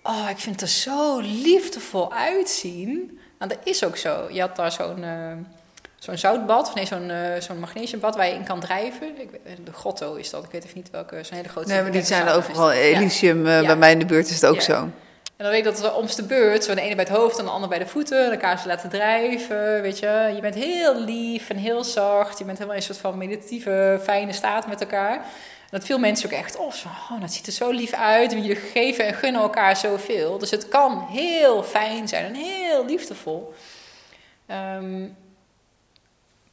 [0.07, 3.19] Oh, ik vind het er zo liefdevol uitzien.
[3.39, 4.27] Nou, dat is ook zo.
[4.31, 5.05] Je had daar zo'n...
[5.05, 5.11] eh,
[5.99, 9.21] Zo'n zoutbad, of nee, zo'n eh, zo'n magnesiumbad waar je in kan drijven.
[9.21, 11.69] Ik, weet- de grotto is dat, ik weet even niet welke, zo'n hele grote...
[11.69, 12.73] Nee, maar die zijn sauna overal.
[12.73, 12.79] Ja.
[12.79, 13.67] Elysium, eh, Ja.
[13.67, 14.61] bij mij in de buurt is het ook Ja.
[14.61, 14.75] zo.
[14.75, 14.91] En
[15.37, 17.51] dan weet ik dat we omste beurt, zo de ene bij het hoofd en de
[17.51, 20.33] ander bij de voeten, elkaar ze laten drijven, weet je.
[20.35, 24.01] Je bent heel lief en heel zacht, je bent helemaal in een soort van meditatieve,
[24.03, 25.25] fijne staat met elkaar.
[25.75, 28.43] Dat viel mensen ook echt op, zo, oh, dat ziet er zo lief uit, en
[28.43, 30.39] jullie geven en gunnen elkaar zoveel.
[30.39, 33.55] Dus het kan heel fijn zijn en heel liefdevol.
[34.47, 35.01] Ehm,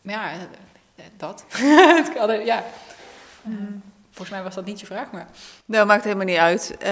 [0.02, 1.45] maar ja, eh, dat.
[2.18, 2.64] Eh, ja.
[4.06, 5.27] Volgens mij was dat niet je vraag, maar...
[5.65, 6.72] Nou, maakt helemaal niet uit.
[6.72, 6.88] Uh,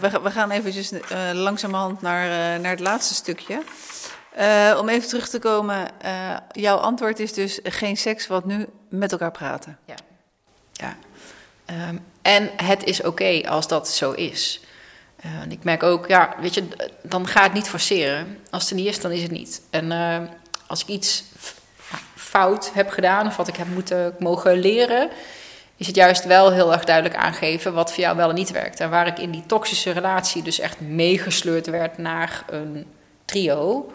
[0.00, 1.00] we, we, gaan eventjes uh,
[1.32, 3.62] langzamerhand naar, uh, naar het laatste stukje.
[4.78, 5.88] om even terug te komen,
[6.52, 9.78] jouw antwoord is dus geen seks, wat nu met elkaar praten.
[9.84, 9.94] Ja.
[10.72, 10.96] ja.
[11.88, 14.60] Um, en het is oké als dat zo is.
[15.16, 16.64] en ik merk ook, ja, weet je,
[17.02, 18.38] dan ga het niet forceren.
[18.50, 19.62] Als het niet is, dan is het niet.
[19.70, 19.92] En
[20.66, 21.24] als ik iets
[22.14, 25.10] fout heb gedaan of wat ik heb moeten mogen leren,
[25.76, 28.80] is het juist wel heel erg duidelijk aangeven wat voor jou wel en niet werkt.
[28.80, 32.86] En waar ik in die toxische relatie dus echt meegesleurd werd naar een
[33.24, 33.92] trio,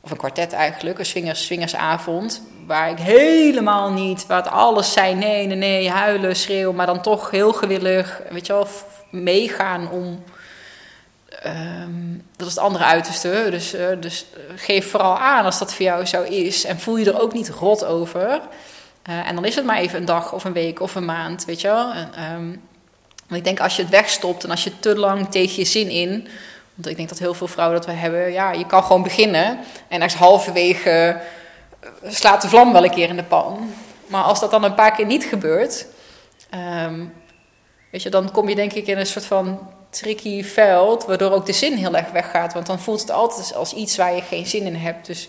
[0.00, 5.14] of een kwartet eigenlijk, een swingers, swingersavond, waar ik helemaal niet, waar het alles zei
[5.14, 8.66] nee, nee, nee, huilen, schreeuwen, maar dan toch heel gewillig, weet je wel,
[9.10, 10.22] meegaan om
[11.46, 13.46] Um, dat is het andere uiterste.
[13.50, 16.64] Dus, uh, dus geef vooral aan als dat voor jou zo is.
[16.64, 18.40] En voel je er ook niet rot over.
[19.10, 21.44] Uh, en dan is het maar even een dag of een week of een maand,
[21.44, 21.92] weet je wel.
[21.92, 22.62] En,
[23.28, 25.88] want ik denk als je het wegstopt en als je te lang tegen je zin
[25.88, 26.28] in...
[26.86, 28.32] Ik denk dat heel veel vrouwen dat we hebben...
[28.32, 29.58] Ja, je kan gewoon beginnen.
[29.88, 31.20] En als halverwege
[32.04, 33.74] slaat de vlam wel een keer in de pan.
[34.06, 35.86] Maar als dat dan een paar keer niet gebeurt...
[36.84, 37.12] Um,
[37.90, 41.46] weet je, dan kom je denk ik in een soort van tricky veld, waardoor ook
[41.46, 42.52] de zin heel erg weggaat.
[42.52, 45.06] Want dan voelt het altijd als iets waar je geen zin in hebt.
[45.06, 45.28] Dus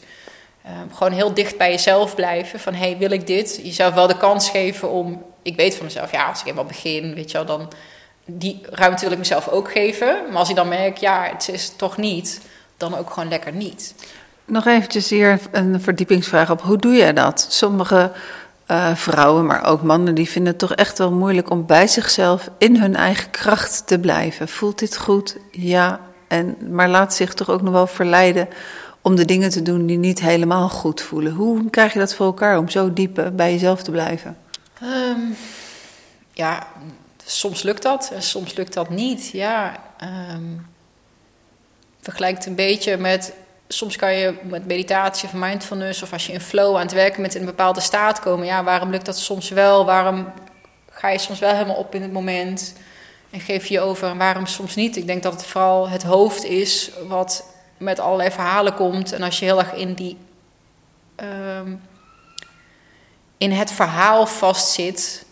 [0.65, 2.59] uh, gewoon heel dicht bij jezelf blijven.
[2.59, 3.59] Van, hey, wil ik dit?
[3.63, 5.23] Jezelf wel de kans geven om...
[5.43, 7.71] Ik weet van mezelf, ja, als ik eenmaal begin, weet je wel, dan...
[8.25, 10.17] Die ruimte wil ik mezelf ook geven.
[10.29, 12.41] Maar als ik dan merk, ja, het is toch niet...
[12.77, 13.95] dan ook gewoon lekker niet.
[14.45, 16.61] Nog eventjes hier een verdiepingsvraag op.
[16.61, 17.45] Hoe doe je dat?
[17.49, 18.11] Sommige
[18.67, 22.49] uh, vrouwen, maar ook mannen, die vinden het toch echt wel moeilijk om bij zichzelf
[22.57, 24.47] in hun eigen kracht te blijven.
[24.47, 25.37] Voelt dit goed?
[25.51, 25.99] Ja.
[26.27, 28.47] En, maar laat zich toch ook nog wel verleiden
[29.01, 31.33] om de dingen te doen die niet helemaal goed voelen.
[31.33, 34.37] Hoe krijg je dat voor elkaar om zo diep bij jezelf te blijven?
[34.83, 35.35] Um,
[36.33, 36.67] ja,
[37.31, 39.29] soms lukt dat en soms lukt dat niet.
[39.33, 39.83] Ja,
[40.33, 40.67] um,
[42.01, 43.33] vergelijkt een beetje met
[43.67, 47.21] soms kan je met meditatie of mindfulness of als je in flow aan het werken
[47.21, 48.45] met een bepaalde staat komen.
[48.45, 49.85] Ja, waarom lukt dat soms wel?
[49.85, 50.33] Waarom
[50.89, 52.73] ga je soms wel helemaal op in het moment
[53.29, 54.97] en geef je je over en waarom soms niet?
[54.97, 57.45] Ik denk dat het vooral het hoofd is wat
[57.77, 59.11] met allerlei verhalen komt.
[59.11, 60.17] En als je heel erg in die.
[61.57, 61.81] Um,
[63.37, 65.25] in het verhaal vastzit,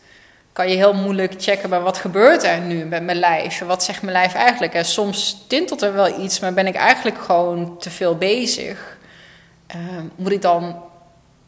[0.54, 3.60] kan je heel moeilijk checken bij wat gebeurt er nu met mijn lijf.
[3.60, 4.74] Wat zegt mijn lijf eigenlijk?
[4.74, 8.98] En soms tintelt er wel iets, maar ben ik eigenlijk gewoon te veel bezig.
[9.76, 9.82] Uh,
[10.16, 10.84] moet ik dan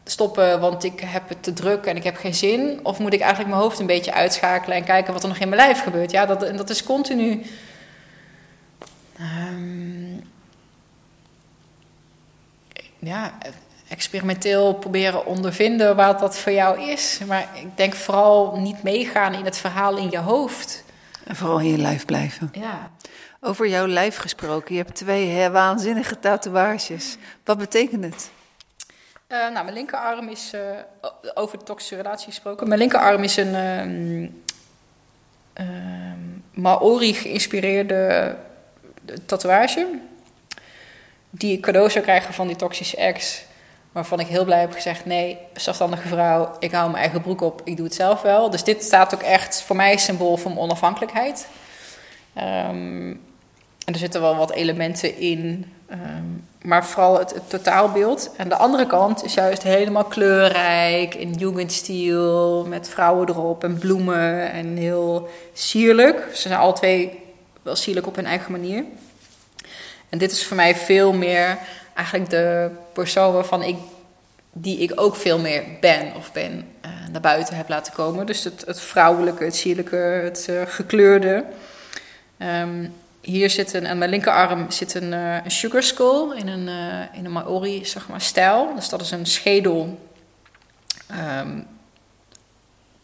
[0.04, 2.80] stoppen, want ik heb het te druk en ik heb geen zin?
[2.82, 5.48] Of moet ik eigenlijk mijn hoofd een beetje uitschakelen en kijken wat er nog in
[5.48, 6.10] mijn lijf gebeurt?
[6.10, 7.42] Ja, dat, dat is continu.
[9.20, 10.22] Um,
[12.98, 13.32] ja,
[13.92, 17.20] experimenteel proberen ondervinden wat dat voor jou is.
[17.26, 20.84] Maar ik denk vooral niet meegaan in het verhaal in je hoofd.
[21.24, 22.48] En vooral in je lijf blijven.
[22.52, 22.90] Ja.
[23.40, 24.74] Over jouw lijf gesproken.
[24.74, 27.16] Je hebt twee waanzinnige tatoeages.
[27.44, 28.30] Wat betekent het?
[29.28, 30.60] Uh, nou, mijn linkerarm is, uh,
[31.34, 32.68] over de toxische relatie gesproken.
[32.68, 34.42] Mijn linkerarm is een um,
[35.60, 38.36] um, Maori geïnspireerde
[39.26, 39.98] tatoeage.
[41.30, 43.44] Die ik cadeau zou krijgen van die toxische ex
[43.92, 47.60] waarvan ik heel blij heb gezegd: nee, zelfstandige vrouw, ik hou mijn eigen broek op,
[47.64, 48.50] ik doe het zelf wel.
[48.50, 51.46] Dus dit staat ook echt voor mij symbool van onafhankelijkheid.
[52.38, 53.20] Um,
[53.84, 58.30] en er zitten wel wat elementen in, um, maar vooral het, het, totaalbeeld.
[58.36, 64.52] En de andere kant is juist helemaal kleurrijk, in jugendstil, met vrouwen erop en bloemen
[64.52, 66.28] en heel sierlijk.
[66.32, 67.20] Ze zijn alle twee
[67.62, 68.84] wel sierlijk op hun eigen manier.
[70.08, 71.58] En dit is voor mij veel meer
[71.94, 73.76] eigenlijk de persoon waarvan ik,
[74.52, 76.52] die ik ook veel meer ben of ben
[76.84, 78.26] uh, naar buiten heb laten komen.
[78.26, 81.44] Dus het, vrouwelijke, het sierlijke, het uh, gekleurde.
[82.38, 86.68] Um, hier zit een, aan mijn linkerarm zit een, uh, sugar skull in een,
[87.12, 88.74] in een Maori zeg maar, stijl.
[88.74, 89.98] Dus dat is een schedel
[91.40, 91.66] um,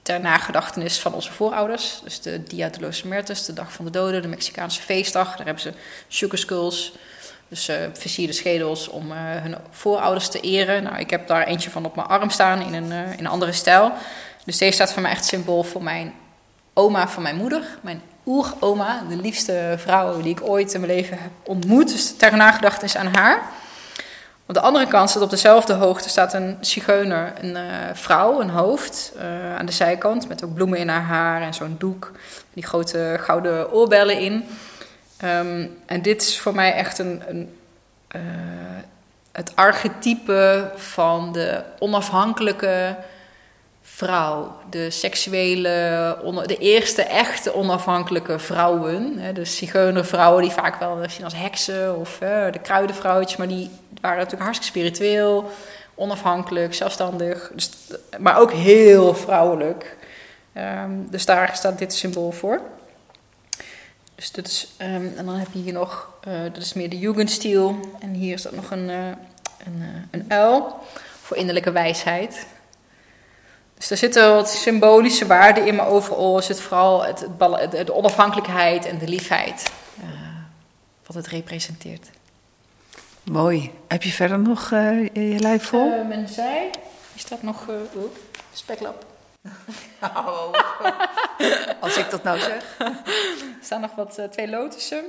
[0.03, 2.01] ter nagedachtenis van onze voorouders.
[2.05, 5.37] Dus de Dia de los Muertos, de dag van de doden, de Mexicaanse feestdag.
[5.37, 5.73] Daar hebben ze
[6.09, 6.93] sugar skulls
[7.49, 10.83] dus uh, versierde schedels om uh, hun voorouders te eren.
[10.83, 13.27] Nou, ik heb daar eentje van op mijn arm staan in een, uh, in een
[13.27, 13.93] andere stijl.
[14.45, 16.15] Dus deze staat voor mij echt symbool voor mijn
[16.73, 17.63] oma van mijn moeder.
[17.81, 21.89] Mijn oeroma, de liefste vrouw die ik ooit in mijn leven heb ontmoet.
[21.89, 23.43] Dus ter nagedachtenis aan haar.
[24.47, 27.57] Op de andere kant staat op dezelfde hoogte staat een zigeuner, een
[27.97, 29.13] vrouw, een hoofd
[29.59, 30.29] aan de zijkant.
[30.29, 32.13] Met ook bloemen in haar haar en zo'n doek.
[32.55, 34.45] Die grote gouden oorbellen in.
[35.25, 37.57] Um, en dit is voor mij echt een, een
[38.17, 38.23] uh,
[39.33, 42.97] het archetype van de onafhankelijke
[43.83, 46.17] vrouw, de seksuele,
[46.47, 49.19] de eerste echte onafhankelijke vrouwen.
[49.19, 52.19] Hè, de zigeunervrouwen die vaak wel zien als heksen of
[52.53, 53.71] de kruidenvrouwtjes, maar die
[54.01, 55.51] waren natuurlijk hartstikke spiritueel,
[55.95, 57.71] onafhankelijk, zelfstandig, dus,
[58.19, 59.97] maar ook heel vrouwelijk.
[60.53, 62.61] Ehm, dus daar staat dit symbool voor.
[64.19, 66.99] Dus dit is, ehm, en dan heb je hier nog, eh dat is meer de
[66.99, 67.81] Jugendstil.
[68.01, 69.07] En hier staat nog een, eh,
[69.67, 70.79] een, eh, een uil
[71.23, 72.47] voor innerlijke wijsheid.
[73.75, 77.27] Dus er zitten wat symbolische waarden in, maar overal is het vooral het,
[77.71, 79.71] de, onafhankelijkheid en de liefheid
[81.07, 82.11] wat het representeert.
[83.25, 83.71] Mooi.
[83.89, 86.05] Heb je verder nog je lijf vol?
[86.05, 86.71] Mijn zij,
[87.13, 88.05] die staat nog, oh,
[88.53, 89.08] speklap.
[91.81, 92.79] Als ik dat nou zeg.
[92.79, 92.95] Er
[93.63, 95.05] staan nog wat, eh, twee lotussen.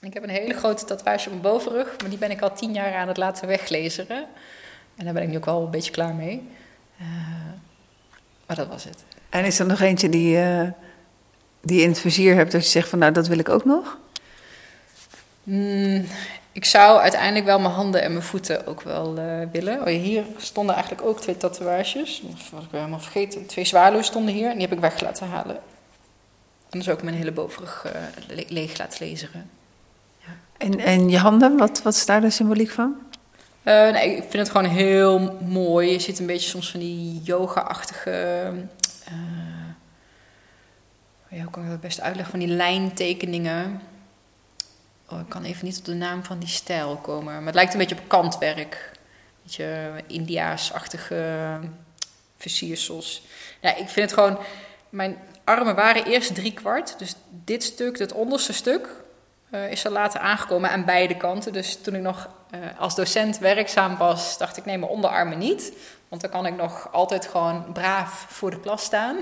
[0.00, 2.54] En ik heb een hele grote tatoeage op mijn bovenrug, maar die ben ik al
[2.54, 4.08] tien jaar aan het laten weglezen.
[4.96, 6.48] En daar ben ik nu ook wel een beetje klaar mee.
[6.98, 7.06] Eh,
[8.46, 9.04] maar dat was het.
[9.28, 10.68] En is er nog eentje die, eh,
[11.60, 13.64] die je in het vizier hebt dat je zegt van nou dat wil ik ook
[13.64, 13.98] nog?
[15.42, 16.06] Mm,
[16.56, 19.80] ik zou uiteindelijk wel mijn handen en mijn voeten ook wel eh, willen.
[19.80, 22.22] Oh, ja, hier stonden eigenlijk ook twee tatoeages.
[22.22, 23.46] Dat was ik helemaal vergeten.
[23.46, 25.56] Twee zwaluwen stonden hier en die heb ik weg laten halen.
[26.70, 29.50] En dus ook mijn hele bovenrug eh, le- leeg laten lezen.
[30.58, 32.94] En, en je handen, wat, wat is daar de symboliek van?
[33.62, 35.90] Eh, nee, ik vind het gewoon heel mooi.
[35.90, 38.52] Je ziet een beetje soms van die yoga-achtige.
[41.28, 42.30] ja, hoe kan ik dat best uitleggen?
[42.38, 43.80] Van die lijntekeningen.
[45.08, 47.34] Oh, ik kan even niet op de naam van die stijl komen.
[47.34, 48.90] Maar het lijkt een beetje op kantwerk.
[49.42, 51.60] Beetje Indiaas-achtige
[52.36, 53.22] versiersels.
[53.60, 54.38] Ja, ik vind het gewoon.
[54.88, 56.98] Mijn armen waren eerst drie kwart.
[56.98, 58.88] Dus dit stuk, het onderste stuk,
[59.50, 61.52] eh, is er later aangekomen aan beide kanten.
[61.52, 65.72] Dus toen ik nog eh, als docent werkzaam was, dacht ik: nee, mijn onderarmen niet.
[66.08, 69.16] Want dan kan ik nog altijd gewoon braaf voor de klas staan.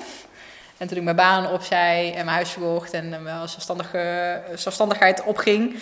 [0.78, 5.22] En toen ik mijn baan opzij en mijn huis verkocht en eh, mijn zelfstandige, zelfstandigheid
[5.22, 5.76] opging,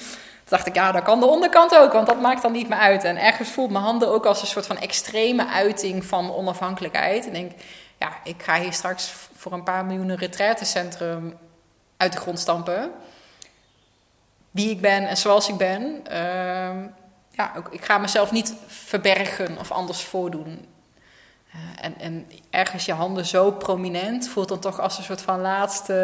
[0.48, 3.05] dacht ik, ja, dan kan de onderkant ook, want dat maakt dan niet meer uit.
[3.05, 7.27] En ergens voelt mijn handen ook als een soort van extreme uiting van onafhankelijkheid.
[7.27, 7.52] En denk,
[7.98, 11.39] ja, ik ga hier straks voor een paar miljoenen retraitecentrum
[11.97, 12.90] uit de grond stampen.
[14.51, 16.06] Wie ik ben en zoals ik ben.
[16.06, 16.86] Ehm,
[17.31, 20.66] ja, ook, ik ga mezelf niet verbergen of anders voordoen.
[21.54, 25.40] Uh, en, en ergens je handen zo prominent voelt dan toch als een soort van
[25.40, 25.94] laatste.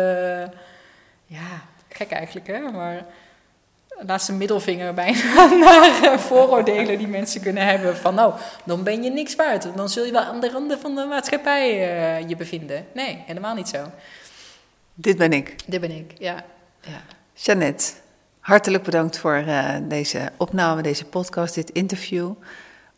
[1.26, 2.60] Ja, gek eigenlijk, hè?
[2.60, 3.04] Maar
[4.06, 7.96] laatste middelvinger bijna naar uh, vooroordelen die mensen kunnen hebben.
[7.96, 8.34] Van nou,
[8.64, 9.76] dan ben je niks waard.
[9.76, 11.70] Dan zul je wel aan de randen van de maatschappij
[12.20, 12.86] uh, je bevinden.
[12.94, 13.90] Nee, helemaal niet zo.
[14.94, 15.54] Dit ben ik.
[15.66, 16.44] Dit ben ik, ja.
[16.80, 17.02] ja.
[17.34, 17.92] Jeannette,
[18.40, 22.32] hartelijk bedankt voor uh, deze opname, deze podcast, dit interview.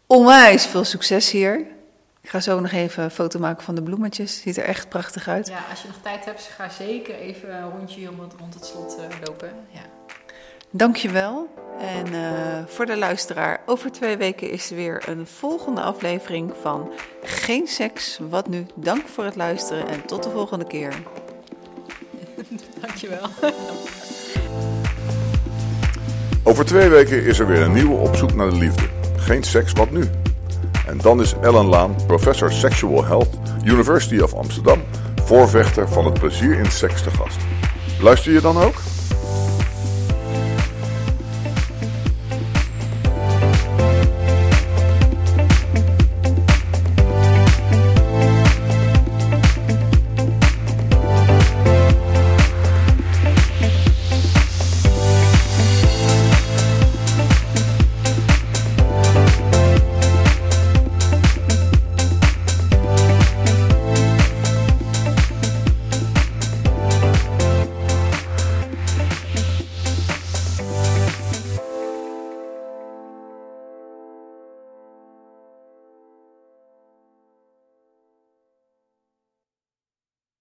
[0.06, 1.66] Onwijs veel succes hier.
[2.30, 4.40] Ik ga zo nog even een foto maken van de bloemetjes.
[4.40, 5.48] Ziet er echt prachtig uit.
[5.48, 8.06] Ja, als je nog tijd hebt, ga zeker even een rondje
[8.38, 9.48] rond het slot uh, lopen.
[9.70, 9.80] Ja.
[10.70, 11.48] Dankjewel.
[11.78, 12.22] En uh,
[12.66, 16.90] voor de luisteraar, over twee weken is er weer een volgende aflevering van
[17.22, 18.66] Geen Seks, Wat Nu?
[18.74, 20.94] Dank voor het luisteren en tot de volgende keer.
[22.80, 23.26] Dankjewel.
[26.44, 28.88] Over twee weken is er weer een nieuwe op zoek naar de liefde.
[29.16, 30.04] Geen seks, wat nu?
[30.90, 33.28] En dan is Ellen Laan, professor Sexual Health,
[33.64, 34.82] University of Amsterdam,
[35.24, 37.36] voorvechter van het plezier in seks te gast.
[38.00, 38.74] Luister je dan ook?